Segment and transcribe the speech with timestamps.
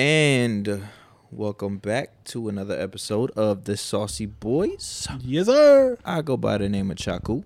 [0.00, 0.88] And
[1.30, 5.06] welcome back to another episode of the Saucy Boys.
[5.20, 5.98] Yes, sir.
[6.06, 7.44] I go by the name of Chaku.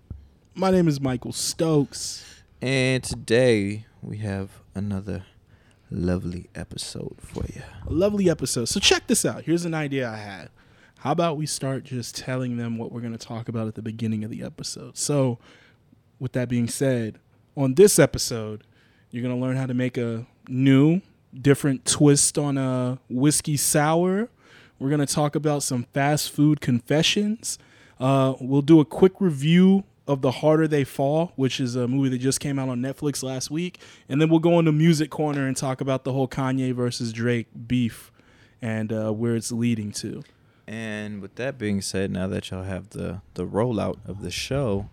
[0.55, 2.45] My name is Michael Stokes.
[2.63, 5.27] And today we have another
[5.91, 7.61] lovely episode for you.
[7.89, 8.67] A lovely episode.
[8.67, 9.43] So check this out.
[9.43, 10.51] Here's an idea I had.
[11.01, 13.83] How about we start just telling them what we're going to talk about at the
[13.83, 14.97] beginning of the episode?
[14.97, 15.41] So,
[16.21, 17.19] with that being said,
[17.57, 18.63] on this episode,
[19.11, 21.01] you're going to learn how to make a new,
[21.41, 24.29] different twist on a whiskey sour.
[24.79, 27.59] We're going to talk about some fast food confessions.
[27.99, 32.11] Uh, we'll do a quick review of The Harder They Fall, which is a movie
[32.11, 33.81] that just came out on Netflix last week.
[34.09, 37.47] And then we'll go into Music Corner and talk about the whole Kanye versus Drake
[37.67, 38.11] beef
[38.61, 40.23] and uh, where it's leading to.
[40.67, 44.89] And with that being said, now that y'all have the the rollout of the show,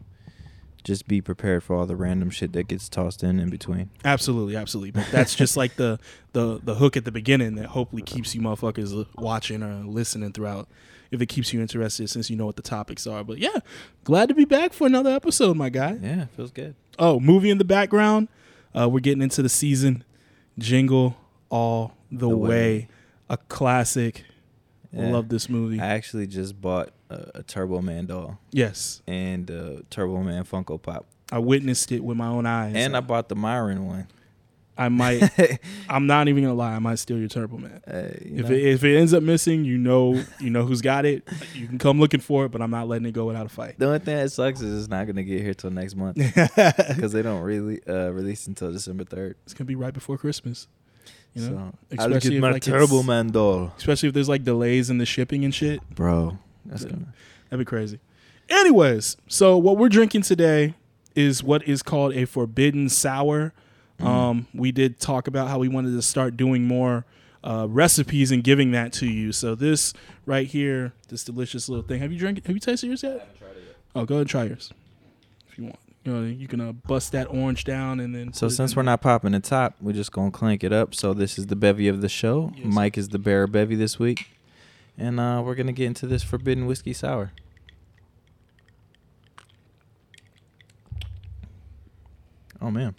[0.84, 3.90] just be prepared for all the random shit that gets tossed in in between.
[4.04, 4.92] Absolutely, absolutely.
[4.92, 6.00] But that's just like the
[6.34, 10.68] the the hook at the beginning that hopefully keeps you motherfuckers watching or listening throughout.
[11.12, 13.24] If it keeps you interested, since you know what the topics are.
[13.24, 13.58] But yeah,
[14.06, 15.98] glad to be back for another episode, my guy.
[16.02, 16.74] Yeah, feels good.
[16.98, 18.30] Oh, movie in the background.
[18.74, 20.06] Uh, we're getting into the season.
[20.58, 21.18] Jingle
[21.50, 22.48] all the, The way.
[22.50, 22.88] Way.
[23.30, 24.24] A classic.
[24.94, 25.12] Yeah.
[25.12, 25.80] Love this movie.
[25.80, 30.82] I actually just bought a, a Turbo Man doll yes, and a Turbo Man Funko
[30.82, 32.74] Pop, I witnessed it with my own eyes.
[32.76, 34.08] and I bought the Myron one.
[34.78, 35.22] I might.
[35.90, 36.74] I'm not even gonna lie.
[36.74, 37.82] I might steal your Turbo Man.
[37.86, 38.56] Uh, you If know?
[38.56, 41.28] it, if it ends up missing, you know you know who's got it.
[41.54, 43.76] You can come looking for it, but I'm not letting it go without a fight.
[43.78, 47.12] The only thing that sucks is it's not gonna get here till next month because
[47.12, 49.36] they don't really uh, release until December third.
[49.44, 50.68] It's gonna be right before Christmas.
[51.36, 54.90] You know, so I'll get my like, Turbo Man doll, especially if there's like delays
[54.90, 55.88] in the shipping and shit.
[55.94, 56.38] bro.
[56.66, 56.90] That's Yeah.
[56.92, 57.14] gonna.
[57.50, 58.00] That'd be crazy.
[58.50, 60.74] Anyways, so what we're drinking today
[61.16, 63.54] is what is called a forbidden sour.
[64.00, 64.06] Mm.
[64.06, 67.06] Um, we did talk about how we wanted to start doing more
[67.44, 69.32] uh, recipes and giving that to you.
[69.32, 69.94] So this
[70.26, 72.00] right here, this delicious little thing.
[72.00, 72.46] Have you drank?
[72.46, 73.12] Have you tasted yours yet?
[73.12, 73.76] I haven't tried it yet.
[73.96, 74.72] Oh, go ahead and try yours
[75.50, 75.80] if you want.
[76.04, 78.34] You know, you can uh, bust that orange down and then.
[78.34, 80.96] So since we're not popping the top, we're just gonna clank it up.
[80.96, 82.52] So this is the bevy of the show.
[82.56, 82.66] Yes.
[82.74, 84.28] Mike is the bearer bevy this week,
[85.02, 87.32] and uh, we're gonna get into this forbidden whiskey sour.
[92.62, 92.96] Oh man.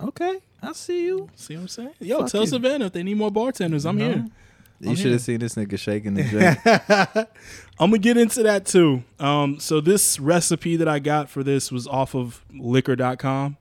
[0.00, 1.28] Okay, I see you.
[1.36, 1.90] see what I'm saying?
[2.00, 2.46] Yo, Fuck tell you.
[2.46, 3.84] Savannah if they need more bartenders.
[3.84, 4.04] I'm No.
[4.06, 4.26] here.
[4.82, 5.12] You should here.
[5.12, 6.22] have seen this nigga shaking the
[7.16, 7.28] drink.
[7.78, 9.02] I'm gonna get into that too.
[9.18, 13.58] Um, so this recipe that I got for this was off of liquor.com.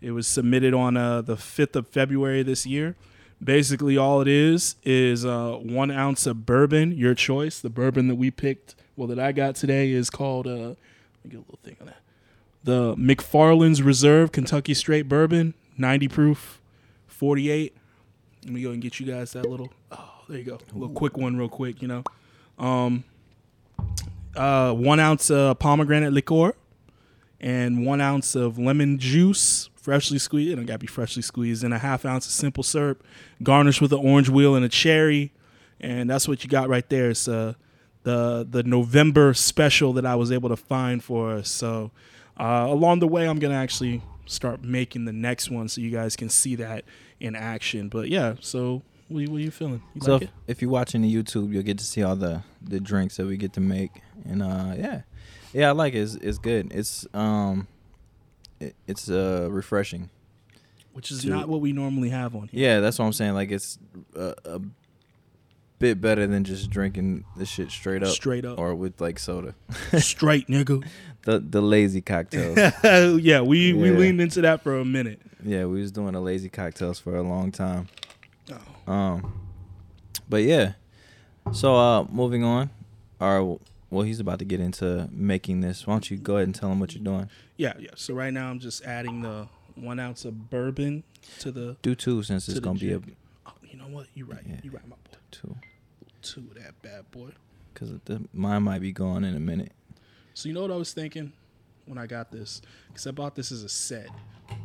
[0.00, 2.96] It was submitted on uh, the 5th of February this year.
[3.42, 7.60] Basically, all it is is uh, one ounce of bourbon, your choice.
[7.60, 10.46] The bourbon that we picked, well, that I got today is called.
[10.46, 10.76] Uh, let
[11.24, 12.00] me get a little thing on that.
[12.64, 16.60] The McFarland's Reserve Kentucky Straight Bourbon, 90 proof,
[17.06, 17.76] 48.
[18.44, 19.72] Let me go and get you guys that little.
[19.92, 20.58] Oh, there you go.
[20.74, 21.82] A little quick one, real quick.
[21.82, 22.04] You know,
[22.58, 23.04] um,
[24.34, 26.54] uh, one ounce of pomegranate liqueur,
[27.40, 30.52] and one ounce of lemon juice, freshly squeezed.
[30.52, 33.04] It don't gotta be freshly squeezed, and a half ounce of simple syrup,
[33.42, 35.32] garnished with an orange wheel and a cherry,
[35.80, 37.10] and that's what you got right there.
[37.10, 37.54] It's uh,
[38.02, 41.48] the the November special that I was able to find for us.
[41.48, 41.92] So
[42.38, 46.16] uh, along the way, I'm gonna actually start making the next one so you guys
[46.16, 46.84] can see that
[47.20, 47.88] in action.
[47.88, 49.82] But yeah, so what, are- what are you feeling?
[49.94, 52.42] You so like if, if you're watching the YouTube, you'll get to see all the
[52.60, 53.92] the drinks that we get to make,
[54.28, 55.02] and uh, yeah,
[55.52, 55.98] yeah, I like it.
[56.00, 56.72] It's, it's good.
[56.74, 57.68] It's um,
[58.60, 60.10] it, it's uh refreshing.
[60.92, 62.60] Which is to- not what we normally have on here.
[62.68, 63.34] Yeah, that's what I'm saying.
[63.34, 63.78] Like it's
[64.14, 64.60] a, a
[65.78, 69.54] bit better than just drinking the shit straight up Straight up, or with like soda.
[69.98, 70.86] straight nigga.
[71.22, 72.56] The the lazy cocktails.
[73.22, 75.20] yeah, we we leaned into that for a minute.
[75.44, 77.88] yeah, we was doing the lazy cocktails for a long time.
[78.86, 78.92] Oh.
[78.92, 79.40] Um,
[80.28, 80.72] but yeah.
[81.52, 82.70] So uh, moving on.
[83.20, 83.58] Or
[83.96, 85.86] well, he's about to get into making this.
[85.86, 87.30] Why don't you go ahead and tell him what you're doing?
[87.56, 87.90] Yeah, yeah.
[87.96, 91.02] So right now I'm just adding the one ounce of bourbon
[91.40, 91.76] to the.
[91.80, 93.00] Do two since it's gonna be a.
[93.46, 94.06] Oh, you know what?
[94.14, 94.42] You're right.
[94.46, 94.56] Yeah.
[94.62, 95.18] You're right, my boy.
[95.30, 95.56] two
[96.20, 97.30] Two of that bad boy.
[97.72, 97.90] because
[98.34, 99.72] mine might be gone in a minute.
[100.34, 101.32] So you know what I was thinking
[101.86, 102.60] when I got this?
[102.88, 104.08] Because I bought this as a set,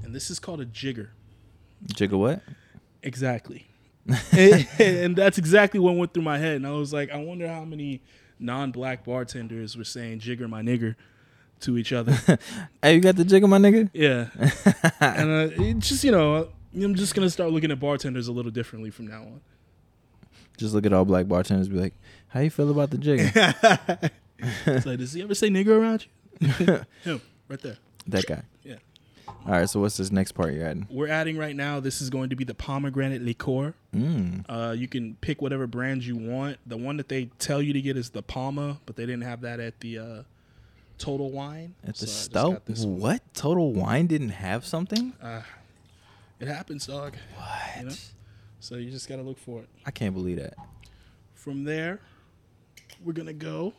[0.03, 1.11] and this is called a jigger.
[1.93, 2.41] Jigger what?
[3.01, 3.67] Exactly.
[4.31, 6.57] and, and that's exactly what went through my head.
[6.57, 8.01] And I was like, I wonder how many
[8.41, 10.95] non-black bartenders were saying "jigger my nigger"
[11.61, 12.17] to each other.
[12.83, 13.89] Hey, you got the jigger my nigga?
[13.93, 14.29] yeah,
[14.99, 18.51] and uh, it just you know, I'm just gonna start looking at bartenders a little
[18.51, 19.41] differently from now on.
[20.57, 21.67] Just look at all black bartenders.
[21.69, 21.93] Be like,
[22.29, 24.11] how you feel about the jigger?"
[24.65, 26.07] It's like, does he ever say nigger around
[26.39, 26.47] you?
[27.03, 27.77] Him, right there.
[28.07, 28.41] that guy.
[28.63, 28.77] Yeah.
[29.45, 30.87] All right, so what's this next part you're adding?
[30.89, 31.79] We're adding right now.
[31.79, 33.73] This is going to be the pomegranate liqueur.
[33.95, 34.45] Mm.
[34.47, 36.57] Uh, you can pick whatever brand you want.
[36.67, 39.41] The one that they tell you to get is the PAMA, but they didn't have
[39.41, 40.23] that at the uh,
[40.99, 41.73] Total Wine.
[41.83, 42.65] At the So stout?
[42.65, 42.77] got.
[42.85, 43.33] What?
[43.33, 45.13] Total Wine didn't have something?
[45.21, 45.41] Uh,
[46.39, 47.15] it happens, dog.
[47.35, 47.77] What?
[47.79, 47.95] You know?
[48.59, 49.69] So you just gotta look for it.
[49.87, 50.53] I can't believe that.
[51.33, 51.99] From there,
[53.03, 53.73] we're gonna go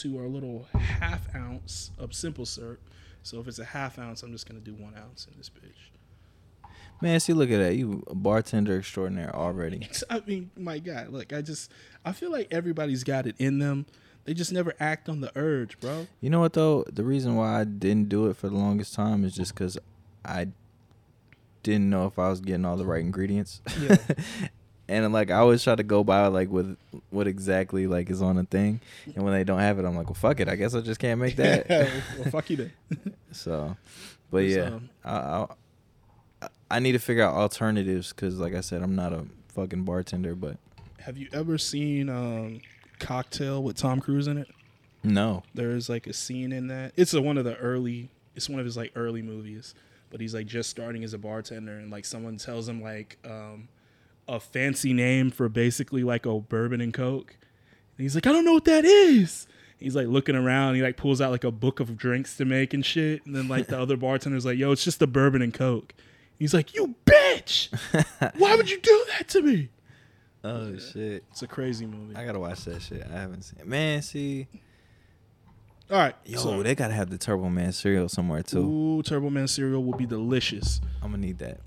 [0.00, 2.80] to our little half ounce of simple syrup.
[3.24, 6.68] So if it's a half ounce, I'm just gonna do one ounce in this bitch.
[7.00, 7.74] Man, see, look at that.
[7.74, 9.88] You a bartender extraordinaire already.
[10.10, 11.70] I mean, my God, look, I just
[12.04, 13.86] I feel like everybody's got it in them.
[14.24, 16.06] They just never act on the urge, bro.
[16.20, 16.84] You know what though?
[16.90, 19.78] The reason why I didn't do it for the longest time is just because
[20.24, 20.48] I
[21.62, 23.60] didn't know if I was getting all the right ingredients.
[23.80, 23.96] Yeah.
[24.88, 26.76] and like I always try to go by like with
[27.10, 28.80] what exactly like is on the thing,
[29.14, 30.48] and when they don't have it, I'm like, well, fuck it.
[30.48, 31.68] I guess I just can't make that.
[32.18, 32.72] well, fuck you then.
[33.32, 33.76] so,
[34.30, 35.46] but yeah, So- I,
[36.42, 39.84] I I need to figure out alternatives because, like I said, I'm not a fucking
[39.84, 40.34] bartender.
[40.34, 40.56] But
[41.00, 42.60] Have you ever seen um,
[42.98, 44.48] Cocktail with Tom Cruise in it?
[45.02, 46.92] no, There is like a scene in that.
[46.96, 48.08] It's a, one of the early.
[48.34, 49.74] It's one of his like early movies,
[50.10, 53.68] but he's like just starting as a bartender, and like someone tells him like um,
[54.28, 57.36] a fancy name for basically like a bourbon and coke.
[57.96, 59.46] And he's like, I don't know what that is.
[59.78, 60.76] He's like looking around.
[60.76, 63.24] He like pulls out like a book of drinks to make and shit.
[63.26, 65.92] And then like the other bartender's like, Yo, it's just a bourbon and coke.
[66.38, 67.68] He's like, You bitch!
[68.38, 69.68] Why would you do that to me?
[70.42, 72.14] oh shit, It's a crazy movie.
[72.16, 73.02] I gotta watch that shit.
[73.10, 73.60] I haven't seen.
[73.60, 73.66] it.
[73.66, 74.46] Man, see,
[75.90, 78.58] All right, yo, so- they gotta have the Turbo Man cereal somewhere too.
[78.60, 80.80] Ooh, Turbo Man cereal will be delicious.
[81.02, 81.60] I'm gonna need that.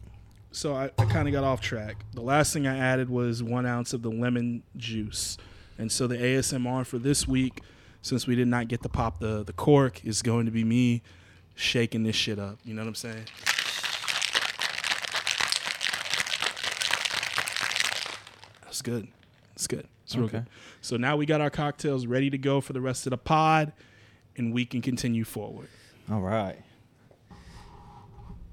[0.58, 1.98] So I, I kind of got off track.
[2.14, 5.38] The last thing I added was one ounce of the lemon juice.
[5.78, 7.62] And so the ASMR for this week,
[8.02, 11.04] since we did not get to pop the, the cork, is going to be me
[11.54, 12.58] shaking this shit up.
[12.66, 13.26] You know what I'm saying?
[18.64, 19.08] That's good.
[19.54, 19.88] It's good.
[20.06, 20.40] It's real Okay.
[20.40, 20.48] good.
[20.82, 23.74] So now we got our cocktails ready to go for the rest of the pod,
[24.36, 25.68] and we can continue forward.
[26.10, 26.58] All right.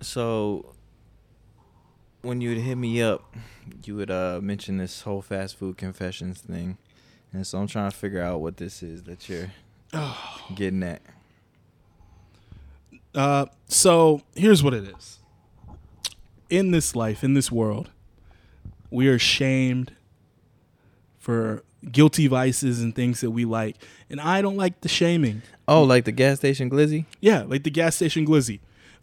[0.02, 0.74] So
[2.24, 3.34] when you would hit me up,
[3.84, 6.78] you would uh mention this whole fast food confessions thing.
[7.32, 9.52] And so I'm trying to figure out what this is that you're
[10.54, 11.02] getting at.
[13.14, 15.18] Uh, so here's what it is.
[16.50, 17.90] In this life, in this world,
[18.90, 19.92] we are shamed
[21.18, 23.76] for guilty vices and things that we like.
[24.10, 25.42] And I don't like the shaming.
[25.66, 27.06] Oh, like the gas station glizzy?
[27.20, 28.60] Yeah, like the gas station glizzy.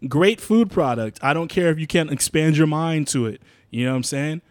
[0.08, 1.18] Great food product.
[1.22, 3.40] I don't care if you can't expand your mind to it.
[3.70, 4.42] You know what I'm saying?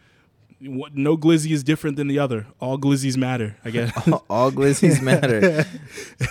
[0.62, 2.48] What, no glizzy is different than the other.
[2.60, 3.92] All glizzies matter, I guess.
[4.30, 5.66] All glizzies matter.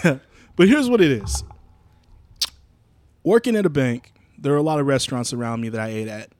[0.56, 1.44] but here's what it is
[3.22, 6.08] working at a bank, there are a lot of restaurants around me that I ate
[6.08, 6.30] at.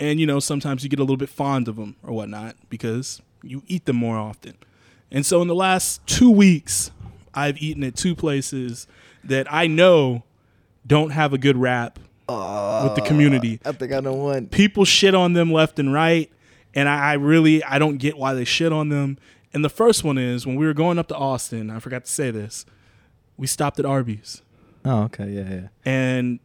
[0.00, 3.22] And, you know, sometimes you get a little bit fond of them or whatnot because
[3.42, 4.56] you eat them more often.
[5.10, 6.90] And so in the last two weeks,
[7.32, 8.88] I've eaten at two places
[9.22, 10.24] that I know
[10.86, 11.98] don't have a good rap
[12.28, 14.46] with the community uh, I think I know one.
[14.48, 16.30] people shit on them left and right
[16.74, 19.18] and I, I really i don't get why they shit on them
[19.52, 22.10] and the first one is when we were going up to austin i forgot to
[22.10, 22.64] say this
[23.36, 24.40] we stopped at arby's
[24.86, 25.68] Oh, okay, yeah, yeah.
[25.86, 26.40] and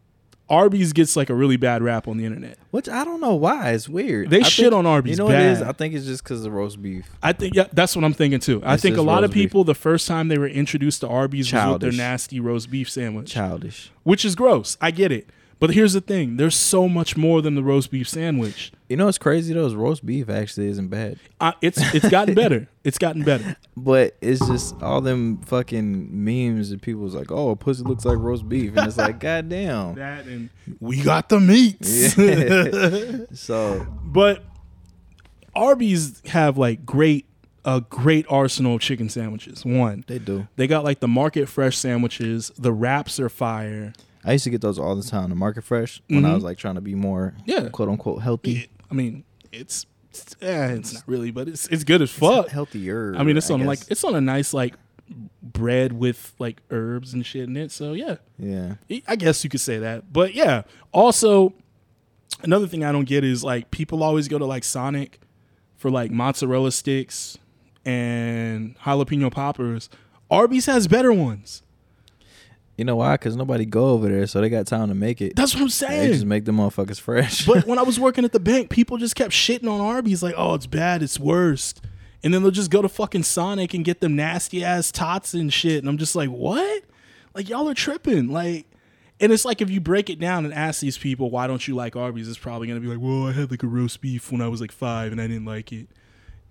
[0.49, 3.71] arby's gets like a really bad rap on the internet Which I don't know why.
[3.71, 4.29] It's weird.
[4.29, 5.61] They I shit think- on Arby's You know what it is?
[5.61, 7.05] I think it's just because of roast beef.
[7.23, 9.49] i think yeah, that's what i'm thinking too i think a lot of roast beef.
[9.49, 12.89] people the first time they were introduced to arby's was with their nasty roast beef
[12.89, 13.91] sandwich Childish.
[14.03, 15.29] which is gross i get it
[15.59, 19.05] but here's the thing there's so much more than the roast beef sandwich You know
[19.05, 19.65] what's crazy though?
[19.65, 21.19] Is roast beef actually isn't bad.
[21.39, 26.71] uh, it's it's gotten better it's gotten better But it's just all them fucking memes
[26.71, 28.75] and people's like, oh, a pussy looks like roast beef.
[28.75, 29.95] And it's like, goddamn.
[29.95, 30.49] that and
[30.81, 32.17] we got the meats.
[32.17, 33.19] Yeah.
[33.33, 34.43] so, but
[35.55, 37.25] Arby's have like great
[37.65, 39.65] a great arsenal of chicken sandwiches.
[39.65, 40.47] One, they do.
[40.55, 42.51] they got like the market fresh sandwiches.
[42.57, 43.93] The wraps are fire.
[44.25, 45.29] I used to get those all the time.
[45.29, 46.33] The Market Fresh when I Mhm.
[46.35, 47.69] was like trying to be more, Yeah.
[47.69, 48.57] quote unquote, healthy.
[48.57, 52.49] It- I mean, it's it's, eh, it's not really, but it's it's good as fuck.
[52.49, 53.13] healthier.
[53.15, 54.73] I mean, it's on like it's on a nice like
[55.41, 57.71] bread with like herbs and shit in it.
[57.71, 58.75] So yeah, yeah.
[59.07, 60.11] I guess you could say that.
[60.11, 61.53] But yeah, also
[62.43, 65.19] another thing I don't get is like people always go to like Sonic
[65.77, 67.37] for like mozzarella sticks
[67.85, 69.89] and jalapeno poppers.
[70.29, 71.63] Arby's has better ones.
[72.79, 73.15] You know why?
[73.15, 75.35] Because nobody go over there, so they got time to make it.
[75.35, 76.07] That's what I'm saying.
[76.07, 77.45] They just make the motherfuckers fresh.
[77.45, 80.33] but when I was working at the bank, people just kept shitting on Arby's like,
[80.37, 81.81] "Oh, it's bad, it's worst."
[82.23, 85.51] And then they'll just go to fucking Sonic and get them nasty ass tots and
[85.51, 85.79] shit.
[85.79, 86.83] And I'm just like, "What?"
[87.33, 88.29] Like y'all are tripping.
[88.29, 88.65] Like
[89.19, 91.75] And it's like if you break it down and ask these people why don't you
[91.75, 94.41] like Arby's, it's probably gonna be like, well, I had like a roast beef when
[94.41, 95.87] I was like five and I didn't like it.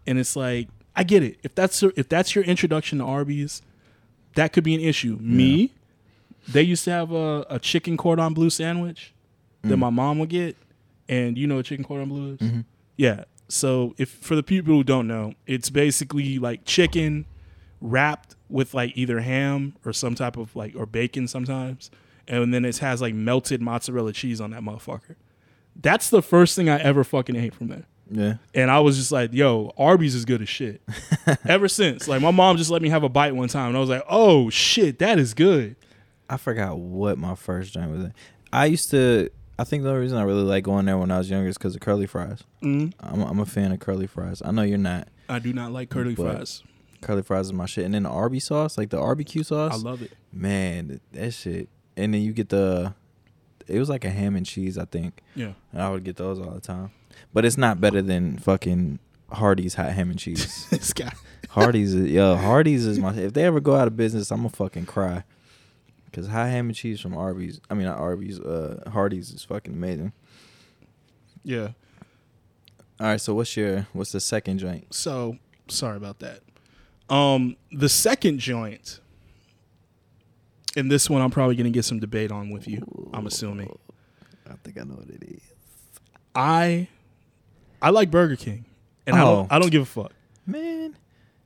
[0.06, 1.38] And it's like I get it.
[1.42, 3.62] If that's if that's your introduction to Arby's,
[4.34, 5.16] that could be an issue.
[5.20, 5.72] Me,
[6.50, 9.14] they used to have a, a chicken cordon bleu sandwich
[9.62, 9.78] that mm.
[9.78, 10.56] my mom would get,
[11.08, 12.38] and you know what chicken cordon bleu is?
[12.38, 12.60] Mm-hmm.
[12.96, 13.24] Yeah.
[13.48, 17.26] So if for the people who don't know, it's basically like chicken
[17.80, 21.90] wrapped with like either ham or some type of like or bacon sometimes,
[22.26, 25.16] and then it has like melted mozzarella cheese on that motherfucker.
[25.76, 27.84] That's the first thing I ever fucking ate from there.
[28.10, 28.34] Yeah.
[28.54, 30.80] And I was just like, yo, Arby's is good as shit.
[31.46, 32.08] Ever since.
[32.08, 34.04] Like my mom just let me have a bite one time and I was like,
[34.08, 35.76] oh shit, that is good.
[36.30, 38.06] I forgot what my first joint was.
[38.52, 39.30] I used to.
[39.58, 41.58] I think the only reason I really like going there when I was younger is
[41.58, 42.44] because of curly fries.
[42.62, 42.92] Mm.
[43.00, 44.40] I'm, I'm a fan of curly fries.
[44.44, 45.08] I know you're not.
[45.28, 46.62] I do not like curly fries.
[47.00, 47.84] Curly fries is my shit.
[47.84, 49.72] And then the Arby sauce, like the barbecue sauce.
[49.74, 50.12] I love it.
[50.32, 51.68] Man, that shit.
[51.96, 52.94] And then you get the.
[53.66, 55.22] It was like a ham and cheese, I think.
[55.34, 55.52] Yeah.
[55.72, 56.92] And I would get those all the time.
[57.34, 60.66] But it's not better than fucking Hardee's hot ham and cheese.
[60.70, 61.12] this guy.
[61.50, 63.12] Hardee's, yo, Hardee's is my.
[63.14, 65.24] If they ever go out of business, I'm gonna fucking cry.
[66.12, 69.74] Cause high ham and cheese from Arby's, I mean not Arby's, uh, Hardee's is fucking
[69.74, 70.12] amazing.
[71.44, 71.68] Yeah.
[73.00, 74.92] All right, so what's your what's the second joint?
[74.94, 75.36] So
[75.68, 76.40] sorry about that.
[77.08, 79.00] Um, the second joint,
[80.76, 83.10] and this one I'm probably gonna get some debate on with you.
[83.14, 83.76] I'm assuming.
[84.50, 85.42] I think I know what it is.
[86.34, 86.88] I
[87.80, 88.64] I like Burger King,
[89.06, 89.34] and I Oh.
[89.36, 90.12] don't I don't give a fuck.
[90.46, 90.96] Man,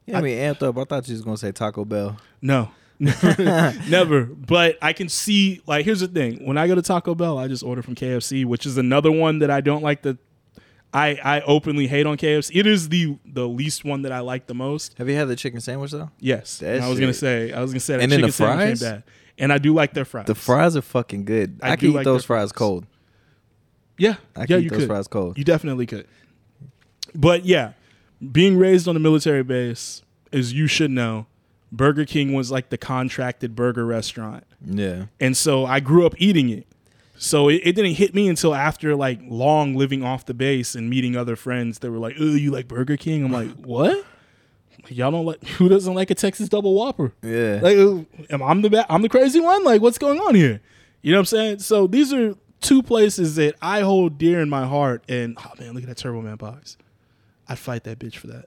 [0.07, 0.79] yeah, I mean amped up.
[0.79, 2.17] I thought you was gonna say Taco Bell.
[2.41, 2.71] No.
[2.99, 4.25] Never, never.
[4.25, 6.45] But I can see like here's the thing.
[6.47, 9.41] When I go to Taco Bell, I just order from KFC, which is another one
[9.41, 10.19] that I don't like the
[10.95, 12.51] I I openly hate on KFC.
[12.55, 14.97] It is the the least one that I like the most.
[14.99, 16.11] Have you had the chicken sandwich though?
[16.21, 16.59] Yes.
[16.59, 18.67] That I was gonna say I was gonna say that And then chicken the sandwich
[18.69, 18.91] ain't fries?
[18.93, 19.03] bad.
[19.39, 20.27] And I do like their fries.
[20.27, 21.59] The fries are fucking good.
[21.63, 22.53] I I, can eat like those fries fries.
[22.53, 22.87] cold.
[23.99, 24.17] Yeah.
[24.37, 24.89] I yeah, can eat you those could.
[24.89, 25.39] fries cold.
[25.39, 26.07] You definitely could.
[27.15, 27.73] But yeah,
[28.31, 31.27] being raised on a military base, as you should know,
[31.73, 34.45] Burger King was like the contracted burger restaurant.
[34.65, 35.07] Yeah.
[35.19, 36.67] And so I grew up eating it.
[37.17, 40.91] So it, it didn't hit me until after like long living off the base and
[40.91, 44.05] meeting other friends that were like, "Oh, you like Burger King?" I'm like, "What?
[44.89, 45.43] Y'all don't like?
[45.59, 47.13] Who doesn't like a Texas Double Whopper?
[47.23, 47.61] Yeah.
[47.63, 47.77] Like,
[48.31, 49.65] am I'm the ba- I'm the crazy one?
[49.65, 50.61] Like, what's going on here?
[51.01, 51.59] You know what I'm saying?
[51.61, 55.05] So these are two places that I hold dear in my heart.
[55.09, 56.77] And oh man, look at that Turbo Man box.
[57.49, 58.47] I'd fight that bitch for that.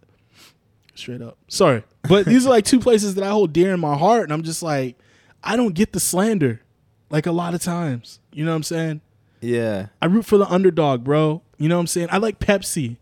[0.95, 1.37] Straight up.
[1.47, 4.33] Sorry, but these are like two places that I hold dear in my heart, and
[4.33, 4.97] I'm just like,
[5.43, 6.61] I don't get the slander,
[7.09, 8.19] like a lot of times.
[8.33, 9.01] You know what I'm saying?
[9.41, 9.87] yeah.
[10.01, 11.41] I root for the underdog, bro.
[11.57, 12.07] You know what I'm saying?
[12.11, 12.97] I like Pepsi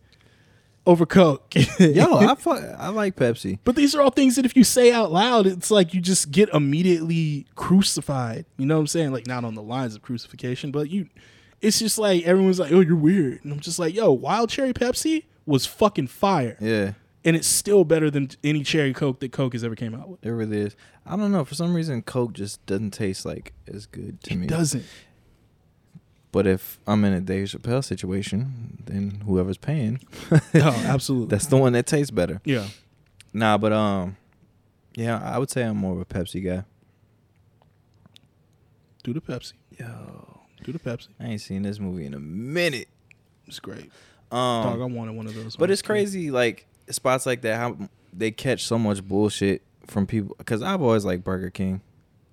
[0.85, 1.53] over Coke.
[1.79, 3.59] Yo, I fuck, I like Pepsi.
[3.63, 6.31] But these are all things that if you say out loud, it's like you just
[6.31, 8.45] get immediately crucified.
[8.57, 9.11] You know what I'm saying?
[9.11, 11.07] Like not on the lines of crucifixion, but you
[11.61, 14.73] it's just like everyone's like, "Oh, you're weird." And I'm just like, "Yo, Wild Cherry
[14.73, 16.93] Pepsi was fucking fire." Yeah.
[17.25, 20.25] And it's still better than any cherry Coke that Coke has ever came out with.
[20.25, 20.75] It really is.
[21.05, 21.45] I don't know.
[21.45, 24.45] For some reason, Coke just doesn't taste like as good to me.
[24.45, 24.83] It doesn't.
[26.33, 29.99] But if I'm in a Dave Chappelle situation, then whoever's paying,
[30.31, 31.27] No, absolutely.
[31.29, 32.41] that's the one that tastes better.
[32.43, 32.67] yeah.
[33.35, 34.17] Nah, but um,
[34.95, 36.65] yeah, I would say I'm more of a Pepsi guy.
[39.03, 39.53] Do the Pepsi.
[39.79, 41.09] Yo, Do the Pepsi.
[41.19, 42.87] I ain't seen this movie in a minute.
[43.47, 43.91] It's great.
[44.31, 45.55] Um, Dog, I wanted one of those.
[45.55, 47.77] But it's crazy, like spots like that, how
[48.11, 50.35] they catch so much bullshit from people.
[50.37, 51.81] Because I've always liked Burger King.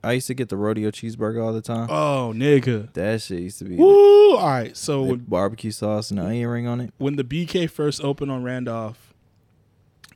[0.03, 1.89] I used to get the rodeo cheeseburger all the time.
[1.91, 2.93] Oh, nigga.
[2.95, 4.37] That shit used to be Woo!
[4.37, 4.75] All right.
[4.75, 6.95] So when barbecue sauce and the onion ring on it.
[6.99, 9.13] when the BK first opened on Randolph,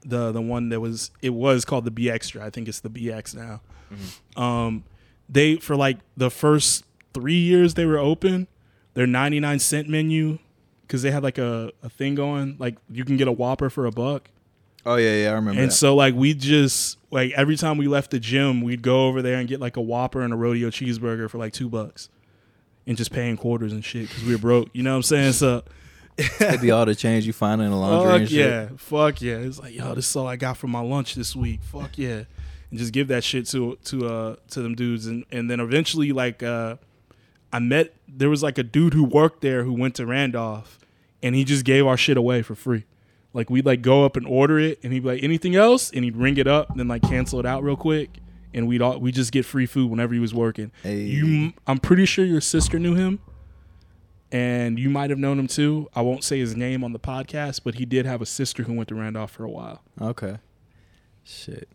[0.07, 2.45] the the one that was it was called the B Extra.
[2.45, 3.61] I think it's the BX now.
[4.43, 4.85] Um,
[5.29, 8.49] they for like the first three years they were open,
[8.95, 10.39] their ninety nine cent menu
[10.87, 13.87] because they had like a, a thing going like you can get a Whopper for
[13.87, 14.31] a buck.
[14.87, 15.61] Oh yeah, yeah, I remember.
[15.61, 15.75] And that.
[15.75, 19.39] so like we just like every time we left the gym, we'd go over there
[19.39, 22.09] and get like a Whopper and a rodeo cheeseburger for like two bucks,
[22.87, 24.69] and just paying quarters and shit because we were broke.
[24.73, 25.33] You know what I'm saying?
[25.33, 25.63] So
[26.41, 28.39] It'd be all the change you find in the laundry fuck and shit.
[28.39, 29.37] yeah, fuck yeah.
[29.37, 31.61] It's like yo, this is all I got for my lunch this week.
[31.63, 32.23] Fuck yeah,
[32.71, 36.13] and just give that shit to to uh to them dudes, and and then eventually
[36.13, 36.77] like uh
[37.55, 40.79] I met there was like a dude who worked there who went to Randolph,
[41.23, 42.85] and he just gave our shit away for free.
[43.33, 46.05] Like we'd like go up and order it, and he'd be like anything else, and
[46.05, 48.19] he'd ring it up, and then like cancel it out real quick,
[48.53, 50.73] and we'd all we just get free food whenever he was working.
[50.83, 51.03] Hey.
[51.03, 53.21] You, I'm pretty sure your sister knew him,
[54.33, 55.89] and you might have known him too.
[55.95, 58.73] I won't say his name on the podcast, but he did have a sister who
[58.75, 59.83] went to Randolph for a while.
[60.01, 60.39] Okay.
[61.23, 61.69] Shit,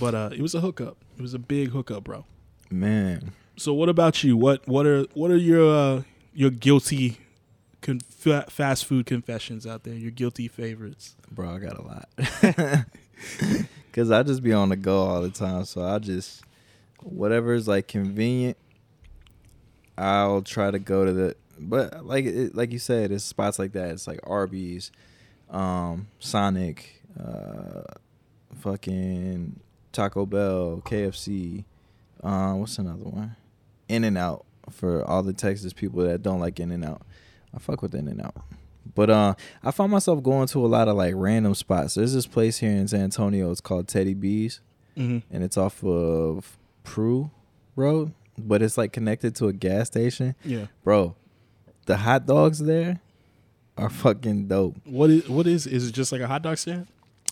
[0.00, 0.96] But uh, it was a hookup.
[1.18, 2.24] It was a big hookup, bro.
[2.70, 3.32] man.
[3.56, 4.36] So what about you?
[4.36, 6.02] What what are what are your uh,
[6.34, 7.18] your guilty
[7.80, 9.94] con- fa- fast food confessions out there?
[9.94, 11.16] Your guilty favorites?
[11.30, 12.08] Bro, I got a lot.
[13.92, 16.42] Cause I just be on the go all the time, so I just
[17.02, 18.58] whatever is like convenient.
[19.96, 23.72] I'll try to go to the, but like it, like you said, it's spots like
[23.72, 23.90] that.
[23.92, 24.92] It's like Arby's,
[25.48, 27.82] um, Sonic, uh,
[28.58, 29.58] fucking
[29.92, 31.64] Taco Bell, KFC.
[32.22, 33.34] Um, what's another one?
[33.88, 37.02] In and Out for all the Texas people that don't like In and Out.
[37.54, 38.34] I fuck with In and Out.
[38.94, 41.94] But uh, I found myself going to a lot of like random spots.
[41.94, 43.50] There's this place here in San Antonio.
[43.50, 44.60] It's called Teddy B's,
[44.96, 45.18] Mm-hmm.
[45.34, 47.30] and it's off of Prue
[47.74, 50.34] Road, but it's like connected to a gas station.
[50.42, 50.66] Yeah.
[50.84, 51.16] Bro,
[51.84, 53.00] the hot dogs there
[53.76, 54.76] are fucking dope.
[54.84, 56.86] What is what is is it just like a hot dog stand?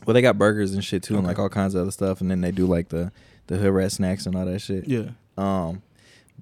[0.04, 2.30] Well, they got burgers and shit too, and like all kinds of other stuff, and
[2.30, 3.10] then they do like the
[3.46, 4.86] the hood rat snacks and all that shit.
[4.86, 5.10] Yeah.
[5.38, 5.80] Um,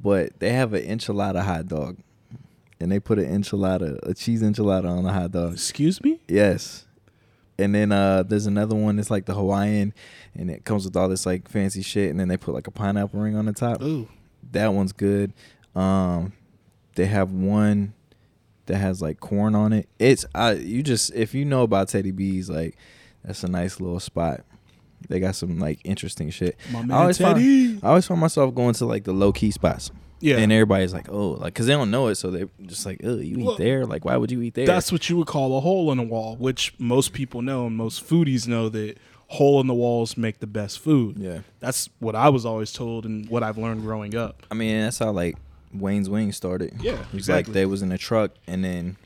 [0.00, 1.98] but they have an enchilada hot dog,
[2.80, 5.52] and they put an enchilada, a cheese enchilada on the hot dog.
[5.54, 6.20] Excuse me?
[6.28, 6.86] Yes.
[7.58, 9.94] And then uh there's another one that's like the Hawaiian
[10.34, 12.70] and it comes with all this like fancy shit and then they put like a
[12.70, 13.82] pineapple ring on the top.
[13.82, 14.08] Ooh.
[14.50, 15.32] That one's good.
[15.74, 16.32] Um
[16.96, 17.94] they have one
[18.66, 19.88] that has like corn on it.
[19.98, 22.76] It's I you just if you know about Teddy B's like
[23.22, 24.44] that's a nice little spot.
[25.08, 26.56] They got some like interesting shit.
[26.72, 27.68] My I always Teddy.
[27.74, 29.90] find I always find myself going to like the low key spots.
[30.20, 30.36] yeah.
[30.38, 33.16] And everybody's like, "Oh, like cuz they don't know it so they're just like, "Oh,
[33.16, 33.84] you eat Well, there?
[33.86, 36.04] Like why would you eat there?" That's what you would call a hole in the
[36.04, 40.38] wall, which most people know and most foodies know that hole in the walls make
[40.40, 41.16] the best food.
[41.18, 41.40] yeah.
[41.60, 44.44] That's what I was always told and what I've learned growing up.
[44.50, 45.36] I mean, that's how like
[45.74, 46.74] Wayne's Wings started.
[46.80, 47.50] Yeah, It was exactly.
[47.50, 48.96] like they was in a truck, and then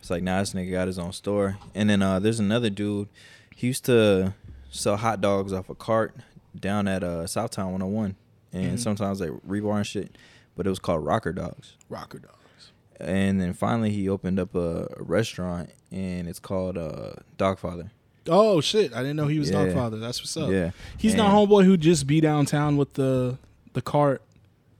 [0.00, 1.58] it's like now this nigga got his own store.
[1.76, 3.06] And then uh, there's another dude.
[3.54, 4.34] He used to
[4.72, 6.16] sell hot dogs off a cart
[6.58, 8.16] down at uh, Southtown 101,
[8.52, 8.82] and Mhm.
[8.82, 10.16] sometimes they rebar and shit.
[10.56, 11.76] But it was called Rocker Dogs.
[11.88, 12.72] Rocker dogs.
[13.00, 17.90] And then finally he opened up a, a restaurant, and it's called uh, Dogfather.
[18.28, 18.92] Oh shit!
[18.94, 19.66] I didn't know he was Yeah.
[19.66, 19.98] Dogfather.
[20.00, 20.50] That's what's up.
[20.50, 23.38] Yeah, He's not homeboy who just be downtown with the
[23.72, 24.22] the cart.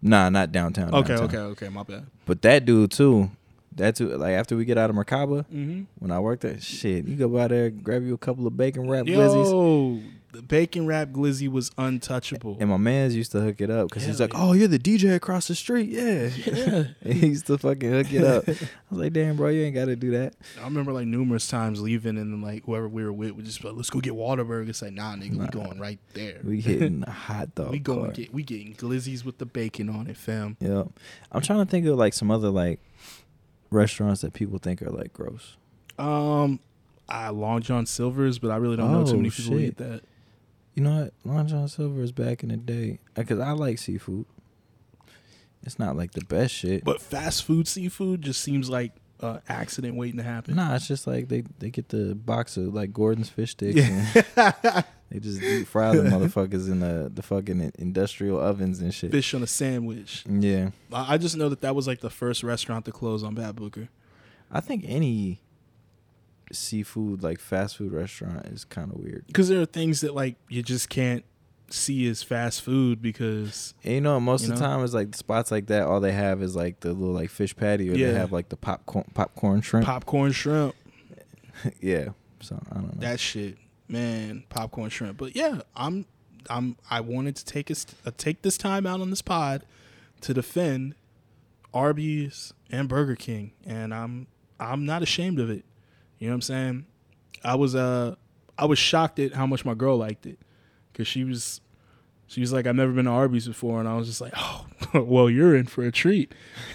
[0.02, 0.92] Nah, not downtown.
[0.94, 1.24] Okay, downtown.
[1.24, 1.68] okay, okay.
[1.68, 2.06] My bad.
[2.26, 3.30] But that dude too.
[3.76, 4.08] That too.
[4.16, 5.82] Like after we get out of Merkaba, Mm-hmm.
[5.98, 8.88] when I worked there, shit, you go by there, grab you a couple of bacon
[8.88, 9.50] wrap glizzies.
[9.50, 10.00] Yo,
[10.32, 12.56] the bacon wrap glizzy was untouchable.
[12.58, 14.32] And my man's used to hook it up because he's like.
[14.34, 16.84] "Oh, you're the DJ across the street, yeah." Yeah.
[17.12, 18.48] He used to fucking hook it up.
[18.48, 18.52] I
[18.90, 21.80] was like, "Damn, bro, you ain't got to do that." I remember like numerous times
[21.82, 24.14] leaving and then like whoever we were with would just be like, let's go get
[24.14, 24.68] Whataburger.
[24.68, 26.40] It's like, nah, nigga, we going right there.
[26.42, 27.70] We hitting hot dog.
[27.70, 30.56] we going get we getting glizzies with the bacon on it, fam.
[30.60, 30.88] Yep.
[31.30, 32.80] I'm trying to think of like some other like
[33.72, 35.56] restaurants that people think are like gross.
[35.98, 36.60] Um,
[37.08, 39.76] I Long John Silver's, but I really don't know too Oh, many people who eat
[39.78, 40.02] that.
[40.74, 41.14] You know what?
[41.24, 44.24] Long John Silver is back in the day because I like seafood.
[45.64, 46.84] It's not like the best shit.
[46.84, 50.56] But fast food seafood just seems like uh, accident waiting to happen.
[50.56, 54.12] Nah, it's just like they they get the box of like Gorton's fish sticks Yeah.
[54.36, 59.10] and they just deep fry the motherfuckers in the the fucking industrial ovens and shit.
[59.10, 60.24] Fish on a sandwich.
[60.28, 63.34] Yeah, I I just know that that was like the first restaurant to close on
[63.34, 63.88] Bad Booker.
[64.50, 65.40] I think any
[66.50, 69.26] seafood like fast food restaurant is kind of weird.
[69.26, 71.24] Because there are things that like you just can't
[71.70, 75.14] see as fast food because And you know, most You of the time it's like
[75.14, 75.82] spots like that.
[75.84, 78.08] All they have is like the little like fish patty, or Yeah.
[78.12, 79.86] they have like the popcorn popcorn shrimp.
[79.86, 80.74] popcorn shrimp,
[81.80, 83.00] yeah, so I don't know.
[83.00, 83.56] that shit,
[83.88, 85.16] man, popcorn shrimp.
[85.18, 86.04] But yeah, I'm
[86.50, 89.64] I'm I wanted to take us uh, take this time out on this pod
[90.22, 90.94] to defend
[91.74, 94.26] Arby's and Burger King, and I'm
[94.60, 95.64] I'm not ashamed of it.
[96.18, 96.86] You know what I'm saying?
[97.44, 98.16] I was uh
[98.58, 100.38] I was shocked at how much my girl liked it
[100.92, 101.60] because she was
[102.26, 104.66] she was like I've never been to Arby's before, and I was just like, oh,
[104.94, 106.32] well, you're in for a treat.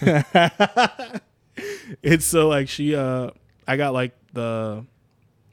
[2.02, 3.30] it's so like she uh
[3.66, 4.84] I got like the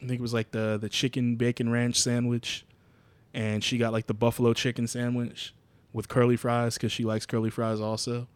[0.01, 2.65] I think it was like the the chicken bacon ranch sandwich,
[3.33, 5.53] and she got like the buffalo chicken sandwich
[5.93, 8.27] with curly fries because she likes curly fries also.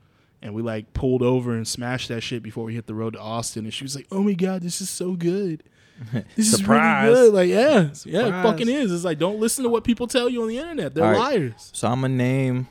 [0.41, 3.19] And we like pulled over and smashed that shit before we hit the road to
[3.19, 3.65] Austin.
[3.65, 5.63] And she was like, "Oh my god, this is so good!
[6.35, 7.09] This Surprise.
[7.09, 8.91] is really good!" Like, yeah, yeah, it fucking is.
[8.91, 10.93] It's like don't listen to what people tell you on the internet.
[10.95, 11.39] They're All right.
[11.39, 11.69] liars.
[11.73, 12.67] So I'm gonna name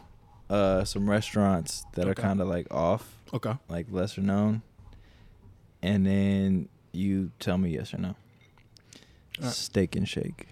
[0.51, 3.53] uh some restaurants that are kind of like off, Okay.
[3.69, 4.63] like lesser known,
[5.83, 8.15] and then you tell me yes or no.
[9.39, 9.53] Alright.
[9.55, 10.49] Steak and Shake.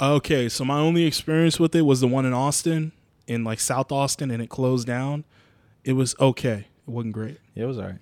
[0.00, 2.92] Okay, so my only experience with it was the one in Austin,
[3.26, 5.24] in like South Austin, and it closed down.
[5.84, 6.66] It was okay.
[6.86, 7.38] It wasn't great.
[7.54, 7.98] It was alright.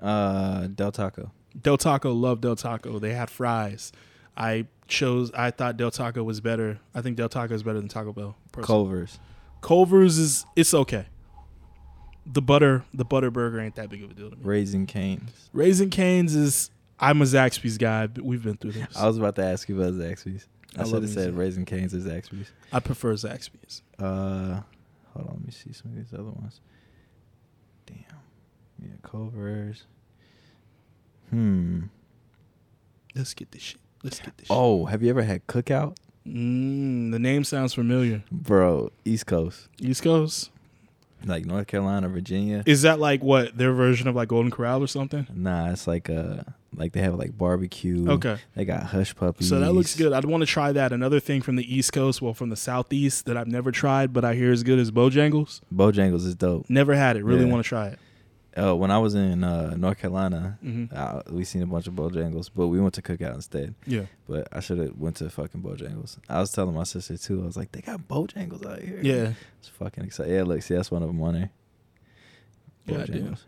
[0.00, 1.32] Uh, Del Taco.
[1.60, 2.98] Del Taco loved Del Taco.
[2.98, 3.92] They had fries.
[4.36, 5.30] I chose.
[5.34, 6.78] I thought Del Taco was better.
[6.94, 8.36] I think Del Taco is better than Taco Bell.
[8.52, 8.66] personally.
[8.66, 9.18] Culver's.
[9.60, 11.06] Culver's is it's okay.
[12.30, 14.42] the butter the butter burger ain't that big of a deal to me.
[14.44, 15.50] Raising Canes.
[15.52, 18.96] Raising Canes is I'm a Zaxby's guy, but we've been through this.
[18.96, 20.46] I was about to ask you about Zaxby's.
[20.76, 21.36] I I, should have said.
[21.36, 22.50] Raising Canes or Zaxby's.
[22.72, 23.82] I prefer Zaxby's.
[23.98, 24.60] Uh,
[25.14, 26.60] hold on, let me see some of these other ones.
[27.86, 27.96] Damn.
[28.82, 29.84] Yeah, Culver's.
[31.30, 31.80] Hmm.
[33.14, 33.80] Let's get this shit.
[34.02, 35.96] Let's get this Oh, have you ever had Cookout?
[36.26, 38.22] Mm, the name sounds familiar.
[38.30, 39.68] Bro, East Coast.
[39.80, 40.50] East Coast.
[41.24, 42.62] Like North Carolina, Virginia.
[42.64, 45.26] Is that like what their version of like Golden Corral or something?
[45.34, 46.42] Nah, it's like uh
[46.76, 48.08] like they have like barbecue.
[48.08, 48.36] Okay.
[48.54, 49.48] They got hush puppies.
[49.48, 50.12] So that looks good.
[50.12, 50.92] I'd want to try that.
[50.92, 54.24] Another thing from the East Coast, well, from the Southeast that I've never tried, but
[54.24, 55.60] I hear is good is Bojangles.
[55.74, 56.66] Bojangles is dope.
[56.70, 57.24] Never had it.
[57.24, 57.50] Really Yeah.
[57.52, 57.98] want to try it.
[58.60, 61.94] Oh, when I was in uh, North Carolina, hmm uh, we seen a bunch of
[61.94, 63.74] Bojangles, but we went to Cookout instead.
[63.86, 64.06] Yeah.
[64.28, 66.18] But I should have went to fucking Bojangles.
[66.28, 67.42] I was telling my sister too.
[67.42, 69.00] I was like, they got Bojangles out here.
[69.02, 69.32] Yeah.
[69.60, 70.34] It's fucking exciting.
[70.34, 71.50] Yeah, look, see, that's one of them on there.
[72.86, 73.00] Yeah, I.
[73.06, 73.40] Bojangles.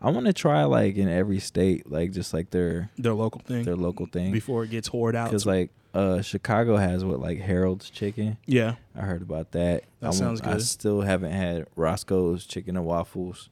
[0.00, 3.64] I want to try like in every state, like just like their Their local thing.
[3.64, 4.30] their local thing.
[4.30, 5.24] before it gets hoard out.
[5.30, 8.36] Because like uh, Chicago has what like Harold's Chicken.
[8.46, 8.74] yeah.
[8.94, 9.84] I heard about that.
[10.00, 13.48] That I sounds I still haven't had Roscoe's Chicken and Waffles.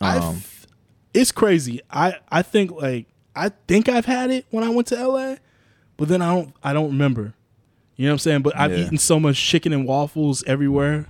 [0.00, 0.42] Um,
[1.12, 1.80] it's crazy.
[1.90, 5.36] I I think like I think I've had it when I went to LA,
[5.96, 7.34] but then I don't I don't remember.
[7.96, 8.42] You know what I'm saying?
[8.42, 8.84] But I've Yeah.
[8.84, 11.06] eaten so much chicken and waffles everywhere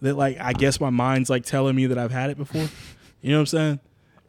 [0.00, 2.68] that like I guess my mind's like telling me that I've had it before.
[3.20, 3.80] You know what I'm saying?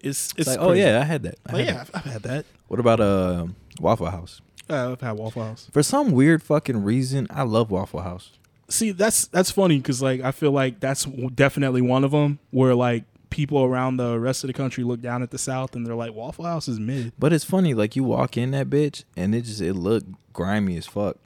[0.02, 1.36] It's it's, it's like, oh yeah, I had that.
[1.48, 1.90] I Like, had yeah, that.
[1.96, 2.46] I've, I've had that.
[2.68, 3.48] What about uh,
[3.80, 4.42] Waffle House?
[4.70, 5.70] Uh, I've had Waffle House.
[5.72, 8.32] For some weird fucking reason, I love Waffle House.
[8.70, 12.74] See, that's that's funny because like I feel like that's definitely one of them where
[12.74, 15.96] like people around the rest of the country look down at the South and they're
[15.96, 17.14] like Waffle House is mid.
[17.18, 20.78] But it's funny, like you walk in that bitch and it just it looked grimy
[20.78, 21.18] as fuck.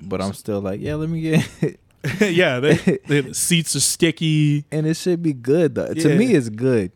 [0.00, 1.80] But I'm still like, yeah, let me get it.
[2.20, 2.74] yeah, they,
[3.06, 4.64] they, the seats are sticky.
[4.72, 5.92] and it should be good though.
[5.94, 6.02] Yeah.
[6.04, 6.90] To me, it's good.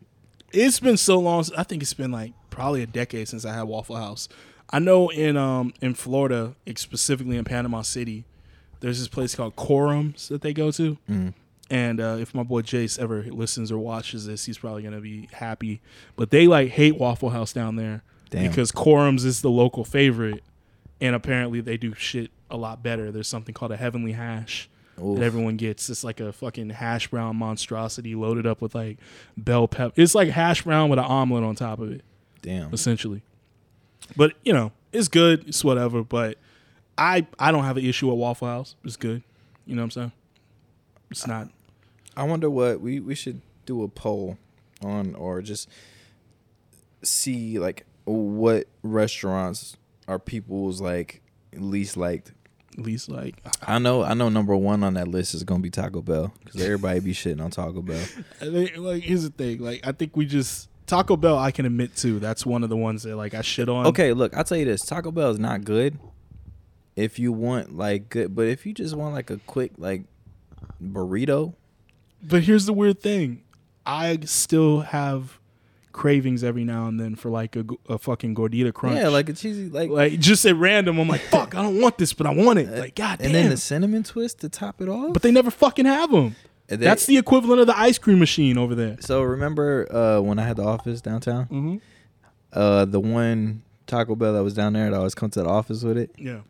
[0.53, 1.45] It's been so long.
[1.57, 4.27] I think it's been like probably a decade since I had Waffle House.
[4.71, 8.25] I know in um in Florida, specifically in Panama City,
[8.81, 10.97] there's this place called Quorums that they go to.
[11.11, 11.35] Mm.
[11.69, 15.29] And uh, if my boy Jace ever listens or watches this, he's probably gonna be
[15.33, 15.81] happy.
[16.15, 18.49] But they like hate Waffle House down there Damn.
[18.49, 20.45] because Quorums is the local favorite,
[21.01, 23.11] and apparently they do shit a lot better.
[23.11, 24.69] There's something called a Heavenly Hash
[25.03, 25.19] Oof.
[25.19, 25.91] that everyone gets.
[25.91, 28.99] It's like a fucking hash brown monstrosity loaded up with like
[29.37, 30.01] bell pepper.
[30.01, 32.03] It's like hash brown with an omelet on top of it,
[32.43, 32.73] Damn.
[32.73, 33.23] essentially.
[34.17, 35.49] But you know, it's good.
[35.49, 36.05] It's whatever.
[36.05, 36.39] But
[36.97, 38.77] I I don't have an issue with Waffle House.
[38.85, 39.25] It's good.
[39.67, 40.13] You know what I'm saying?
[41.11, 41.49] It's not.
[42.17, 44.39] I wonder what we we should do a poll
[44.83, 45.69] on or just
[47.03, 49.77] see like what restaurants
[50.09, 52.33] are people's like least liked.
[52.79, 56.03] Least like I know I know number one on that list is gonna be Taco
[56.03, 58.05] Bell because everybody be shitting on Taco Bell.
[58.41, 59.61] I think, like here's the thing.
[59.61, 61.39] Like I think we just Taco Bell.
[61.39, 63.87] I can admit to that's one of the ones that like I shit on.
[63.87, 65.99] Okay, look, I'll tell you this: Taco Bell is not good.
[66.97, 70.03] If you want like good, but if you just want like a quick like
[70.83, 71.55] burrito,
[72.23, 73.43] But here's the weird thing.
[73.85, 75.39] I still have
[75.93, 77.57] cravings every now and then for like
[77.89, 78.97] a fucking gordita crunch.
[78.99, 80.99] yeah, like a cheesy like, like just at random.
[80.99, 82.69] I'm like, fuck, I don't want this, but I want it.
[82.69, 83.27] Like, god damn.
[83.27, 85.13] and then the cinnamon twist to top it off.
[85.15, 86.37] but they never fucking have them.
[86.67, 88.97] Then- That's the equivalent of the ice cream machine over there.
[89.01, 91.77] so remember uh, when I had the office downtown, Mm-hmm.
[92.53, 95.83] uh, the one Taco Bell that was down there that always come to the office
[95.85, 96.41] with it, Yeah.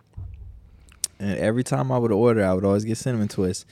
[1.19, 3.67] and every time I would order, I would always get cinnamon twist.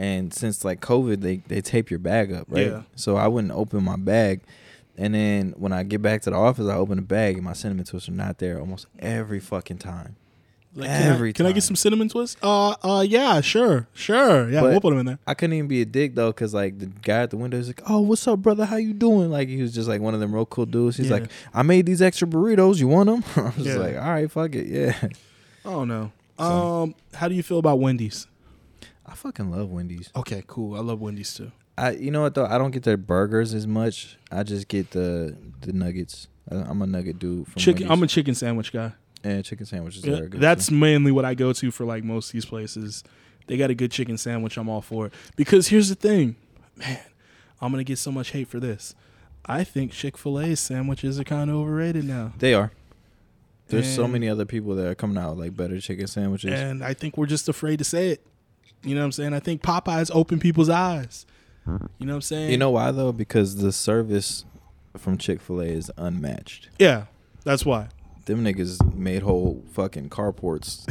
[0.00, 2.68] And since like COVID, they they tape your bag up, right?
[2.68, 2.82] Yeah.
[2.96, 4.40] So I wouldn't open my bag.
[4.96, 7.52] And then when I get back to the office, I open the bag and my
[7.52, 10.16] cinnamon twists are not there almost every fucking time.
[10.74, 12.38] Like, can, I, Every can I get some cinnamon twist?
[12.42, 14.48] Uh, uh, yeah, sure, sure.
[14.48, 15.18] Yeah, But- we'll put them in there.
[15.26, 17.66] I couldn't even be a dick though, cause like the guy at the window is
[17.66, 18.64] like, "Oh, what's up, brother?
[18.64, 20.96] How you doing?" Like he was just like one of them real cool dudes.
[20.96, 21.14] He's Yeah.
[21.16, 22.76] like, "I made these extra burritos.
[22.78, 23.76] You want them?" I was Yeah.
[23.76, 25.08] like, "All right, fuck it, yeah."
[25.64, 26.12] Oh no.
[26.38, 28.26] So- Um, how do you feel about Wendy's?
[29.10, 30.10] I fucking love Wendy's.
[30.14, 30.76] Okay, cool.
[30.76, 31.50] I love Wendy's too.
[31.76, 32.46] I, you know what though?
[32.46, 34.18] I don't get their burgers as much.
[34.30, 36.28] I just get the the nuggets.
[36.50, 37.48] I, I'm a nugget dude.
[37.48, 37.90] From Chicken.
[37.90, 38.92] I'm a chicken sandwich guy.
[39.24, 40.04] and chicken sandwiches.
[40.04, 40.74] Yeah, are good that's too.
[40.74, 43.02] mainly what I go to for like most of these places.
[43.46, 44.56] They got a good chicken sandwich.
[44.56, 45.14] I'm all for it.
[45.34, 46.36] Because here's the thing,
[46.76, 47.00] man,
[47.60, 48.94] I'm gonna get so much hate for this.
[49.44, 52.70] I think Chick Fil A sandwiches are kind of overrated now, they are.
[53.68, 56.50] There's so many other people that are coming out with like better chicken sandwiches.
[56.52, 58.26] and I think we're just afraid to say it.
[58.82, 59.34] You know what I'm saying?
[59.34, 61.26] I think Popeyes open people's eyes.
[61.66, 61.72] You
[62.06, 62.50] know what I'm saying?
[62.50, 63.12] you know why though?
[63.12, 64.44] Because the service
[64.96, 66.68] from Chick Fil A is unmatched.
[66.78, 67.04] Yeah,
[67.44, 67.88] that's why.
[68.24, 70.84] Them niggas made whole fucking carports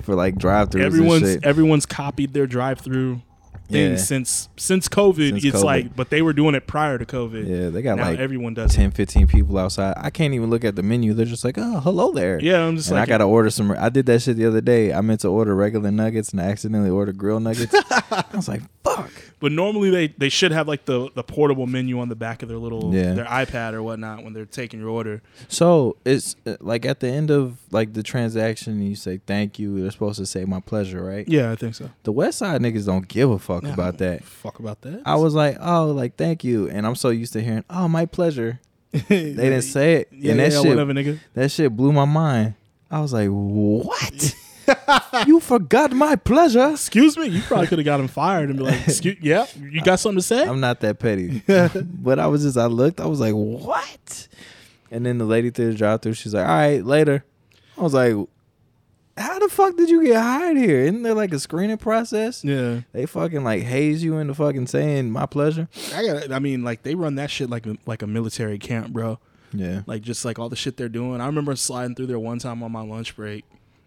[0.02, 1.44] for like drive-throughs and Everyone's shit.
[1.44, 3.20] everyone's copied their drive-through.
[3.68, 3.96] Thing Yeah.
[3.96, 5.30] since since COVID.
[5.30, 5.64] Since it's COVID.
[5.64, 7.46] like, but they were doing it prior to COVID.
[7.46, 8.72] Yeah, they got now like everyone does.
[8.74, 8.76] it.
[8.76, 9.94] 10, 15 people outside.
[9.96, 11.12] I can't even look at the menu.
[11.14, 12.38] They're just like, oh, hello there.
[12.40, 13.70] Yeah, I'm just and like, I gotta order some.
[13.72, 14.92] I did that shit the other day.
[14.92, 17.74] I meant to order regular nuggets and I accidentally ordered grilled nuggets.
[18.10, 21.98] I was like, "Fuck!" but normally they they should have like the the portable menu
[22.00, 23.12] on the back of their little Yeah.
[23.14, 25.22] their iPad or whatnot when they're taking your order.
[25.48, 29.80] So it's uh, like at the end of like the transaction, you say thank you.
[29.80, 31.28] They're supposed to say my pleasure, right?
[31.28, 31.90] Yeah, I think so.
[32.04, 34.24] The West Side niggas don't give a fuck Yeah, about that.
[34.24, 35.02] Fuck about that.
[35.06, 38.04] I was like, oh, like thank you, and I'm so used to hearing, oh, my
[38.06, 38.60] pleasure.
[39.08, 41.18] They didn't say it, Yeah, and that yeah, shit, whatever, nigga.
[41.34, 42.54] that shit blew my mind.
[42.90, 44.34] I was like, what?
[45.26, 46.70] you forgot my pleasure?
[46.70, 49.80] Excuse me, you probably could have got him fired and be like, Excuse, "Yeah, you
[49.82, 51.42] got something to say?" I'm not that petty.
[51.46, 54.28] but I was just, I looked, I was like, what?
[54.90, 57.24] And then the lady through the drive through, she's like, all right, later.
[57.78, 58.14] I was like,
[59.16, 60.80] how the fuck did you get hired here?
[60.82, 62.44] Isn't there like a screening process?
[62.44, 65.68] yeah, They fucking like haze you into fucking saying my pleasure.
[65.94, 66.32] I got.
[66.32, 69.18] I mean, like they run that shit like a, like a military camp, bro.
[69.52, 69.82] Yeah.
[69.86, 71.20] Like just like all the shit they're doing.
[71.20, 73.44] I remember sliding through there one time on my lunch break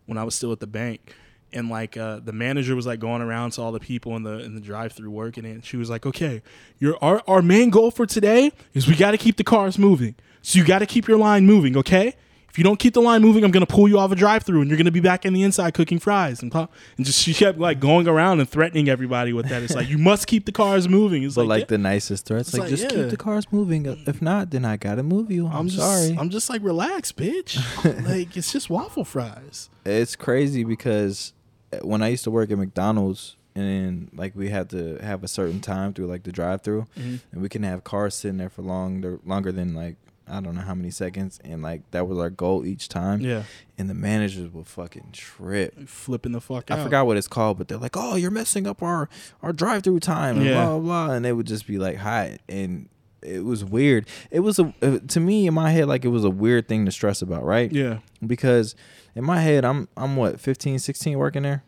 [0.07, 1.13] when I was still at the bank.
[1.51, 4.39] And like uh, the manager was like going around to all the people in the
[4.39, 5.51] in the drive through working it.
[5.51, 6.41] And she was like, "Okay,
[6.79, 10.15] your our our main goal for today is we got to keep the cars moving.
[10.41, 12.15] So you got to keep your line moving, okay?
[12.49, 14.61] If you don't keep the line moving, I'm gonna pull you off a drive through,
[14.61, 16.73] and you're gonna be back in the inside cooking fries and pop.
[16.97, 19.61] And just she kept like going around and threatening everybody with that.
[19.61, 21.23] It's like you must keep the cars moving.
[21.23, 21.65] It's But like, like yeah.
[21.67, 23.01] the nicest threats, It's like, like, just yeah.
[23.01, 23.85] keep the cars moving.
[23.85, 25.47] If not, then I gotta move you.
[25.47, 26.17] I'm, I'm just sorry.
[26.17, 27.59] I'm just like relax, bitch.
[28.07, 29.69] like it's just waffle fries.
[29.85, 31.33] it's crazy because
[31.71, 35.27] eh, when I used to work at McDonald's and like we had to have a
[35.27, 37.17] certain time through like the drive through mm-hmm.
[37.31, 39.97] and we can have cars sitting there for longer longer than like
[40.29, 43.43] I don't know how many seconds and like that was our goal each time Yeah,
[43.77, 45.87] and the managers would fucking trip.
[45.87, 46.79] flipping the fuck out.
[46.79, 49.09] I forgot what it's called, but they're like, "Oh, you're messing up our
[49.41, 50.53] our drive through time," and Yeah.
[50.65, 52.87] blah blah blah, and they would just be like, "Hi," and
[53.21, 54.07] it was weird.
[54.31, 56.85] It was a uh, to me in my head like it was a weird thing
[56.85, 57.71] to stress about, right?
[57.71, 58.75] Yeah, because
[59.15, 61.63] in my head I'm I'm what 15 16 working there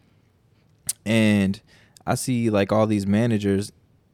[1.06, 1.60] and
[2.06, 3.71] I see like all these managers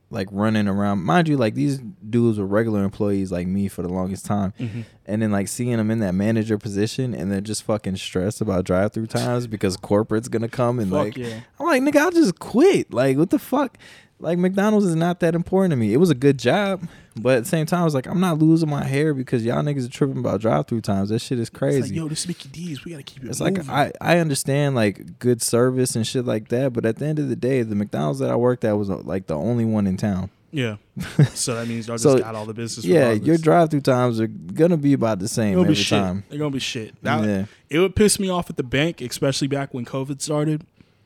[0.10, 1.04] like running around.
[1.04, 4.54] Mind you like these dudes were regular employees like me for the longest time.
[4.60, 4.86] Mhm.
[5.06, 8.64] and then like seeing them in that manager position and they're just fucking stressed about
[8.66, 11.40] drive through times because corporate's gonna come and fuck like yeah.
[11.60, 12.94] I'm like nigga I'll just quit.
[12.94, 13.78] Like what the fuck?
[14.20, 15.94] Like McDonald's is not that important to me.
[15.94, 16.88] It was a good job
[17.22, 19.62] but at the same time I was like I'm not losing my hair because y'all
[19.64, 22.22] niggas are tripping about drive through times that shit is crazy It's like, yo, this
[22.22, 22.86] is Mickey D's.
[22.86, 23.30] We gotta keep it.
[23.30, 23.68] it's like.
[23.70, 27.30] I, I understand like good service and shit like that, but at the end of
[27.30, 29.98] the day, the McDonald's that I worked at was uh, like the only one in
[29.98, 30.30] town.
[30.52, 30.78] yeah.
[31.34, 32.86] so that means y'all just got all the business.
[32.86, 33.28] yeah, regardless.
[33.28, 36.00] your drive through times are gonna be about the same every be shit.
[36.00, 36.24] time.
[36.30, 36.96] They're gonna be shit.
[37.04, 40.66] That, yeah, It would piss me off at the bank, especially back when COVID started,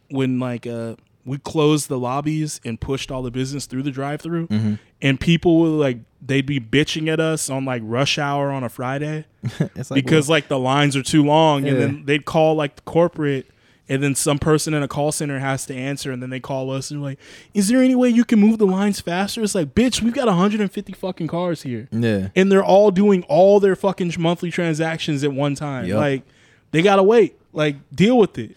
[0.09, 4.47] when like uh we closed the lobbies and pushed all the business through the drive-through,
[4.47, 4.79] Mhm.
[5.01, 8.69] and people were like they'd be bitching at us on like rush hour on a
[8.69, 9.25] Friday
[9.75, 12.81] it's like because like the lines are too long, and then they'd call like the
[12.83, 13.47] corporate.
[13.89, 16.71] And then some person in a call center has to answer, and then they call
[16.71, 17.19] us and like,
[17.53, 20.27] "Is there any way you can move the lines faster?" It's like, "Bitch, we've got
[20.29, 25.33] 150 fucking cars here." yeah, and they're all doing all their fucking monthly transactions at
[25.33, 25.87] one time.
[25.87, 25.97] Yup.
[25.97, 26.23] Like
[26.71, 27.35] they gotta wait.
[27.51, 28.55] Like deal with it.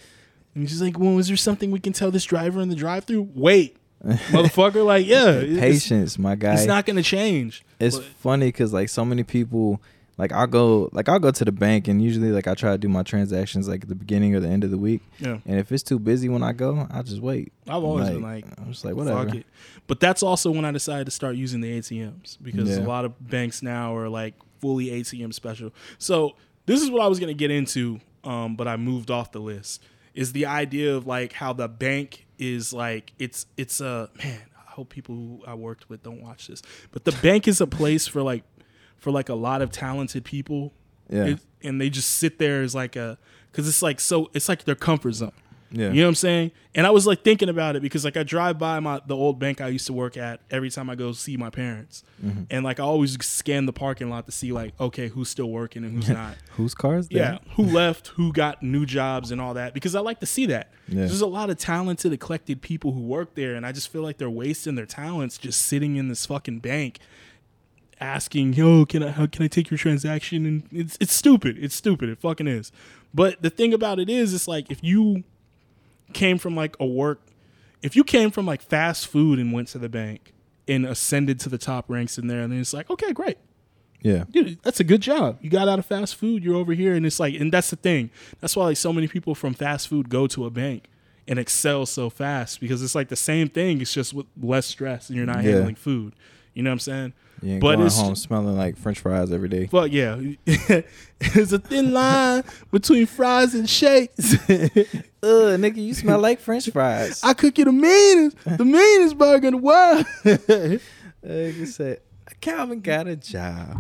[0.55, 3.31] And she's like, "Well, is there something we can tell this driver in the drive-through?
[3.35, 4.85] Wait, motherfucker.
[4.85, 6.55] Like, yeah, patience, my guy.
[6.55, 7.65] it's not gonna change.
[7.81, 9.81] it's But- funny because like so many people
[10.17, 12.79] like i'll go like i'll go to the bank and usually like i try to
[12.79, 15.59] do my transactions like at the beginning or the end of the week Yeah, and
[15.59, 18.71] if it's too busy when i go i'll just wait I've always been like, i'm
[18.71, 19.43] just like whatever.
[19.89, 22.85] But that's also when I decided to start using the ATMs because Yeah.
[22.85, 25.73] a lot of banks now are like fully ATM special.
[25.99, 26.37] So
[26.67, 29.83] this is what I was gonna get into, um, but I moved off the list.
[30.15, 34.41] Is the idea of like how the bank is like it's it's a man.
[34.57, 37.67] I hope people who I worked with don't watch this, but the bank is a
[37.67, 38.45] place for like
[38.97, 40.73] for like a lot of talented people
[41.11, 43.19] yeah it, and they just sit there as like a
[43.51, 45.33] because it's like so it's like their comfort zone
[45.75, 45.89] yeah.
[45.89, 46.53] You know what i'm saying?
[46.75, 49.39] And i was like thinking about it because like i drive by my the old
[49.39, 52.03] bank i used to work at every time i go see my parents.
[52.25, 52.45] Mm-hmm.
[52.51, 55.85] and like i always scan the parking lot to see like okay who's still working
[55.85, 56.37] and who's not.
[56.53, 58.09] Whose car is that yeah who left?
[58.09, 59.75] Who got new jobs and all that?
[59.75, 60.71] Because i like to see that.
[60.89, 61.01] Yeah.
[61.01, 64.19] there's a lot of talented eclectic people who work there and i just feel like
[64.19, 66.99] they're wasting their talents just sitting in this fucking bank
[68.01, 70.47] asking yo can i how can i take your transaction?
[70.47, 71.57] And it's it's stupid.
[71.59, 72.09] It's stupid.
[72.09, 72.73] It fucking is.
[73.13, 75.25] But the thing about it is it's like if you
[76.13, 77.21] came from like a work
[77.83, 80.33] if you came from like fast food and went to the bank
[80.69, 83.39] and ascended to the top ranks in there and then it's like okay great
[84.01, 85.39] yeah dude, that's a good job.
[85.41, 87.77] You got out of fast food, you're over here, and it's like, and that's the
[87.77, 88.11] thing.
[88.39, 90.89] That's why like so many people from fast food go to a bank,
[91.27, 93.81] and excel so fast because it's like the same thing.
[93.81, 95.53] It's just with less stress and you're not Yeah.
[95.53, 96.13] handling food.
[96.53, 97.13] You know what I'm saying?
[97.45, 99.69] You ain't But going it's- home smelling like French fries every day.
[99.71, 100.19] But yeah,
[101.19, 104.33] there's a thin line between fries and shakes.
[104.49, 104.87] Ugh,
[105.23, 107.23] nigga, you smell like French fries.
[107.23, 110.07] I cook you the meanest, the meanest burger in the world.
[111.25, 112.01] Nigga said,
[112.41, 113.79] Calvin got a job.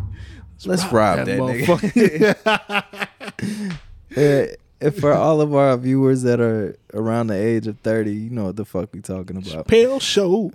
[0.66, 2.34] Let's rob, that, nigga.
[2.46, 3.78] motherfucker.
[4.16, 8.44] Yeah, for all of our viewers that are around the age of 30, you know
[8.44, 9.66] what the fuck we talking about.
[9.68, 10.52] Pale show.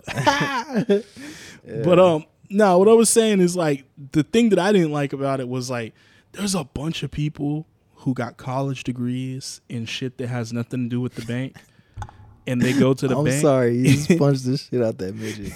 [1.84, 5.14] But um, no, what I was saying is like the thing that I didn't like
[5.14, 5.94] about it was like
[6.34, 10.90] there's a bunch of people who got college degrees in shit that has nothing to
[10.90, 11.58] do with the bank,
[12.48, 13.28] and they go to the bank.
[13.28, 15.54] I'm sorry, you just punched the shit out that midget.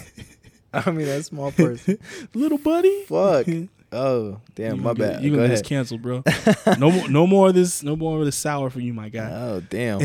[0.72, 1.98] I mean, that small person.
[2.34, 3.04] little buddy.
[3.04, 3.46] Fuck.
[3.96, 5.22] Oh, damn, You my bad.
[5.22, 6.24] You Go gonna get canceled, bro.
[6.80, 7.84] no more, no more of this.
[7.84, 9.30] No more of this sour for you, my guy.
[9.30, 10.00] Oh, damn.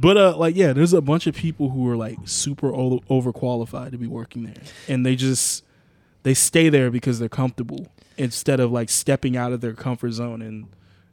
[0.00, 3.90] But uh, like yeah, there's a bunch of people who are like super o- overqualified
[3.90, 5.64] to be working there, and they just
[6.22, 10.42] they stay there because they're comfortable instead of like stepping out of their comfort zone
[10.42, 10.66] and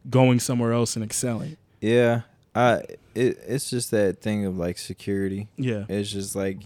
[0.10, 1.58] going somewhere else and excelling.
[1.82, 2.22] Yeah,
[2.54, 2.84] I.
[3.16, 5.48] It, it's just that thing of like security.
[5.56, 6.58] Yeah, It's just like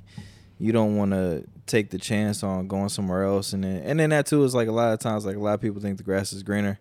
[0.58, 4.10] you don't want to take the chance on going somewhere else, and then and then
[4.10, 6.04] that too is like a lot of times like a lot of people think the
[6.04, 6.80] grass is greener,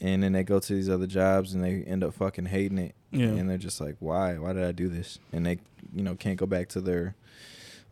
[0.00, 2.94] and then they go to these other jobs and they end up fucking hating it,
[3.12, 4.38] yeah, and they're just like, why?
[4.38, 5.18] Why did I do this?
[5.32, 5.58] And they
[5.94, 7.14] you know can't go back to their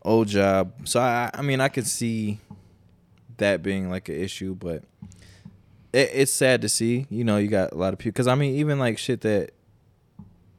[0.02, 0.72] old job.
[0.85, 2.38] So I I mean I could see
[3.38, 4.85] that being like an issue, but
[5.92, 7.07] it, it's sad to see.
[7.11, 9.50] You know, you got a lot of people because I mean even like shit that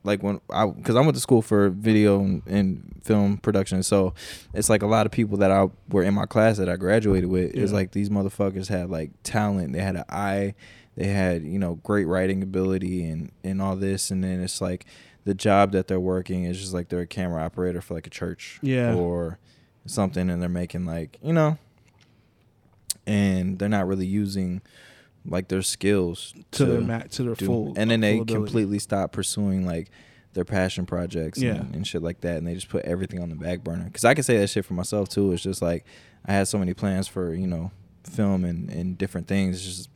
[0.03, 4.13] like when I because I went to school for video and, and film production, so
[4.53, 7.29] it's like a lot of people that I were in my class that I graduated
[7.29, 7.53] with.
[7.55, 7.77] It's Yeah.
[7.77, 10.55] like these motherfuckers had like talent, they had an eye,
[10.99, 14.85] they had you know great writing ability and and all this, and then it's like
[15.23, 18.09] the job that they're working is just like they're a camera operator for like a
[18.09, 18.93] church, Yeah.
[18.93, 19.39] or
[19.85, 21.57] something, and they're making like you know,
[23.07, 24.61] and they're not really using
[25.25, 28.33] like their skills to their ma- to their do- full and then they ability.
[28.33, 29.89] completely stop pursuing like
[30.33, 31.55] their passion projects Yeah.
[31.55, 34.05] and, and shit like that and they just put everything on the back burner because
[34.05, 35.85] i can say that shit for myself too it's just like
[36.25, 37.71] i had so many plans for you know
[38.05, 39.89] film and, and different things it's just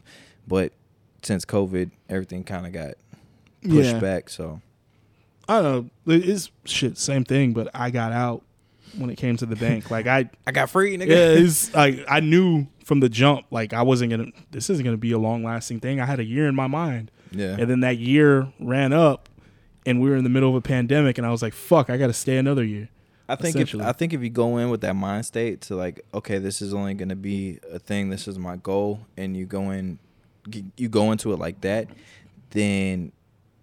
[0.48, 0.74] but
[1.26, 2.94] since covid everything kind of got
[3.62, 4.00] pushed Yeah.
[4.00, 4.62] back so
[5.48, 6.14] I don't know.
[6.14, 8.44] It's shit, same thing, but I got out
[8.98, 9.92] when it came to the bank.
[9.92, 13.74] Like I i got free nigga yeah, it's like I knew from the jump, like
[13.74, 14.28] I wasn't gonna.
[14.52, 16.00] This isn't gonna be a long lasting thing.
[16.00, 19.28] I had a year in my mind, yeah and then that year ran up,
[19.86, 21.98] and we were in the middle of a pandemic, and I was like, "Fuck, I
[21.98, 22.88] got to stay another year."
[23.28, 23.76] I think if.
[23.76, 26.74] I think if you go in with that mind state to like, okay, this is
[26.74, 28.10] only going to be a thing.
[28.10, 30.00] This is my goal, and you go in,
[30.77, 31.88] you go into it like that,
[32.51, 33.12] then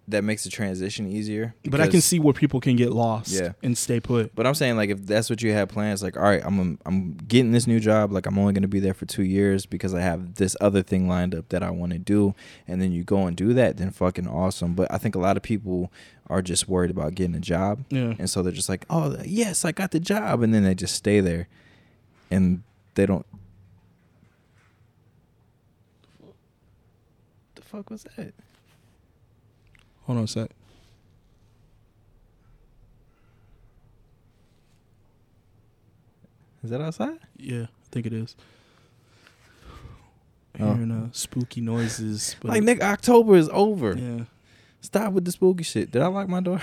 [0.07, 1.53] that makes the transition easier.
[1.63, 3.53] But I can see where people can get lost Yeah.
[3.63, 4.35] and stay put.
[4.35, 7.13] But I'm saying like if that's what you have plans, like all right, I'm I'm
[7.27, 8.11] getting this new job.
[8.11, 10.81] Like I'm only going to be there for two years because I have this other
[10.81, 12.35] thing lined up that I want to do,
[12.67, 14.73] and then you go and do that, then fucking awesome.
[14.73, 15.91] But I think a lot of people
[16.29, 19.63] are just worried about getting a job, Yeah, and so they're just like, oh yes,
[19.63, 21.47] I got the job, and then they just stay there,
[22.29, 22.63] and
[22.95, 23.25] they don't.
[27.71, 28.33] Fuck was that?
[30.05, 30.49] hold on a sec.
[36.63, 37.17] Is that outside?
[37.37, 38.35] Yeah, I think it is.
[40.59, 40.73] Oh.
[40.73, 43.95] Hearing uh, spooky noises, but Like Nick, October is over.
[43.97, 44.25] yeah,
[44.81, 45.91] Stop with the spooky shit.
[45.91, 46.59] Did I lock my door?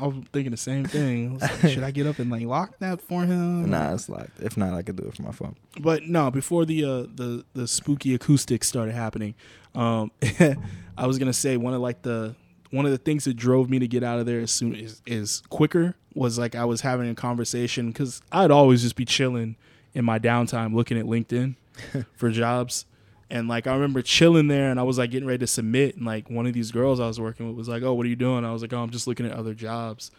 [0.00, 1.38] I was thinking the same thing.
[1.42, 3.70] I like, Should I get up and like lock that for him?
[3.70, 4.40] Nah, it's locked.
[4.40, 5.56] If not, I could do it for my phone.
[5.80, 9.34] But no, before the uh, the the spooky acoustics started happening,
[9.74, 10.10] um,
[10.96, 12.34] I was gonna say one of like the
[12.70, 15.02] one of the things that drove me to get out of there as soon as
[15.06, 19.56] is quicker was like I was having a conversation because I'd always just be chilling
[19.94, 21.56] in my downtime looking at LinkedIn
[22.14, 22.86] for jobs.
[23.28, 26.04] And like I remember chilling there, and I was like getting ready to submit, and
[26.04, 28.16] like one of these girls I was working with was like, "Oh, what are you
[28.16, 30.10] doing?" I was like, "Oh, I'm just looking at other jobs,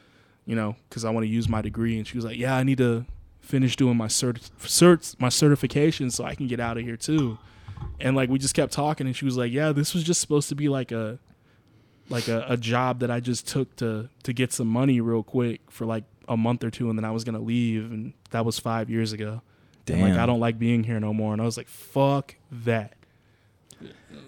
[0.46, 2.64] you know, because I want to use my degree." And she was like, "Yeah, I
[2.64, 3.06] need to
[3.42, 7.38] finish doing my cert, certs, my certification, so I can get out of here too."
[8.00, 10.50] And like we just kept talking, and she was like, "Yeah, this was just supposed
[10.50, 11.20] to be like a,
[12.10, 15.62] like a, a job that I just took to to get some money real quick
[15.70, 18.60] for like a month or two, and then I was gonna leave, and that was
[18.60, 19.42] five years ago."
[19.88, 21.34] And, like I don't like being here no more.
[21.34, 22.94] And I was like, fuck that.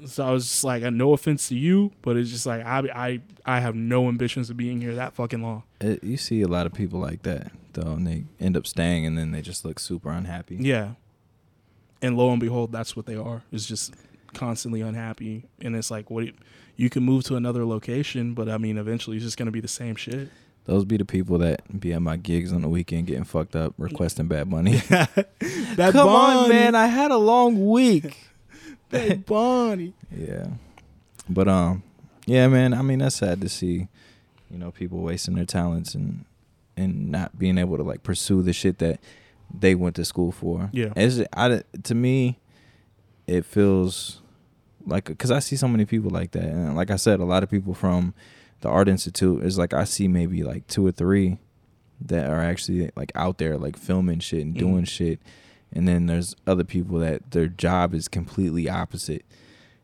[0.06, 3.22] So I was just like, no offense to you, but it's just like I I
[3.46, 5.64] I have no ambitions of being here that fucking long.
[5.80, 9.06] It, you see a lot of people like that though, and they end up staying,
[9.06, 10.58] and then they just look super unhappy.
[10.60, 10.94] Yeah.
[12.04, 13.42] And lo and behold, that's what they are.
[13.52, 13.96] It's just
[14.34, 15.46] constantly unhappy.
[15.62, 16.26] And it's like, what?
[16.26, 16.34] You,
[16.76, 19.68] you can move to another location, but I mean, eventually it's just gonna be the
[19.68, 20.30] same shit.
[20.66, 23.74] Those be the people that be at my gigs on the weekend getting fucked up,
[23.78, 24.82] requesting Bad money.
[24.90, 26.76] Bad Come on, man!
[26.76, 28.18] I had a long week.
[28.90, 29.94] Bad Bunny.
[30.16, 30.48] Yeah,
[31.30, 31.84] but um,
[32.26, 32.74] yeah, man.
[32.74, 33.88] I mean, that's sad to see.
[34.50, 36.26] You know, people wasting their talents and
[36.78, 39.00] and not being able to like pursue the shit that
[39.52, 40.70] they went to school for.
[40.72, 40.94] Yeah.
[40.96, 42.40] It's, I, to me,
[43.28, 44.22] it feels
[44.86, 47.44] like because I see so many people like that, and like I said, a lot
[47.44, 48.14] of people from
[48.62, 51.38] the Art Institute is like I see maybe like two or three
[52.02, 54.60] that are actually like out there like filming shit and Mhm.
[54.60, 55.20] doing shit,
[55.72, 59.24] and then there's other people that their job is completely opposite,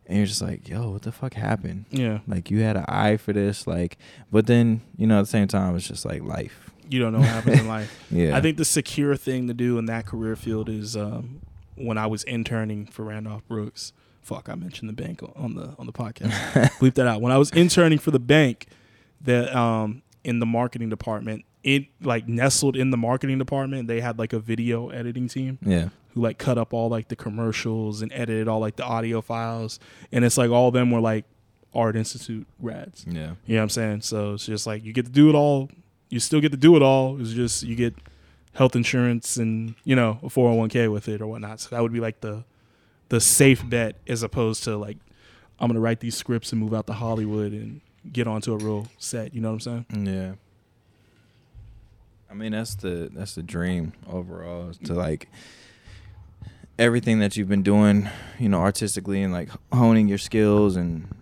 [0.05, 1.85] and you're just like, yo, what the fuck happened?
[1.91, 2.19] Yeah.
[2.27, 3.97] Like you had an eye for this, like,
[4.31, 6.68] but then you know at the same time it's just like life.
[6.89, 7.95] You don't know what happens in life.
[8.11, 11.41] Yeah, I think the secure thing to do in that career field is um,
[11.75, 13.93] when I was interning for Randolph Brooks.
[14.21, 16.31] Fuck, I mentioned the bank on the on the podcast.
[16.79, 17.21] Bleep that out.
[17.21, 18.67] When I was interning for the bank,
[19.21, 24.19] that um, in the marketing department, it like nestled in the marketing department, they had
[24.19, 28.11] like a video editing team yeah, who like cut up all like the commercials and
[28.13, 29.79] edited all like the audio files,
[30.11, 31.25] and it's like all of them were like
[31.73, 33.05] Art Institute grads.
[33.07, 34.01] yeah, You know what I'm saying?
[34.01, 35.69] So it's just like you get to do it all.
[36.09, 37.19] You still get to do it all.
[37.21, 37.95] It's just you get
[38.53, 41.59] health insurance and you know a 401k with it or whatnot.
[41.59, 42.43] So that would be like the
[43.09, 44.97] the safe bet as opposed to like
[45.59, 47.81] I'm gonna write these scripts and move out to Hollywood and
[48.11, 49.33] get onto a real set.
[49.33, 50.05] You know what I'm saying?
[50.05, 50.33] Yeah.
[52.29, 55.27] I mean that's the that's the dream overall is to like
[56.77, 61.13] everything that you've been doing, you know, artistically and like honing your skills and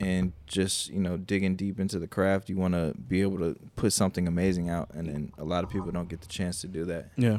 [0.00, 3.54] and just, you know, digging deep into the craft, you want to be able to
[3.76, 6.66] put something amazing out and then a lot of people don't get the chance to
[6.66, 7.10] do that.
[7.16, 7.38] Yeah,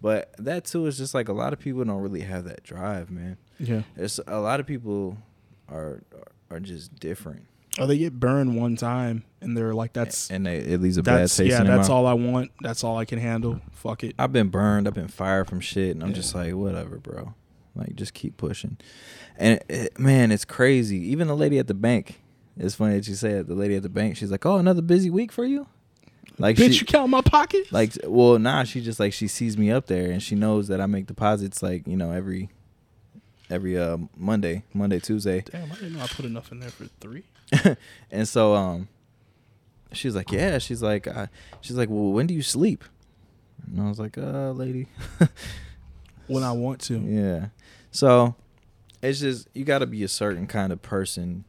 [0.00, 3.10] But that too is just like a lot of people don't really have that drive,
[3.10, 3.36] man.
[3.58, 3.82] yeah.
[3.96, 5.16] It's a lot of people
[5.68, 6.02] are
[6.50, 7.46] are just different.
[7.78, 11.02] Or they get burned one time and they're like, "That's and they, it leaves a
[11.02, 12.50] bad taste yeah, that's all I want.
[12.60, 13.60] That's all I can handle.
[13.70, 14.86] Fuck it." I've been burned.
[14.86, 16.16] I've been fired from shit, and I'm Yeah.
[16.16, 17.32] just like, whatever, bro.
[17.74, 18.76] Like, just keep pushing.
[19.42, 20.98] And it, man, it's crazy.
[21.10, 22.20] Even the lady at the bank.
[22.56, 23.48] It's funny that you say it.
[23.48, 24.16] The lady at the bank.
[24.16, 25.66] She's like, "Oh, another busy week for you."
[26.38, 27.72] Like Bitch, she, you count my pocket?
[27.72, 28.62] like, well, nah.
[28.62, 31.60] She just like she sees me up there, and she knows that I make deposits
[31.60, 32.50] like you know every
[33.50, 35.42] every uh Monday, Monday, Tuesday.
[35.50, 37.24] Damn, I didn't know I put enough in there for three.
[38.12, 38.86] and so um
[39.92, 41.26] she's like yeah she's like uh,
[41.60, 42.82] she's like well when do you sleep
[43.66, 44.86] and i was like uh lady
[46.28, 46.98] When I want to.
[47.00, 47.48] yeah
[47.90, 48.34] so
[49.02, 51.44] it's just you got to be a certain kind of person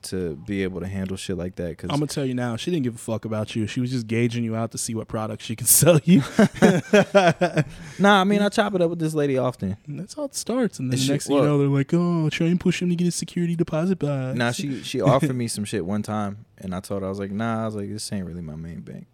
[0.00, 2.70] to be able to handle shit like that because I'm gonna tell you now, she
[2.70, 3.66] didn't give a fuck about you.
[3.66, 6.22] She was just gauging you out to see what products she can sell you.
[7.98, 10.36] nah i mean i chop it up with this lady often And that's how it
[10.36, 10.78] starts.
[10.78, 12.80] And then And the she- next thing you know, they're like, "Oh, try and push
[12.80, 16.02] him to get his security deposit back." now she she offered me some shit one
[16.02, 18.40] time and i told her i was like nah i was like this ain't really
[18.42, 19.06] my main bank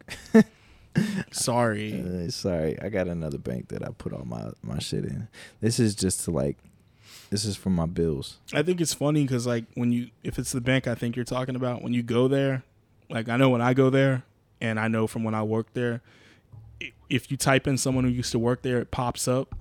[1.33, 2.01] sorry.
[2.03, 5.29] Uh, sorry, I got another bank that I put all my my shit in.
[5.61, 6.57] This is just to like,
[7.35, 8.39] this is for my bills.
[8.53, 11.24] I think it's funny because like when you, if it's the bank I think you're
[11.24, 12.62] talking about, when you go there,
[13.11, 14.22] like I know when I go there,
[14.61, 16.01] and I know from when I worked there,
[17.11, 19.53] if you type in someone who used to work there, it pops up.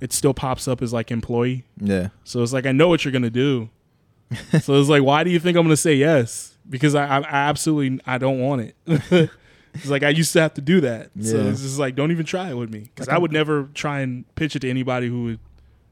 [0.00, 1.64] It still pops up as like employee.
[1.78, 3.68] Yeah, So it's like I know what you're gonna do.
[4.62, 6.56] so it's like, why do you think I'm gonna say yes?
[6.70, 8.76] Because I, I, I absolutely I don't want it.
[9.74, 11.10] it's like I used to have to do that.
[11.16, 11.32] Yeah.
[11.32, 14.00] So it's just like don't even try it with me because I would never try
[14.00, 15.36] and pitch it to anybody who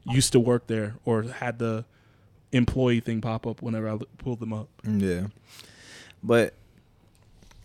[0.05, 1.85] used to work there or had the
[2.51, 4.67] employee thing pop up whenever I pulled them up.
[4.85, 5.27] yeah,
[6.23, 6.53] but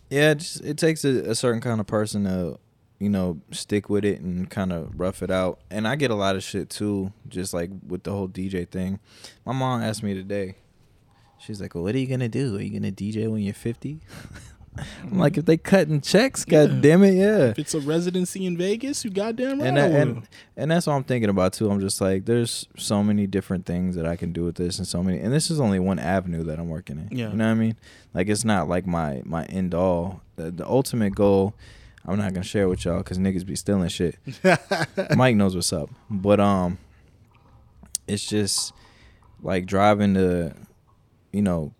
[0.09, 2.57] yeah, it, just, it takes a, a certain kind of person to,
[2.99, 5.59] you know, stick with it and kind of rough it out.
[5.69, 8.99] And I get a lot of shit too, just like with the whole DJ thing.
[9.45, 10.55] My mom asked me today.
[11.39, 12.57] She's like, well, "What are you gonna do?
[12.57, 13.99] Are you gonna DJ when you're 50?"
[15.03, 16.65] I'm like, "If they cutting checks, Yeah.
[16.67, 19.67] god damn it, yeah." If it's a residency in Vegas, you goddamn right.
[19.67, 21.69] and that, and and that's what I'm thinking about too.
[21.69, 24.87] I'm just like, there's so many different things that I can do with this, and
[24.87, 27.17] so many, and this is only one avenue that I'm working in.
[27.17, 27.29] Yeah.
[27.31, 27.75] you know what I mean?
[28.13, 30.21] Like it's not like my my end all.
[30.35, 31.53] The, the ultimate goal,
[32.05, 34.17] I'm not gonna share with y'all because niggas be stealing shit.
[35.15, 36.77] Mike knows what's up, but um,
[38.07, 38.73] it's just
[39.41, 40.53] like driving to,
[41.31, 41.73] you know,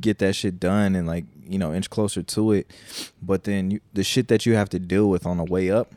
[0.00, 2.70] get that shit done and like you know inch closer to it,
[3.20, 5.92] but then you, the shit that you have to deal with on the way up,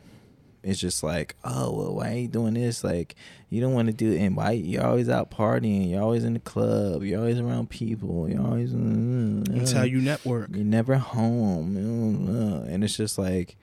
[0.62, 2.82] it's just like, oh well, why are you doing this?
[2.82, 3.14] Like
[3.50, 6.34] you don't want to do it, and why you're always out partying, you're always in
[6.34, 8.72] the club, you're always around people, you're always.
[8.72, 9.76] Mm, mm, That's mm.
[9.76, 10.50] how you network.
[10.52, 11.76] You're never home,
[12.68, 13.56] and it's just like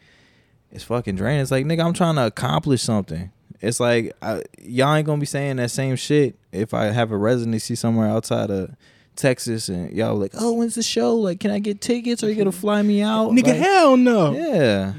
[0.71, 1.41] it's fucking draining.
[1.41, 3.31] It's like nigga, I'm trying to accomplish something.
[3.59, 7.17] It's like I, y'all ain't gonna be saying that same shit if I have a
[7.17, 8.75] residency somewhere outside of
[9.15, 11.15] Texas and y'all like, oh, when's the show?
[11.15, 12.23] Like, can I get tickets?
[12.23, 13.31] Are you gonna fly me out?
[13.31, 14.31] Nigga, Like, hell no.
[14.33, 14.93] yeah.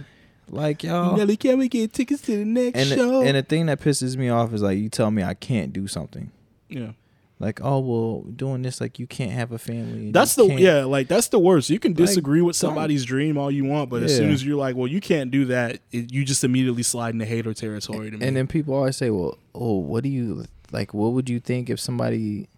[0.48, 1.16] Like y'all.
[1.16, 3.22] Nelly, can we get tickets to the next And the, show?
[3.22, 5.86] and the thing that pisses me off is like you tell me I can't do
[5.86, 6.30] something.
[6.68, 6.92] yeah.
[7.38, 10.12] Like, oh well, doing this like you can't have a family.
[10.12, 11.70] That's the yeah, like that's the worst.
[11.70, 14.56] You can Like, disagree with somebody's dream all you want, but as soon as you're
[14.56, 18.16] like, well, you can't do that, it, you just immediately slide into hater territory to
[18.18, 18.24] me.
[18.24, 20.94] And then people always say, well, oh, what do you like?
[20.94, 22.48] What would you think if somebody,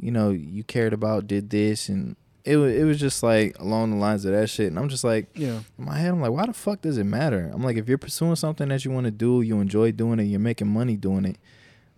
[0.00, 3.90] you know, you cared about did this and it was it was just like along
[3.90, 4.68] the lines of that shit.
[4.68, 7.04] And I'm just like yeah, in my head, I'm like, why the fuck does it
[7.04, 7.50] matter?
[7.52, 10.24] I'm like, if you're pursuing something that you want to do, you enjoy doing it,
[10.24, 11.36] you're making money doing it.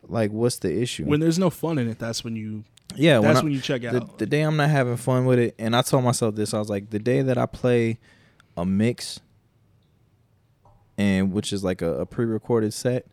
[0.08, 1.04] Like, what's the issue?
[1.04, 2.64] when there's no fun in it, that's when you
[2.96, 4.18] yeah, when that's I- when you check the, out.
[4.18, 6.68] the day I'm not having fun with it, and I told myself this, I was
[6.68, 7.98] like, the day that I play
[8.56, 9.20] a mix,
[10.98, 13.06] and which is like a, a pre-recorded set,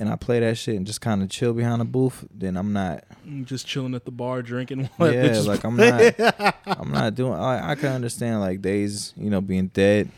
[0.00, 2.72] and I play that shit and just kind of chill behind the booth, then I'm
[2.72, 3.04] not.
[3.28, 4.88] Mm, just chilling at the bar drinking.
[4.96, 6.14] while Yeah, like I'm not.
[6.66, 7.34] I'm not doing.
[7.34, 10.10] I, I can understand like days, you know, being dead,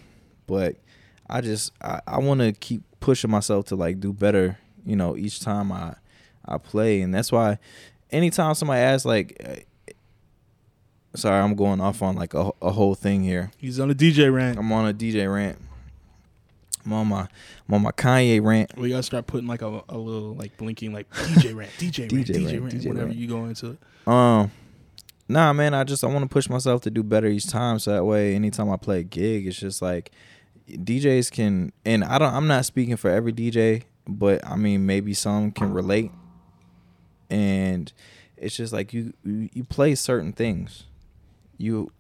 [0.46, 0.76] but
[1.28, 4.56] I just I, I want to keep pushing myself to like do better,
[4.86, 5.96] you know, each time I
[6.44, 7.58] I play, and that's why
[8.10, 9.68] anytime somebody asks like.
[11.14, 13.50] Sorry, I'm going off on like a, a whole thing here.
[13.58, 14.58] He's on a DJ rant.
[14.58, 15.58] I'm on a DJ rant.
[16.84, 17.20] I'm on my
[17.68, 18.76] I'm on my Kanye rant.
[18.76, 22.12] We gotta start putting like a, a little like blinking like DJ rant, DJ rant,
[22.12, 23.18] DJ DJ rant, rant, DJ whenever rant.
[23.18, 24.08] you go into it.
[24.08, 24.50] Um,
[25.28, 25.74] nah, man.
[25.74, 28.34] I just I want to push myself to do better each time, so that way,
[28.34, 30.10] anytime I play a gig, it's just like
[30.68, 31.72] DJs can.
[31.84, 32.34] And I don't.
[32.34, 36.10] I'm not speaking for every DJ, but I mean maybe some can relate.
[37.30, 37.92] And
[38.36, 40.84] it's just like you you play certain things.
[41.58, 41.90] You.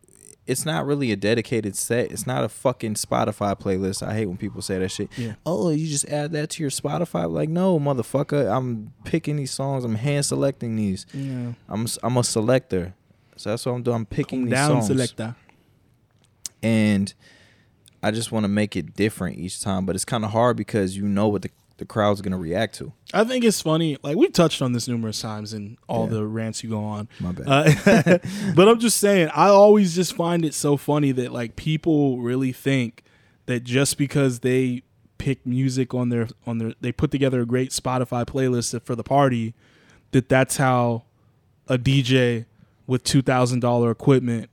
[0.46, 2.10] It's not really a dedicated set.
[2.10, 4.04] It's not a fucking Spotify playlist.
[4.04, 5.08] I hate when people say that shit.
[5.16, 5.34] Yeah.
[5.46, 7.30] Oh, you just add that to your Spotify?
[7.30, 8.52] Like, no, motherfucker.
[8.52, 9.84] I'm picking these songs.
[9.84, 11.06] I'm hand selecting these.
[11.14, 11.52] Yeah.
[11.68, 12.94] I'm I'm a selector,
[13.36, 13.96] so that's what I'm doing.
[13.98, 15.36] I'm picking Come these down, songs, selector.
[16.62, 17.14] and
[18.02, 19.86] I just want to make it different each time.
[19.86, 22.92] But it's kind of hard because you know what the the crowd's gonna react to.
[23.12, 23.96] I think it's funny.
[24.02, 26.10] Like we've touched on this numerous times in all Yeah.
[26.18, 27.08] the rants you go on.
[27.20, 27.46] My bad.
[27.48, 28.18] Uh,
[28.54, 32.52] but I'm just saying, I always just find it so funny that like people really
[32.52, 33.02] think
[33.46, 34.82] that just because they
[35.18, 39.04] pick music on their on their they put together a great Spotify playlist for the
[39.04, 39.54] party,
[40.12, 41.04] that that's how
[41.68, 42.46] a DJ
[42.86, 44.50] with two thousand dollar equipment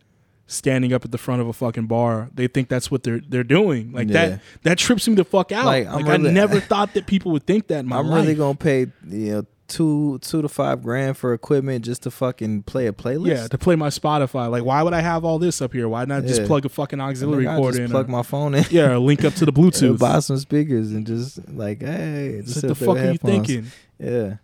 [0.51, 3.43] standing up at the front of a fucking bar they think that's what they're they're
[3.43, 4.29] doing like Yeah.
[4.29, 7.31] that that trips me the fuck out Like, like, I'm I never thought that people
[7.33, 10.49] would think that in my I'm life really gonna pay you know two two to
[10.49, 13.27] five grand for equipment just to fucking play a playlist.
[13.27, 14.49] Yeah, to play my Spotify.
[14.49, 15.87] Like, why would I have all this up here?
[15.87, 16.47] Why not just Yeah.
[16.47, 17.91] plug a fucking auxiliary I cord just in?
[17.91, 18.65] plug or- my phone in.
[18.71, 19.99] yeah, or link up to the Bluetooth.
[19.99, 23.67] buy some speakers and just like, hey, just What the fuck are you thinking?
[23.99, 24.37] Yeah,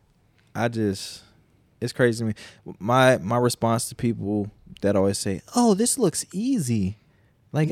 [0.54, 1.24] I just
[1.82, 2.34] it's crazy to me.
[2.78, 4.52] My my response to people
[4.82, 6.98] that always say, "Oh, this looks easy,"
[7.52, 7.72] like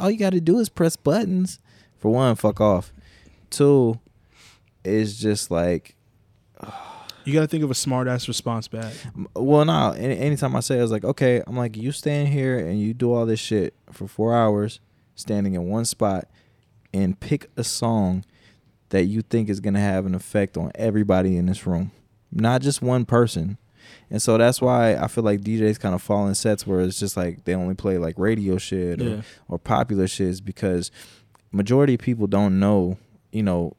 [0.00, 1.58] all you got to do is press buttons.
[1.98, 2.92] For one, fuck off.
[3.50, 4.00] Two,
[4.84, 5.94] is just like,
[7.24, 8.92] You got to think of a smart ass response back.
[9.34, 9.92] well, no.
[9.92, 12.80] Any, anytime I say, it, I was like, okay, I'm like, you stand here and
[12.80, 14.80] you do all this shit for four hours,
[15.14, 16.28] standing in one spot,
[16.92, 18.24] and pick a song
[18.88, 21.92] that you think is gonna have an effect on everybody in this room,
[22.30, 23.56] not just one person.
[24.12, 27.00] And so that's why I feel like DJs kind of fall in sets where it's
[27.00, 29.22] just like they only play like radio shit or, Yeah.
[29.48, 30.90] or popular shit is because
[31.50, 32.98] majority of people don't know,
[33.32, 33.74] you know,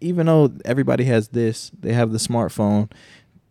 [0.00, 2.90] even though everybody has this, they have the smartphone,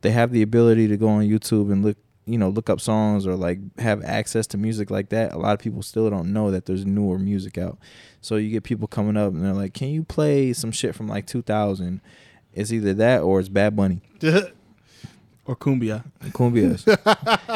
[0.02, 3.26] they have the ability to go on YouTube and look, you know, look up songs
[3.28, 5.32] or like have access to music like that.
[5.34, 7.78] A lot of people still don't know that there's newer music out.
[8.22, 11.08] So you get people coming up and they're like, "Can you play some shit from
[11.08, 12.02] like 2000?"
[12.54, 14.02] It's either that or it's Bad Bunny.
[15.46, 16.04] or cumbia.
[16.32, 16.84] Cumbias.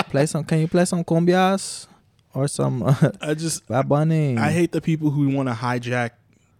[0.09, 0.43] play some.
[0.43, 1.87] Can you play some cumbias
[2.33, 4.37] or some uh, I just Bad Bunny?
[4.37, 6.11] I hate the people who want to hijack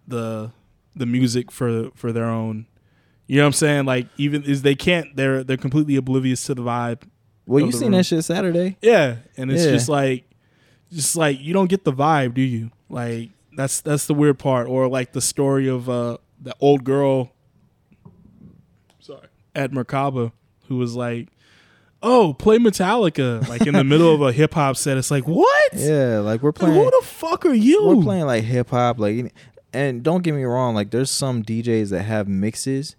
[0.08, 0.52] the
[0.96, 2.66] the music for for their own.
[3.28, 3.86] You know what I'm saying?
[3.86, 5.16] Like even is they can't.
[5.16, 7.04] They're they're completely oblivious to the vibe.
[7.46, 7.92] Well, you seen room.
[7.94, 8.78] that shit Saturday?
[8.82, 9.72] Yeah, and it's Yeah.
[9.72, 10.24] just like,
[10.92, 12.72] just like you don't get the vibe, do you?
[12.90, 17.32] Like that's that's the weird part, or like the story of uh the old girl.
[19.00, 20.32] Sorry, at Merkaba,
[20.70, 21.28] who was like,
[22.02, 24.98] "Oh, play Metallica!" Like in the middle of a hip hop set.
[24.98, 25.74] It's like, what?
[25.74, 26.76] Yeah, like we're Like, playing.
[26.76, 27.86] who the fuck are you?
[27.86, 29.34] we're playing like hip hop, like,
[29.74, 32.96] and don't get me wrong, like there's some DJs that have mixes.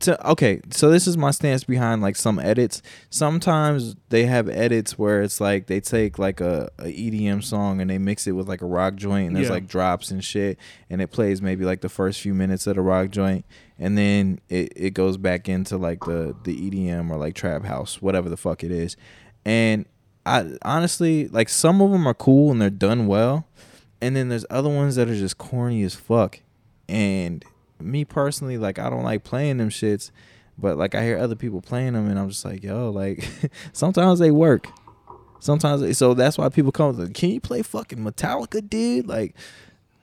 [0.00, 2.82] To, okay, so this is my stance behind like some edits.
[3.10, 7.88] Sometimes they have edits where it's like they take like a, a EDM song and
[7.88, 9.52] they mix it with like a rock joint and there's Yeah.
[9.54, 10.58] like drops and shit
[10.90, 13.44] and it plays maybe like the first few minutes of the rock joint
[13.78, 18.00] and then it, it goes back into like the the EDM or like trap house,
[18.00, 18.96] whatever the fuck it is.
[19.44, 19.86] and
[20.26, 23.46] I honestly like some of them are cool and they're done well,
[24.00, 26.40] and then there's other ones that are just corny as fuck.
[26.88, 27.44] And
[27.80, 30.10] me personally, like I don't like playing them shits,
[30.56, 33.28] but like I hear other people playing them, and I'm just like, yo, like
[33.72, 34.68] sometimes they work.
[35.40, 36.98] Sometimes they, so that's why people come.
[36.98, 39.06] Like, Can you play fucking Metallica, dude?
[39.06, 39.34] Like,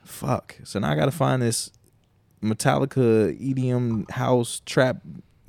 [0.04, 0.56] fuck.
[0.62, 1.72] So now I gotta find this
[2.42, 4.98] Metallica EDM house trap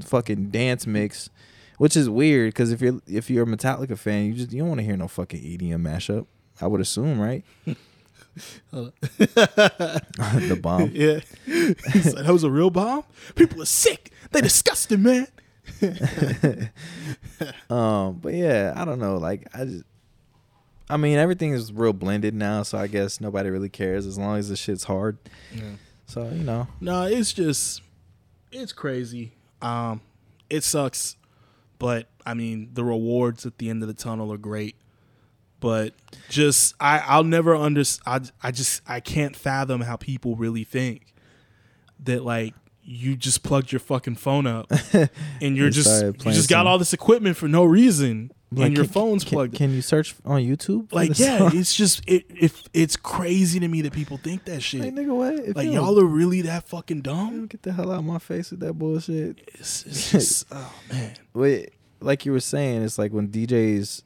[0.01, 1.29] fucking dance mix,
[1.77, 4.69] which is weird because if you're if you're a Metallica fan, you just you don't
[4.69, 6.25] want to hear no fucking EDM mashup.
[6.61, 7.43] I would assume, right?
[8.71, 10.91] the bomb.
[10.93, 11.19] Yeah.
[11.47, 13.03] Like, that was a real bomb?
[13.35, 14.11] People are sick.
[14.31, 15.27] They disgusting, man.
[17.69, 19.17] Um, but yeah, I don't know.
[19.17, 19.83] Like I just,
[20.89, 24.37] I mean, everything is real blended now, so I guess nobody really cares as long
[24.37, 25.17] as the shit's hard.
[26.13, 27.81] So you know, No, it's just
[28.51, 29.31] it's crazy.
[29.63, 30.01] Um
[30.47, 31.15] it sucks,
[31.79, 34.75] but I mean the rewards at the end of the tunnel are great.
[35.59, 35.95] But
[36.29, 41.15] just I I'll never under I I just I can't fathom how people really think
[42.03, 42.53] that like
[42.83, 44.71] you just plugged your fucking phone up
[45.41, 48.75] and you're You just you just got all this equipment for no reason like, and
[48.75, 49.55] your can- phone's can, plugged.
[49.55, 50.91] Can you search on YouTube?
[50.93, 51.51] like yeah, song?
[51.53, 54.81] it's just it if it's crazy to me that people think that shit.
[54.81, 55.35] like nigga, what?
[55.35, 57.47] If like y'all are really that fucking dumb.
[57.47, 59.39] get the hell out of my face with that bullshit.
[59.55, 61.15] It's, it's just oh man.
[61.33, 64.03] Wait, like you were saying, it's like when DJs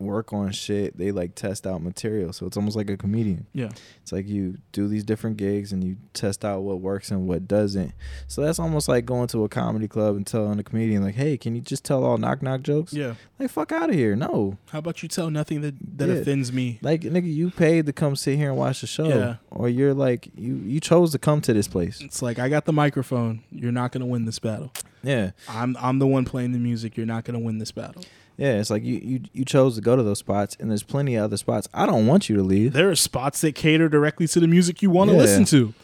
[0.00, 2.32] work on shit, they like test out material.
[2.32, 3.46] So it's almost like a comedian.
[3.52, 3.70] Yeah.
[4.02, 7.46] It's like you do these different gigs and you test out what works and what
[7.46, 7.92] doesn't.
[8.26, 11.36] So that's almost like going to a comedy club and telling a comedian like, "Hey,
[11.36, 13.14] can you just tell all knock knock jokes?" Yeah.
[13.38, 14.16] Like, fuck out of here.
[14.16, 14.58] No.
[14.70, 16.16] How about you tell nothing that that Yeah.
[16.16, 16.78] offends me?
[16.82, 19.36] Like, nigga, you paid to come sit here and watch the show, Yeah.
[19.50, 22.00] or you're like, you you chose to come to this place.
[22.00, 23.40] It's like I got the microphone.
[23.50, 24.72] You're not gonna win this battle.
[25.02, 26.96] Yeah, I'm I'm the one playing the music.
[26.96, 28.02] You're not gonna win this battle.
[28.40, 28.58] Yeah.
[28.58, 31.24] It's like you you you chose to go to those spots, and there's plenty of
[31.24, 31.68] other spots.
[31.74, 32.72] I don't want you to leave.
[32.72, 35.22] There are spots that cater directly to the music you want to Yeah.
[35.22, 35.74] listen to,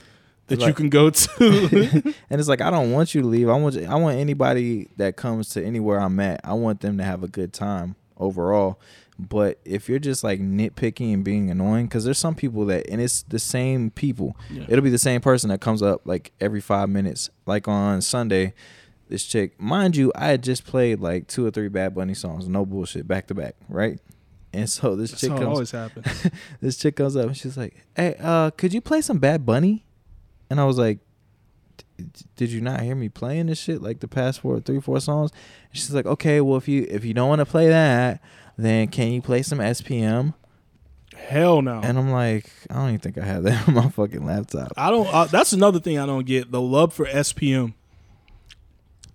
[0.49, 2.15] that you can go to.
[2.31, 3.49] And it's like I don't want you to leave.
[3.49, 6.41] I want I want anybody that comes to anywhere I'm at.
[6.45, 8.81] I want them to have a good time overall.
[9.19, 13.01] But if you're just like nitpicking and being annoying, because there's some people that, and
[13.01, 14.37] it's the same people.
[14.51, 14.65] Yeah.
[14.69, 17.31] It'll be the same person that comes up like every five minutes.
[17.47, 18.53] Like on Sunday,
[19.09, 22.49] this chick, mind you, I had just played like two or three Bad Bunny songs,
[22.49, 24.01] no bullshit, back to back, right?
[24.53, 26.31] And so this That's chick comes, always happens.
[26.61, 29.85] this chick comes up and she's like, "Hey, uh, could you play some Bad Bunny?"
[30.49, 30.99] And I was like,
[32.37, 35.31] "Did you not hear me playing this shit like the past four, three, four songs?"
[35.71, 38.23] And she's like, "Okay, well if you if you don't want to play that,
[38.57, 40.35] then can you play some SPM?"
[41.15, 41.81] Hell no.
[41.83, 44.73] And I'm like, I don't even think I have that on my fucking laptop.
[44.77, 45.07] I don't.
[45.13, 46.51] Uh, that's another thing I don't get.
[46.51, 47.75] The love for SPM.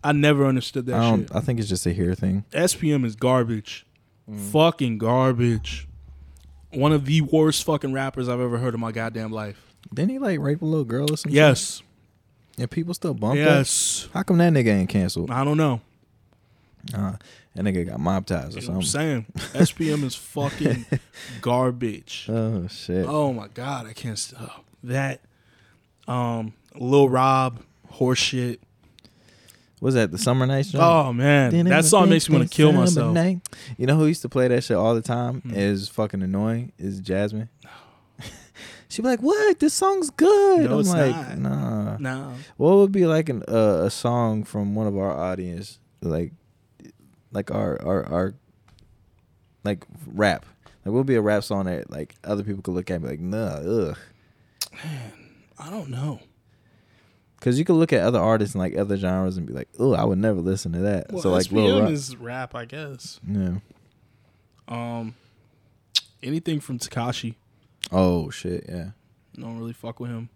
[0.03, 1.19] I never understood that I don't.
[1.21, 1.35] shit.
[1.35, 2.43] I think it's just a hear thing.
[2.51, 3.85] SPM is garbage.
[4.29, 4.39] Mm.
[4.51, 5.87] Fucking garbage.
[6.71, 9.73] One of the worst fucking rappers I've ever heard in my goddamn life.
[9.93, 11.31] Didn't he like rape a little girl or something?
[11.35, 11.81] Yes.
[12.57, 13.45] And people still bump that.
[13.45, 14.07] Yes.
[14.13, 15.31] How come that nigga ain't canceled?
[15.31, 15.81] I don't know.
[16.95, 17.13] Uh,
[17.55, 19.25] that nigga got mob ties or You know what I'm something.
[19.35, 19.63] saying?
[19.65, 20.85] SPM is fucking
[21.41, 22.25] garbage.
[22.29, 23.05] Oh shit.
[23.07, 24.17] Oh my god, I can't.
[24.17, 25.21] St- oh, that.
[26.07, 27.61] Um, Lil Rob,
[27.93, 28.59] horseshit.
[29.81, 30.71] Was that the summer nights?
[30.71, 30.83] joint?
[30.83, 33.13] Oh man, that song makes me want to kill myself.
[33.13, 33.39] night.
[33.77, 35.41] You know who used to play that shit all the time?
[35.41, 35.53] Hmm.
[35.55, 36.71] Is fucking annoying.
[36.77, 37.49] Is Jasmine.
[38.89, 39.59] She'd be like, "What?
[39.59, 41.39] This song's good." No, I'm it's like, not.
[41.39, 45.79] "Nah." No, What would be like an, uh, a song from one of our audience,
[46.01, 46.33] like,
[47.31, 48.33] like our our our,
[49.63, 50.45] like rap?
[50.85, 53.03] Like, what would be a rap song that like other people could look at and
[53.03, 53.97] be like, "Nah, ugh."
[54.83, 55.11] Man,
[55.57, 56.19] I don't know.
[57.41, 59.93] Because you could look at other artists and like other genres and be like, "Oh,
[59.95, 62.65] I would never listen to that." Well, so like, Lil SPM Rock, is rap, I
[62.65, 63.19] guess.
[63.27, 63.55] yeah.
[64.67, 65.15] Um,
[66.21, 67.33] anything from Tekashi,
[67.91, 68.91] Oh shit, yeah.
[69.35, 70.29] don't really fuck with him.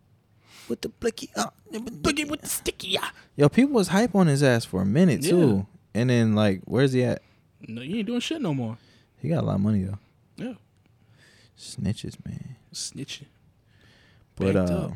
[0.67, 3.09] With the blicky, uh, Boogie with the sticky, yeah.
[3.35, 6.93] yo, people was hype on his ass for a minute too, and then like, where's
[6.93, 7.21] he at?
[7.67, 8.77] No, he ain't doing shit no more.
[9.21, 9.99] He got a lot of money though.
[10.37, 10.53] Yeah,
[11.57, 12.55] Snitches, man.
[12.73, 13.25] snitching.
[14.35, 14.91] But Banked uh, up.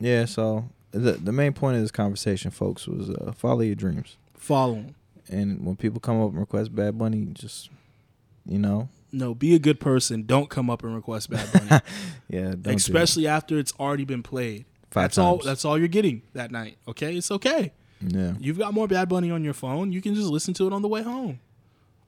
[0.00, 0.24] yeah.
[0.24, 0.64] So
[0.94, 4.16] the the main point of this conversation, folks, was uh, follow your dreams.
[4.36, 4.84] Follow.
[5.30, 7.70] And when people come up and request Bad Bunny, just
[8.46, 10.24] you know, No, be a good person.
[10.24, 11.82] Don't come up and request Bad Bunny,
[12.28, 12.76] yeah, don't do that.
[12.76, 14.66] especially after it's already been played.
[14.90, 15.38] five that's all.
[15.38, 16.76] That's all you're getting that night.
[16.86, 17.72] Okay, it's okay.
[18.00, 18.34] yeah.
[18.38, 19.92] You've got more Bad Bunny on your phone.
[19.92, 21.40] You can just listen to it on the way home,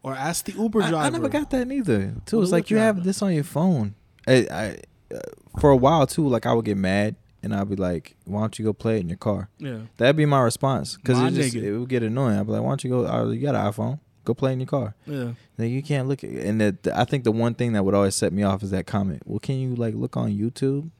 [0.02, 0.96] or ask the Uber driver.
[0.96, 2.14] I never got that neither.
[2.26, 3.94] Too, it's like you have this on your phone.
[4.28, 4.76] I, I
[5.14, 5.20] uh,
[5.60, 7.16] for a while too, like I would get mad
[7.46, 10.16] and I'd be like, "Why don't you go play it in your car?" Yeah, That'd
[10.16, 11.62] be my response because it just nigga.
[11.62, 12.38] it would get annoying.
[12.38, 13.06] I'd be like, "Why don't you go?
[13.06, 14.00] Oh, you got an iPhone?
[14.24, 14.94] Go play in your car.
[15.06, 15.32] Yeah.
[15.56, 17.94] Like you can't look at and the, the- I think the one thing that would
[17.94, 19.22] always set me off is that comment.
[19.24, 20.90] Well, can you like look on YouTube?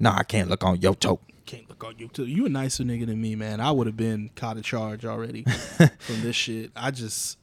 [0.00, 1.18] No, I can't look on YouTube.
[1.44, 2.24] Can't look on you too.
[2.26, 3.60] You a nicer nigga than me, man.
[3.60, 5.42] I would have been caught a charge already
[5.98, 6.70] from this shit.
[6.74, 7.36] I just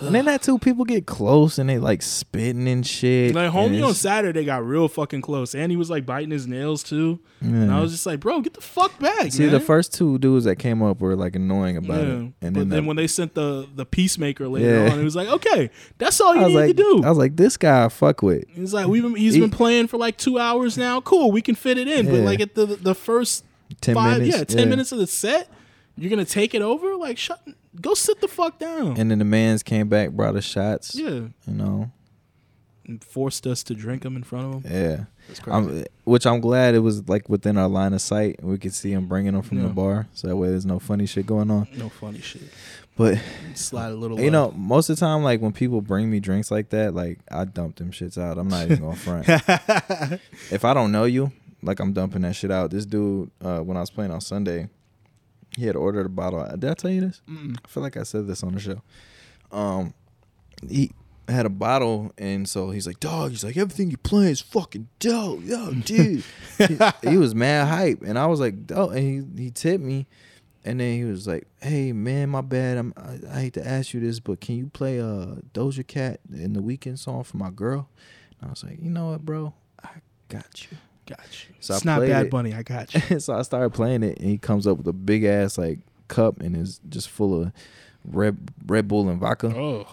[0.00, 3.34] And then that too, people get close and they like spitting and shit.
[3.34, 6.82] like homie on Saturday got real fucking close, and he was like biting his nails
[6.82, 7.18] too.
[7.40, 9.30] And I was just like, bro, get the fuck back.
[9.32, 9.52] See, man.
[9.52, 12.02] the first two dudes that came up were like annoying about Yeah.
[12.02, 14.92] it, and but then, then, the- when they sent the the peacemaker later Yeah.
[14.92, 17.02] on, it was like, okay, that's all you need like, to do.
[17.04, 18.44] I was like, this guy I fuck with.
[18.54, 21.00] He's like, we've been, he's He- been playing for like two hours now.
[21.00, 22.06] Cool, we can fit it in.
[22.06, 23.44] But like at the the first
[23.80, 25.48] Ten five, minutes, yeah, ten minutes of the set,
[25.96, 26.94] you're gonna take it over.
[26.96, 27.40] Like, shut,
[27.80, 28.96] go sit the fuck down.
[28.98, 30.94] And then the man's came back, brought us shots.
[30.94, 31.90] yeah, You know,
[32.86, 34.72] and forced us to drink them in front of him.
[34.72, 35.04] yeah.
[35.48, 38.38] I'm, which I'm glad it was like within our line of sight.
[38.44, 41.04] We could see him bringing them from the bar, so that way there's no funny
[41.06, 41.66] shit going on.
[41.76, 42.42] no funny shit.
[42.96, 43.18] But
[43.54, 44.18] Slide a little.
[44.20, 47.18] you know, most of the time, like when people bring me drinks like that, like
[47.30, 48.38] I dump them shits out.
[48.38, 49.28] I'm not even going to front.
[50.52, 52.70] if I don't know you, like I'm dumping that shit out.
[52.70, 54.68] This dude, uh, when I was playing on Sunday,
[55.56, 56.46] he had ordered a bottle.
[56.58, 57.22] Did I tell you this?
[57.28, 57.56] Mm-mm.
[57.64, 58.82] I feel like I said this on the show.
[59.50, 59.94] Um,
[60.68, 60.90] he
[61.28, 64.88] had a bottle, and so he's like, "Dog," he's like, "Everything you play is fucking
[64.98, 66.24] dope, yo, dude."
[66.58, 70.06] he, he was mad hype, and I was like, "Oh," and he he tipped me,
[70.64, 72.76] and then he was like, "Hey man, my bad.
[72.76, 76.20] I'm I, I hate to ask you this, but can you play uh Doja Cat
[76.32, 77.88] in the Weeknd song for my girl?"
[78.40, 79.54] And I was like, "You know what, bro?
[79.82, 79.88] I
[80.28, 80.76] got you."
[81.06, 81.54] Got you.
[81.60, 82.30] So I it's not Bad it.
[82.30, 82.54] Bunny.
[82.54, 83.20] I got you.
[83.20, 85.78] so I started playing it, and he comes up with a big ass like
[86.08, 87.52] cup, and is just full of
[88.04, 88.36] Red
[88.66, 89.48] Red Bull and vodka.
[89.56, 89.86] oh,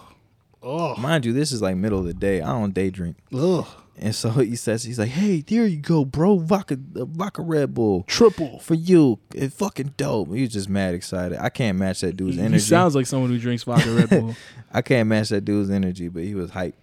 [0.62, 2.40] oh, Mind you, this is like middle of the day.
[2.42, 3.66] I don't day drink, ugh.
[3.98, 7.74] and so he says he's like, "Hey, there you go, bro, vodka, uh, vodka Red
[7.74, 8.58] Bull Triple.
[8.60, 9.18] for you.
[9.34, 11.38] It's fucking dope." He was just mad excited.
[11.40, 12.54] I can't match that dude's energy.
[12.54, 14.36] He sounds like someone who drinks vodka Red Bull.
[14.72, 16.76] I can't match that dude's energy, but he was hype.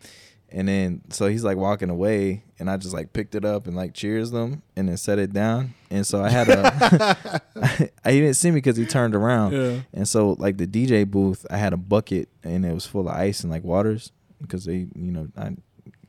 [0.54, 3.76] And then so he's like walking away, and I just like picked it up and
[3.76, 5.74] like cheers them, and then set it down.
[5.90, 7.18] And so I had a,
[7.56, 9.54] I, he didn't see me because he turned around.
[9.54, 9.80] yeah.
[9.94, 13.16] And so like the DJ booth, I had a bucket and it was full of
[13.16, 15.56] ice and like waters because they, you know, I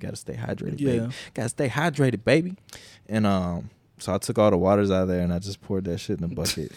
[0.00, 0.92] gotta stay hydrated, Yeah.
[0.98, 1.12] baby.
[1.34, 2.56] Gotta stay hydrated, baby.
[3.08, 5.84] And um, so I took all the waters out of there and I just poured
[5.84, 6.72] that shit in the bucket.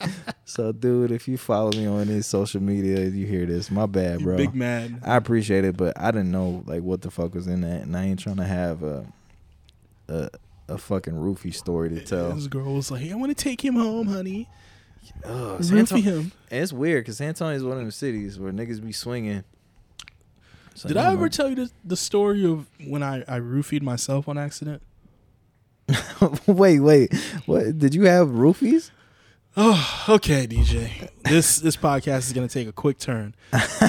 [0.48, 3.68] so, dude, if you follow me on any social media, you hear this.
[3.68, 4.36] My bad, bro.
[4.36, 5.02] Big man.
[5.04, 7.96] I appreciate it, but I didn't know like what the fuck was in that, and
[7.96, 9.04] I ain't trying to have a
[10.08, 10.30] a,
[10.68, 12.32] a fucking roofie story to tell.
[12.32, 14.48] This girl was like, "I want to take him home, honey.
[15.24, 18.52] Roofie Antonio- him." And it's weird because San Antonio is one of them cities where
[18.52, 19.42] niggas be swinging.
[20.76, 24.28] So, Did I ever tell you the, the story of when I, I roofied myself
[24.28, 24.80] on accident?
[26.46, 27.14] wait, wait.
[27.46, 27.78] What?
[27.78, 28.90] Did you have roofies?
[29.56, 31.08] Oh, okay, DJ.
[31.22, 33.34] This this podcast is gonna take a quick turn.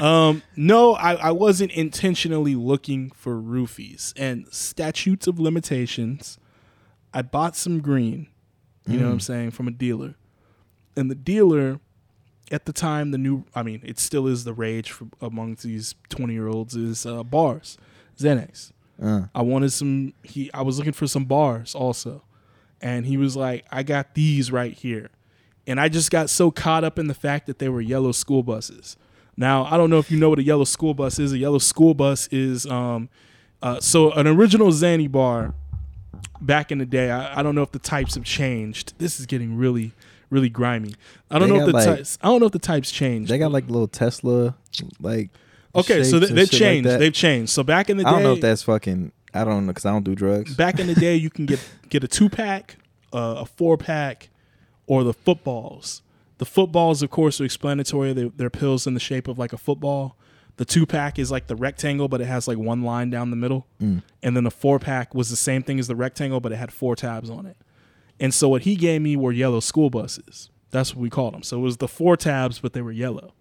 [0.01, 6.39] Um, no, I, I wasn't intentionally looking for roofies and statutes of limitations.
[7.13, 8.27] I bought some green,
[8.85, 10.15] you know what I'm saying, from a dealer,
[10.95, 11.79] and the dealer,
[12.51, 15.95] at the time, the new I mean, it still is the rage for, amongst these
[16.09, 17.77] 20 year olds is uh, bars,
[18.17, 18.71] Xanax.
[19.01, 20.13] Uh, I wanted some.
[20.23, 22.23] He, I was looking for some bars also,
[22.81, 25.11] and he was like, "I got these right here,"
[25.67, 28.41] and I just got so caught up in the fact that they were yellow school
[28.41, 28.97] buses.
[29.35, 31.33] Now I don't know if you know what a yellow school bus is.
[31.33, 33.09] A yellow school bus is um,
[33.61, 35.53] uh, so an original Zanny bar
[36.41, 37.11] back in the day.
[37.11, 38.93] I, I don't know if the types have changed.
[38.97, 39.91] This is getting really,
[40.29, 40.93] really grimy.
[41.29, 42.17] I don't They know if the like- types.
[42.21, 43.29] I don't know if the types changed.
[43.31, 44.55] they got like little Tesla,
[44.99, 45.29] like.
[45.75, 46.89] okay, so they, they've shit like changed.
[46.89, 47.51] they've changed.
[47.51, 49.11] So back in the day, I don't know if that's fucking.
[49.33, 50.55] I don't know because I don't do drugs.
[50.55, 51.59] back in the day, you can get
[51.89, 52.77] get a two pack,
[53.13, 54.29] uh, a four pack,
[54.87, 56.01] or the footballs.
[56.39, 58.13] The footballs, of course, are explanatory.
[58.13, 60.15] They, they're pills in the shape of like a football.
[60.57, 63.35] The two pack is like the rectangle, but it has like one line down the
[63.35, 63.67] middle.
[63.81, 64.01] Mm.
[64.23, 66.71] And then the four pack was the same thing as the rectangle, but it had
[66.71, 67.57] four tabs on it.
[68.19, 70.49] And so what he gave me were yellow school buses.
[70.71, 71.43] That's what we called them.
[71.43, 73.33] So it was the four tabs, but they were yellow.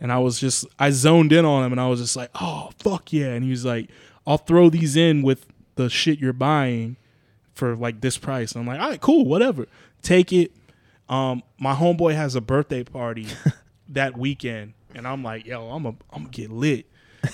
[0.00, 2.70] And I was just, I zoned in on him and I was just like, oh,
[2.78, 3.28] fuck yeah.
[3.28, 3.88] And he was like,
[4.26, 6.96] I'll throw these in with the shit you're buying
[7.54, 8.52] for like this price.
[8.52, 9.66] And I'm like, all right, cool, whatever.
[10.02, 10.52] Take it.
[11.12, 13.26] Um, my homeboy has a birthday party
[13.90, 14.72] that weekend.
[14.94, 16.86] And I'm like, yo, I'm a, I'm gonna get lit.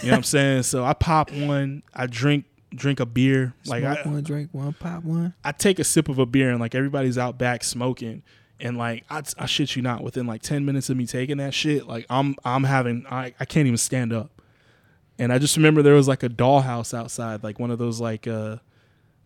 [0.02, 0.62] You know what I'm saying?
[0.64, 3.54] So I pop one, I drink, drink a beer.
[3.66, 5.34] Like I, one, drink one, pop one.
[5.44, 8.22] I take a sip of a beer and like everybody's out back smoking
[8.60, 11.54] and like I, I shit you not within like 10 minutes of me taking that
[11.54, 14.42] shit like I'm I'm having I, I can't even stand up
[15.18, 18.26] and I just remember there was like a dollhouse outside like one of those like
[18.26, 18.56] uh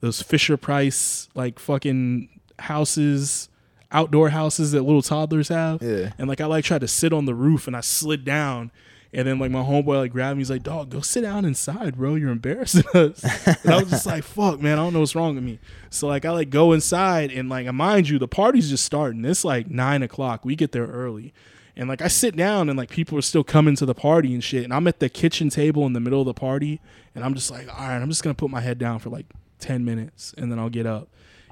[0.00, 2.28] those Fisher Price like fucking
[2.58, 3.48] houses
[3.92, 6.12] outdoor houses that little toddlers have Yeah.
[6.18, 8.70] and like I like tried to sit on the roof and I slid down
[9.14, 10.40] And then like my homeboy like grabbed me.
[10.40, 12.14] He's like, "Dog, go sit down inside, bro.
[12.14, 13.22] You're embarrassing us."
[13.62, 14.78] and I was just like, "Fuck, man.
[14.78, 15.58] I don't know what's wrong with me."
[15.90, 19.22] So like I like go inside and like mind you, the party's just starting.
[19.26, 20.46] It's like nine o'clock.
[20.46, 21.34] We get there early.
[21.76, 24.42] And like I sit down and like people are still coming to the party and
[24.42, 24.64] shit.
[24.64, 26.80] And I'm at the kitchen table in the middle of the party
[27.14, 29.26] and I'm just like, all right, I'm just gonna put my head down for like
[29.58, 31.08] ten minutes and then I'll get up.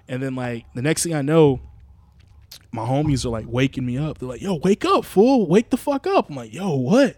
[0.09, 1.61] And then like the next thing I know,
[2.73, 4.19] my homies are like waking me up.
[4.19, 5.47] They're like, yo, wake up, fool.
[5.47, 6.31] Wake the fuck up.
[6.31, 7.17] I'm like, yo, what?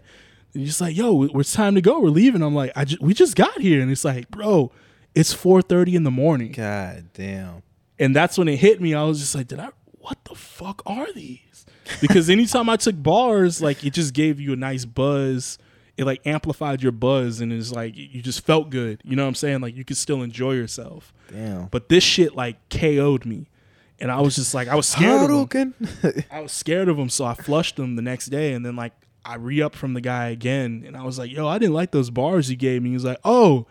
[0.53, 1.99] And he's just like, yo, it's time to go.
[1.99, 2.41] We're leaving.
[2.41, 3.81] I'm like, I just, we just got here.
[3.81, 4.71] And it's like, bro,
[5.15, 6.51] it's 4.30 in the morning.
[6.51, 7.63] God damn.
[7.99, 8.93] And that's when it hit me.
[8.93, 11.65] I was just like, did I, what the fuck are these?
[12.01, 15.57] Because anytime I took bars, like it just gave you a nice buzz.
[15.95, 18.99] It like amplified your buzz and it's like you just felt good.
[19.03, 19.61] You know what I'm saying?
[19.61, 21.13] Like you could still enjoy yourself.
[21.31, 21.67] Damn.
[21.67, 23.47] But this shit like KO'd me.
[24.03, 25.73] And I was just like, I was scared of him.
[26.29, 28.91] I was scared of him, so I flushed him the next day, and then like
[29.23, 31.91] I re up from the guy again, and I was like, "Yo, I didn't like
[31.91, 33.65] those bars you gave me." He was like, "Oh,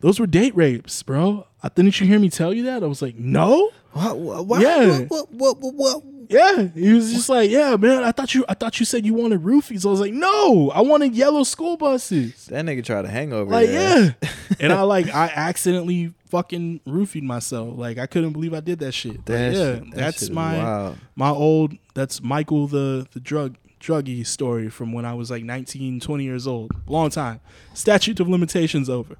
[0.00, 1.46] those were date rapes, bro.
[1.62, 4.60] I didn't you hear me tell you that?" I was like, "No." what, what, what,
[4.60, 5.00] Yeah.
[5.08, 8.04] What, what, what, what, Yeah, he was just like, "Yeah, man.
[8.04, 10.82] I thought you, I thought you said you wanted roofies." I was like, "No, I
[10.82, 13.50] wanted yellow school buses." That nigga tried to hang over.
[13.50, 14.10] Like, your yeah,
[14.60, 17.76] and I like, I accidentally fucking roofied myself.
[17.78, 19.16] Like, I couldn't believe I did that shit.
[19.16, 20.98] Like, That yeah, shit- that that's shit my wild.
[21.16, 26.00] my old that's michael the the drug druggy story from when i was like 19
[26.00, 27.40] 20 years old long time
[27.74, 29.16] statute of limitations over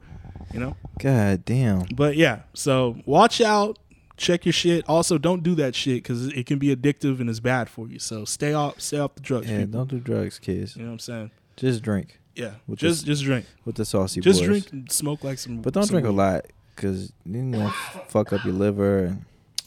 [0.52, 1.86] you know God damn.
[1.94, 3.78] but yeah so watch out
[4.16, 7.40] check your shit also don't do that shit because it can be addictive and it's
[7.40, 9.72] bad for you so stay off stay off the drugs Yeah, people.
[9.80, 10.74] don't do drugs, kids.
[10.76, 14.40] you know what i'm saying Just drink yeah just just drink with the saucy just
[14.40, 14.46] boys.
[14.48, 17.68] drink and smoke like some But don't some drink a lot because you know
[18.08, 19.04] fuck up your liver.
[19.06, 19.24] And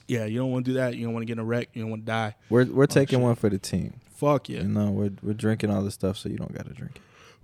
[0.08, 1.70] yeah you don't want to do that you don't want to get in a wreck
[1.74, 3.24] you don't want to die we're we're oh, taking shit.
[3.24, 3.94] one for the team.
[4.14, 6.74] fuck yeah You know, we're we're drinking all this stuff, so you don't got to
[6.74, 7.02] drink it.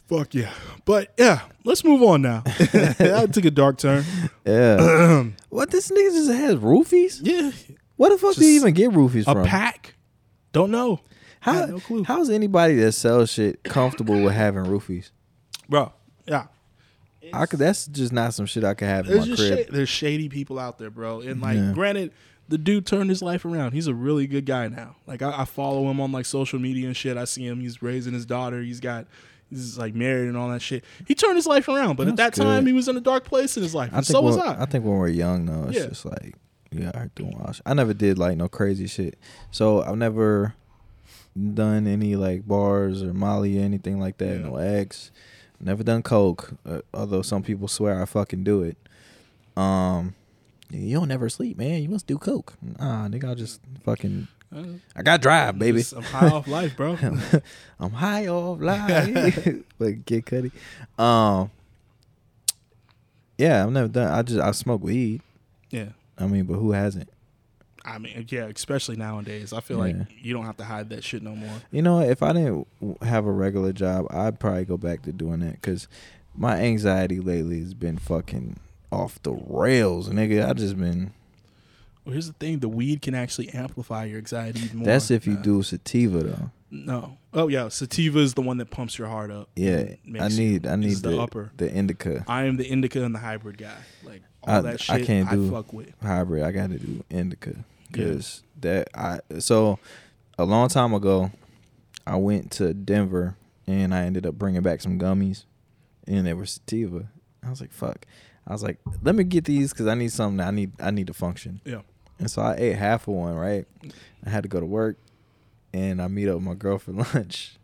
[0.08, 0.51] Fuck yeah
[0.86, 4.03] but yeah let's move on now that took a dark turn
[4.45, 5.26] Yeah.
[5.49, 7.20] what this nigga just has roofies?
[7.22, 7.51] yeah
[7.97, 9.39] What the fuck do you even get roofies A from?
[9.39, 9.95] A pack?
[10.53, 11.01] Don't know.
[11.41, 12.03] How no clue.
[12.03, 15.12] how's anybody that sells shit comfortable with having roofies?
[15.70, 15.91] Bro,
[16.26, 16.45] yeah.
[17.34, 17.60] I could.
[17.60, 19.66] That's just not some shit I could have in my just crib.
[19.68, 21.20] sha- there's shady people out there, bro.
[21.22, 21.72] And like, Yeah.
[21.74, 22.12] granted,
[22.47, 23.74] the dude turned his life around.
[23.74, 24.95] He's a really good guy now.
[25.05, 27.18] Like, I, I follow him on like social media and shit.
[27.18, 27.60] I see him.
[27.60, 28.62] He's raising his daughter.
[28.62, 29.08] He's got.
[29.50, 30.84] He's like married and all that shit.
[31.08, 33.24] He turned his life around, but at that That's time he was in a dark
[33.24, 33.91] place in his life.
[33.93, 34.64] I And think so was when, I.
[34.64, 35.88] I think when we're young though, it's Yeah.
[35.88, 36.36] just like
[36.72, 37.64] yeah, I doing wild shit.
[37.66, 39.18] I never did like no crazy shit.
[39.52, 40.54] So I've never
[41.54, 44.39] done any like bars or Molly or anything like that.
[44.39, 44.48] Yeah.
[44.50, 45.12] No X.
[45.60, 46.54] Never done coke.
[46.66, 48.78] Uh, although some people swear I fucking do it.
[49.56, 50.14] Um,
[50.70, 51.82] you don't never sleep, man.
[51.82, 52.54] You must do coke.
[52.80, 54.28] Ah, nigga, I just fucking.
[54.95, 55.84] I got drive, baby.
[55.95, 56.98] I'm high off life, bro.
[57.80, 59.48] I'm high off life.
[59.80, 60.52] like Kid Cudi.
[60.98, 61.52] Um.
[63.38, 64.12] Yeah, I've never done.
[64.12, 65.22] I just I smoke weed.
[65.70, 65.89] yeah.
[66.20, 67.10] I mean, but who hasn't?
[67.86, 69.54] I mean, yeah, especially nowadays.
[69.54, 69.98] I feel Yeah.
[70.00, 71.62] like you don't have to hide that shit no more.
[71.72, 72.68] You know, if I didn't
[73.04, 75.88] have a regular job, I'd probably go back to doing that because
[76.36, 78.60] my anxiety lately has been fucking
[78.91, 80.50] off the rails, nigga.
[80.50, 81.14] I just been.
[82.08, 84.86] Well, here's the thing: the weed can actually amplify your anxiety even more.
[84.86, 86.51] That's if you Uh, do sativa though.
[86.72, 87.18] No.
[87.34, 89.49] Oh yeah, sativa is the one that pumps your heart up.
[89.58, 91.51] Yeah, I makes you- need I need the the upper.
[91.58, 93.76] the indica I am the indica and the hybrid guy.
[94.05, 95.91] Like all I- that shit, I, can't do- fuck with.
[96.01, 96.43] hybrid.
[96.43, 99.80] I got to do indica because that I so
[100.39, 101.32] a long time ago,
[102.05, 103.36] I went to Denver
[103.68, 105.43] and I ended up bringing back some gummies,
[106.08, 107.10] and they were sativa.
[107.43, 108.05] I was like, fuck.
[108.45, 110.39] I was like, let me get these because I need something.
[110.39, 111.60] I need I need to function.
[111.66, 111.82] Yeah.
[112.20, 113.36] And so I ate half of one.
[113.36, 113.65] Right.
[114.26, 114.97] I had to go to work,
[115.74, 117.57] and I meet up with my girl for lunch.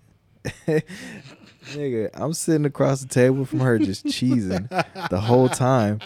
[1.68, 4.68] Nigga, I'm sitting across the table from her, just cheesing
[5.10, 6.00] the whole time,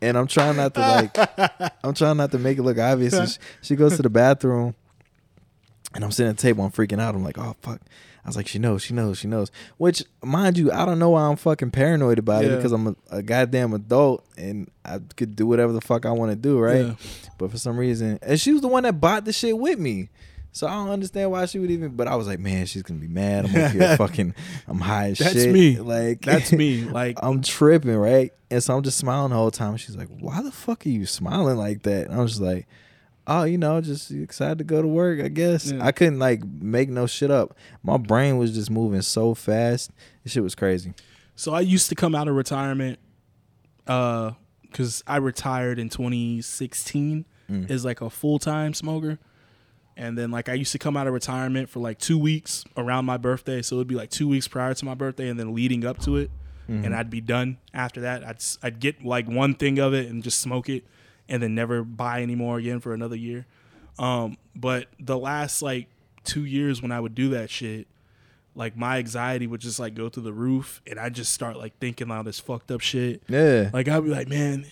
[0.00, 1.16] and I'm trying not to like
[1.84, 3.34] I'm trying not to make it look obvious.
[3.34, 4.74] She, she goes to the bathroom,
[5.94, 6.64] and I'm sitting at the table.
[6.64, 7.14] I'm freaking out.
[7.14, 7.80] I'm like, oh fuck.
[8.24, 9.50] I was like, she knows, she knows, she knows.
[9.78, 12.96] Which, mind you, I don't know why I'm fucking paranoid about it because I'm a,
[13.10, 16.86] a goddamn adult and I could do whatever the fuck I want to do, right?
[16.86, 16.94] Yeah.
[17.38, 20.10] But for some reason, and she was the one that bought the shit with me.
[20.52, 21.92] So I don't understand why she would even.
[21.92, 23.44] But I was like, man, she's gonna be mad.
[23.46, 24.34] I'm over here fucking.
[24.66, 25.42] I'm high as That's shit.
[25.44, 25.78] That's me.
[25.78, 26.84] Like That's me.
[26.90, 28.32] Like I'm tripping, right?
[28.50, 29.76] And so I'm just smiling the whole time.
[29.76, 32.66] She's like, "Why the fuck are you smiling like that?" And I was just like,
[33.30, 35.20] "Oh, you know, just excited to go to work.
[35.20, 35.84] I guess Yeah.
[35.86, 37.56] I couldn't like make no shit up.
[37.82, 39.90] My brain was just moving so fast.
[40.24, 40.92] This shit was crazy.
[41.36, 42.98] So I used to come out of retirement
[43.86, 44.32] uh
[44.72, 47.68] cuz I retired in 2016 Mm.
[47.68, 49.18] as like a full-time smoker.
[49.96, 53.06] And then like I used to come out of retirement for like two weeks around
[53.06, 55.52] my birthday, so it would be like two weeks prior to my birthday, and then
[55.54, 56.30] leading up to it,
[56.70, 56.84] Mm-hmm.
[56.84, 58.24] and I'd be done after that.
[58.24, 60.84] I'd I'd get like one thing of it and just smoke it,
[61.30, 63.46] and then never buy anymore again for another year.
[63.98, 65.88] Um, but the last like
[66.24, 67.86] two years when I would do that shit,
[68.54, 71.78] like my anxiety would just like go through the roof, and I'd just start like
[71.78, 73.22] thinking all this fucked up shit.
[73.28, 73.70] Yeah.
[73.72, 74.66] Like I'd be like, man,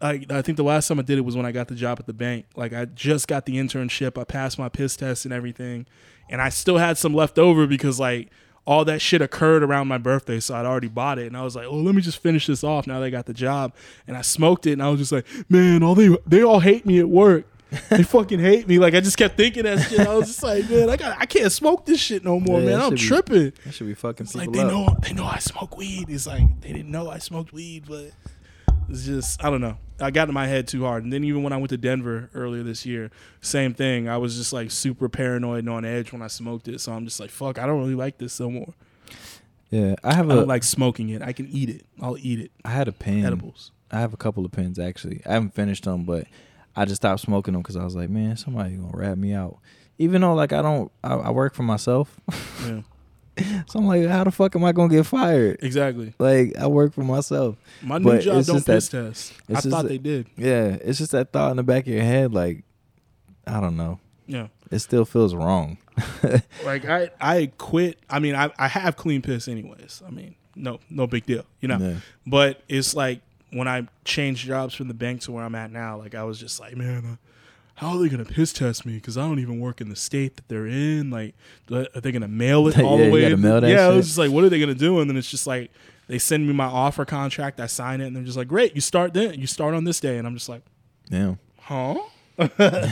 [0.00, 2.00] I I think the last time I did it was when I got the job
[2.00, 2.46] at the bank.
[2.56, 5.86] Like I just got the internship, I passed my piss test and everything,
[6.30, 8.30] and I still had some left over because like
[8.64, 11.56] all that shit occurred around my birthday, so I'd already bought it, and I was
[11.56, 13.72] like, oh, let me just finish this off now that I got the job,
[14.06, 16.86] and I smoked it, and I was just like, man, all they they all hate
[16.86, 17.46] me at work.
[17.88, 18.78] They fucking hate me.
[18.78, 20.00] Like I just kept thinking that shit.
[20.06, 22.66] I was just like, man, I got I can't smoke this shit no more, Yeah,
[22.66, 22.80] man.
[22.82, 23.52] I'm be- tripping.
[23.64, 24.68] That should be fucking It's like they up.
[24.70, 26.10] know they know I smoke weed.
[26.10, 28.10] It's like they didn't know I smoked weed, but
[28.92, 29.78] it's just I don't know.
[30.00, 31.04] I got in my head too hard.
[31.04, 34.08] And then even when I went to Denver earlier this year, same thing.
[34.08, 36.80] I was just like super paranoid and on edge when I smoked it.
[36.80, 38.74] So I'm just like, fuck, I don't really like this no more.
[39.70, 40.36] Yeah, I have I a.
[40.38, 41.22] don't like smoking it.
[41.22, 41.86] I can eat it.
[42.00, 42.50] I'll eat it.
[42.64, 43.24] I had a pen.
[43.24, 43.70] Edibles.
[43.90, 45.22] I have a couple of pens actually.
[45.26, 46.26] I haven't finished them, but
[46.74, 49.58] I just stopped smoking them because I was like, man, somebody gonna rat me out.
[49.98, 52.18] Even though like I don't, I, I work for myself,
[52.66, 52.80] Yeah.
[53.66, 55.58] so I'm like, how the fuck am I gonna get fired?
[55.62, 56.14] Exactly.
[56.18, 57.56] Like I work for myself.
[57.82, 59.32] My new But job don't just that- piss test.
[59.48, 60.26] I thought that- they did.
[60.36, 62.64] Yeah, it's just that thought in the back of your head, like,
[63.46, 63.98] I don't know.
[64.26, 64.48] Yeah.
[64.70, 65.78] It still feels wrong.
[66.64, 67.98] Like I I quit.
[68.08, 70.02] I mean, I I have clean piss anyways.
[70.06, 71.44] I mean, no no big deal.
[71.60, 71.78] You know.
[71.78, 71.96] Yeah.
[72.26, 73.20] But it's like
[73.50, 76.38] when I changed jobs from the bank to where I'm at now, like I was
[76.40, 77.18] just like, man,
[77.82, 78.94] how are they gonna piss test me?
[78.94, 81.10] Because I don't even work in the state that they're in.
[81.10, 81.34] Like,
[81.70, 83.20] are they gonna mail it all Yeah, the way?
[83.22, 85.00] gotta mail that yeah, I was just like, what are they gonna do?
[85.00, 85.70] And then it's just like
[86.08, 88.80] they send me my offer contract, I sign it, and they're just like, great, you
[88.80, 90.62] start then, you start on this day, and I'm just like,
[91.10, 91.34] Yeah.
[91.60, 91.98] huh?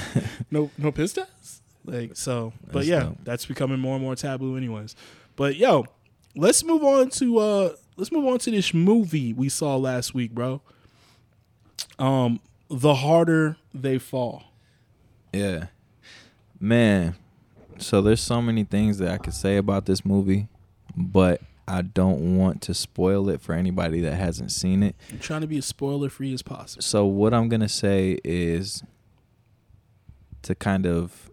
[0.50, 1.62] no, no piss test.
[1.84, 3.18] Like so, but That's yeah, dope.
[3.24, 4.94] that's becoming more and more taboo, anyways.
[5.36, 5.86] But yo,
[6.36, 10.32] let's move on to uh let's move on to this movie we saw last week,
[10.32, 10.60] bro.
[11.98, 14.44] Um, the harder they fall.
[15.32, 15.66] Yeah.
[16.58, 17.16] Man.
[17.78, 20.48] So there's so many things that I could say about this movie,
[20.94, 24.96] but I don't want to spoil it for anybody that hasn't seen it.
[25.10, 26.82] I'm trying to be as spoiler free as possible.
[26.82, 28.82] So what I'm gonna say is
[30.42, 31.30] to kind of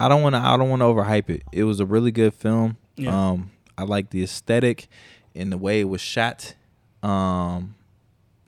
[0.00, 1.42] I don't want to I don't want to overhype it.
[1.52, 2.78] It was a really good film.
[2.96, 3.30] Yeah.
[3.32, 4.88] Um I like the aesthetic
[5.34, 6.54] and the way it was shot.
[7.02, 7.74] Um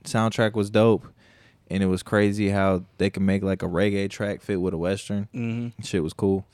[0.03, 1.07] soundtrack was dope
[1.69, 4.77] and it was crazy how they could make like a reggae track fit with a
[4.77, 5.27] western.
[5.33, 5.81] Mm-hmm.
[5.83, 6.45] Shit was cool.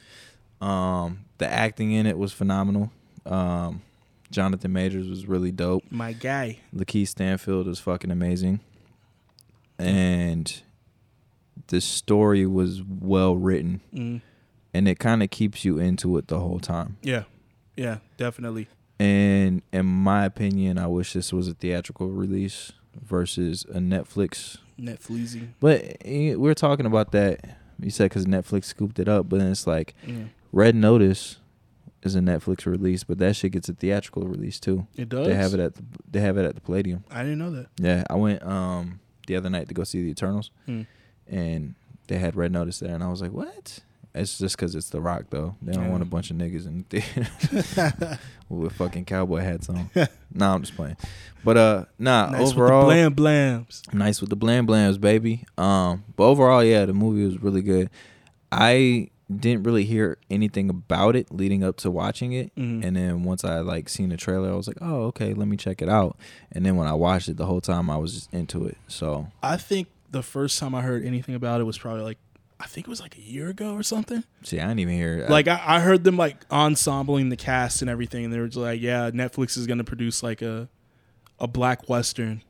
[0.62, 2.92] Um the acting in it was phenomenal.
[3.26, 3.82] Um
[4.32, 5.84] Jonathan Majors was really dope.
[5.92, 6.60] My guy.
[6.74, 8.62] Lakeith Stanfield was fucking amazing.
[9.78, 10.62] And
[11.68, 14.22] the story was well written Mm.
[14.74, 16.98] and it kind of keeps you into it the whole time.
[17.02, 17.24] Yeah,
[17.76, 18.68] yeah, definitely.
[19.00, 24.58] And in my opinion, I wish this was a theatrical release versus a Netflix.
[24.80, 25.50] Netflixy.
[25.60, 27.58] But eh, we're talking about that.
[27.80, 30.26] You said because Netflix scooped it up, but then it's like Yeah.
[30.52, 31.38] Red Notice
[32.04, 34.88] is a Netflix release, but that shit gets a theatrical release too.
[34.96, 35.28] It does.
[35.28, 37.04] They have it at the, they have it at the Palladium.
[37.12, 37.68] I didn't know that.
[37.80, 40.82] Yeah, I went um the other night to go see the Eternals, Hmm.
[41.28, 41.76] and
[42.08, 43.80] they had Red Notice there, and I was like, "What?"
[44.14, 45.56] It's just because it's The Rock, though.
[45.62, 45.90] They don't Yeah.
[45.92, 49.90] want a bunch of niggas in the theater with fucking cowboy hats on.
[50.34, 50.98] nah, I'm just playing.
[51.44, 52.30] But uh, nah.
[52.30, 53.94] nice overall, with the blam blams.
[53.94, 55.46] nice with the blam blams, baby.
[55.58, 57.90] Um, but overall, yeah, the movie was really good.
[58.52, 62.84] I didn't really hear anything about it leading up to watching it, Mhm.
[62.84, 65.56] and then once I like seen the trailer, I was like, oh, okay, let me
[65.56, 66.18] check it out.
[66.52, 68.78] And then when I watched it, the whole time I was just into it.
[68.90, 72.18] So I think the first time I heard anything about it was probably like
[72.62, 74.24] I think it was like a year ago or something.
[74.44, 75.26] see, I didn't even hear.
[75.30, 78.58] Like I, I heard them like ensembling the cast and everything, and they were just
[78.58, 80.70] like, "Yeah, Netflix is gonna produce like a
[81.40, 82.44] a black western,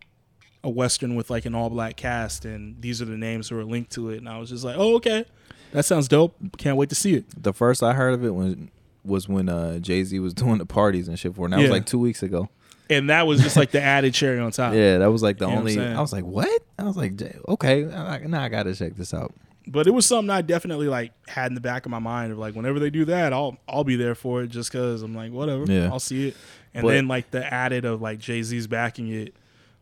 [0.64, 3.64] a western with like an all black cast, and these are the names who are
[3.64, 5.26] linked to it." And I was just like, "Oh, okay,
[5.72, 6.36] that sounds dope.
[6.58, 8.56] Can't wait to see it." the first I heard of it was
[9.04, 11.46] was when uh, Jay Z was doing the parties and shit for, it.
[11.46, 11.64] and that Yeah.
[11.64, 12.50] was like two weeks ago.
[12.90, 14.74] And that was just like the added cherry on top.
[14.74, 15.94] Yeah, that was like the You know what I'm only.
[15.96, 16.62] I was like, what?
[16.78, 17.14] I was like,
[17.48, 19.34] okay, now I gotta check this out.
[19.68, 22.38] But it was something I definitely like had in the back of my mind of
[22.40, 25.32] like whenever they do that, I'll I'll be there for it just because I'm like
[25.32, 25.90] whatever, Yeah.
[25.92, 26.36] I'll see it.
[26.74, 29.36] And But- then like the added of like Jay Z's backing it,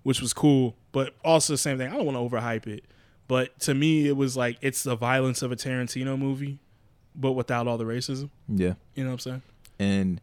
[0.04, 0.76] which was cool.
[0.92, 1.88] But also the same thing.
[1.92, 2.84] I don't want to overhype it,
[3.28, 6.60] but to me it was like it's the violence of a Tarantino movie,
[7.16, 8.30] but without all the racism.
[8.48, 9.42] Yeah, You know what I'm saying?
[9.80, 10.22] and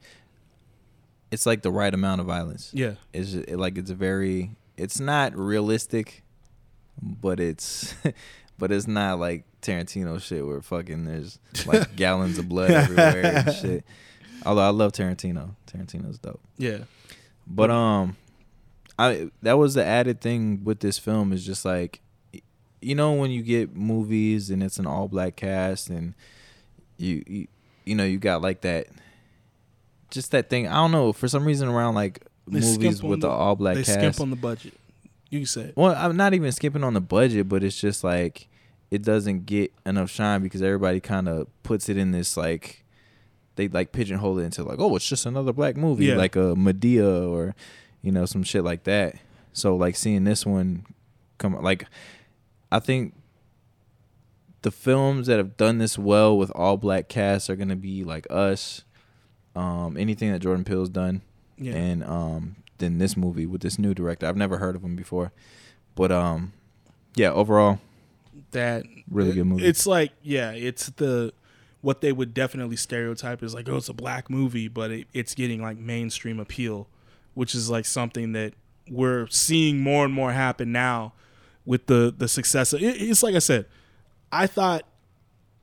[1.30, 2.70] it's like the right amount of violence.
[2.74, 2.94] Yeah.
[3.12, 4.52] It's just, like it's a very.
[4.76, 6.22] It's not realistic,
[7.02, 7.94] but it's,
[8.58, 13.54] but it's not like Tarantino shit where fucking there's like gallons of blood everywhere and
[13.60, 13.84] shit.
[14.44, 15.56] Although I love Tarantino.
[15.66, 16.40] Tarantino's dope.
[16.58, 16.78] Yeah.
[17.46, 18.16] But um
[18.98, 22.00] I that was the added thing with this film is just like
[22.80, 26.14] you know when you get movies and it's an all black cast and
[26.96, 27.46] you, you
[27.84, 28.86] you know you got like that
[30.10, 33.28] just that thing I don't know for some reason around like They movies with the,
[33.28, 34.74] the- all black they cast skimp on the budget.
[35.30, 38.48] You can say well, I'm not even skipping on the budget, but it's just like
[38.90, 42.84] it doesn't get enough shine because everybody kind of puts it in this like
[43.56, 46.16] they like pigeonhole it into like oh it's just another black movie Yeah.
[46.16, 47.54] like a Madea or
[48.02, 49.16] you know some shit like that.
[49.52, 50.86] So like seeing this one
[51.38, 51.86] come like
[52.70, 53.14] I think
[54.62, 58.26] the films that have done this well with all black casts are gonna be like
[58.30, 58.84] us.
[59.54, 61.22] Um, anything that Jordan Peele's done,
[61.56, 61.74] Yeah.
[61.74, 64.26] and um then this movie with this new director.
[64.26, 65.32] I've never heard of him before.
[65.94, 66.52] But um
[67.14, 67.80] yeah, overall
[68.52, 69.64] that Really good movie.
[69.64, 71.32] It's like yeah, it's the
[71.80, 75.34] what they would definitely stereotype is like oh it's a black movie, but it, it's
[75.34, 76.88] getting like mainstream appeal,
[77.34, 78.54] which is like something that
[78.90, 81.12] we're seeing more and more happen now
[81.64, 82.72] with the the success.
[82.72, 83.66] Of, it, it's like I said,
[84.30, 84.84] I thought.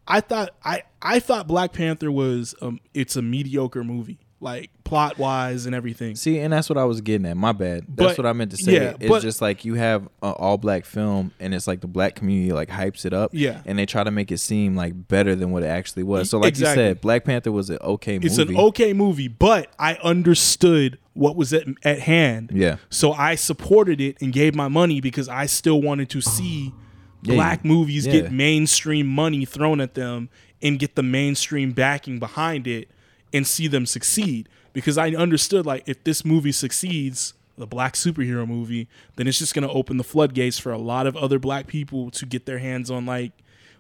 [0.06, 5.18] I thought I, I thought Black Panther was um it's a mediocre movie like plot
[5.18, 6.16] wise and everything.
[6.16, 7.36] See, and that's what I was getting at.
[7.36, 7.86] My bad.
[7.88, 8.74] That's But- what I meant to say.
[8.74, 11.88] yeah, it's but- just like you have an all black film and it's like the
[11.88, 13.32] black community like hypes it up.
[13.34, 13.62] Yeah.
[13.66, 16.30] And they try to make it seem like better than what it actually was.
[16.30, 16.84] So like Exactly.
[16.84, 18.28] you said, Black Panther was an okay movie.
[18.28, 22.52] It's an okay movie, but I understood what was at, at hand.
[22.54, 22.78] Yeah.
[22.90, 26.72] So I supported it and gave my money because I still wanted to see
[27.24, 28.12] Yeah, black movies yeah.
[28.14, 30.30] get mainstream money thrown at them
[30.62, 32.90] and get the mainstream backing behind it
[33.32, 34.50] and see them succeed.
[34.74, 39.54] Because I understood like if this movie succeeds, the black superhero movie, then it's just
[39.54, 42.90] gonna open the floodgates for a lot of other black people to get their hands
[42.90, 43.32] on like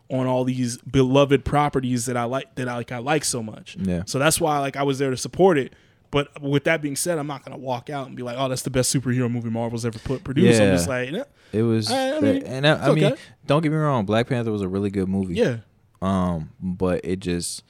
[0.09, 3.75] on all these beloved properties that I like that I like I like so much.
[3.79, 4.03] Yeah.
[4.05, 5.73] So that's why like I was there to support it.
[6.11, 8.61] But with that being said, I'm not gonna walk out and be like, "Oh, that's
[8.61, 10.67] the best superhero movie Marvel's ever put produced." Yeah.
[10.67, 11.09] I'm just like,
[11.51, 13.21] It was I- I that- mean, and I, I mean, okay.
[13.47, 15.33] don't get me wrong, Black Panther was a really good movie.
[15.33, 15.57] yeah,
[16.03, 17.63] Um, but it just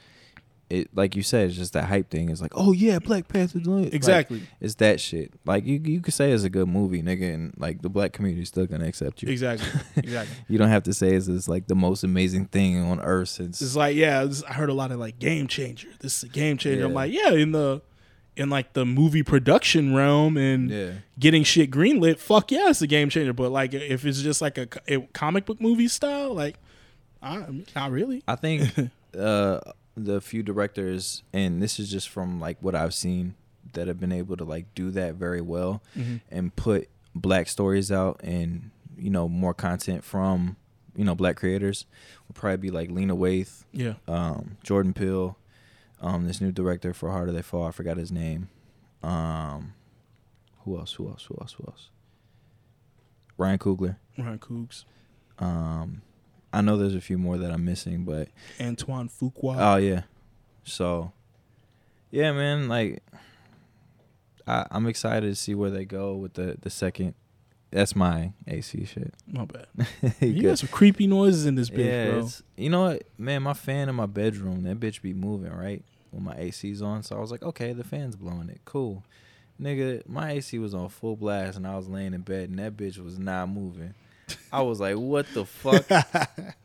[0.70, 2.30] it like you said, it's just that hype thing.
[2.30, 3.94] It's like, oh yeah, Black Panther doing it.
[3.94, 4.40] Exactly.
[4.40, 5.32] Like, it's that shit.
[5.46, 8.48] Like you you could say it's a good movie, nigga, and like the black community's
[8.48, 9.30] still gonna accept you.
[9.30, 10.36] exactly, exactly.
[10.48, 13.62] You don't have to say it's, it's like the most amazing thing on earth since
[13.62, 15.90] It's like, yeah, this, I heard a lot of like game changer.
[16.00, 16.86] This is a game changer.
[16.86, 17.82] I'm like, yeah, in the
[18.36, 20.92] in like the movie production realm and Yeah.
[21.20, 23.34] getting shit greenlit, fuck yeah, it's a game changer.
[23.34, 26.58] But like, if it's just like a, a comic book movie style, like,
[27.22, 27.46] I,
[27.76, 28.24] not really.
[28.28, 28.72] I think
[29.20, 29.60] uh
[29.96, 33.36] the few directors and this is just from like what I've seen
[33.74, 36.22] that have been able to like do that very well Mhm.
[36.32, 40.56] and put black stories out and you know more content from
[40.96, 41.86] you know black creators
[42.28, 45.38] would probably be like Lena Waithe, Yeah, um, Jordan Peele,
[46.02, 47.66] um, this new director for Harder They Fall.
[47.68, 48.50] I forgot his name.
[49.04, 49.74] Um,
[50.64, 50.94] who else?
[50.94, 51.26] Who else?
[51.26, 51.54] Who else?
[51.54, 51.90] Who else?
[53.38, 53.98] Ryan Coogler.
[54.18, 54.86] Ryan Coogs,
[55.40, 56.02] Um,
[56.54, 58.30] I know there's a few more that I'm missing, but
[58.62, 59.56] Antoine Fuqua.
[59.60, 60.04] oh yeah.
[60.64, 61.12] So,
[62.12, 62.68] yeah, man.
[62.70, 63.04] Like,
[64.48, 67.16] I, I'm excited to see where they go with the the second.
[67.72, 69.16] That's my AC shit.
[69.26, 69.66] My bad.
[70.22, 72.30] You got some creepy noises in this bitch, yeah, bro.
[72.56, 73.42] you know what, man?
[73.42, 77.02] My fan in my bedroom, that bitch be moving right when my AC's on.
[77.02, 79.04] So I was like, okay, the fan's blowing it, cool.
[79.60, 82.78] Nigga, my AC was on full blast and I was laying in bed and that
[82.78, 83.96] bitch was not moving.
[84.52, 85.86] I was like, what the fuck?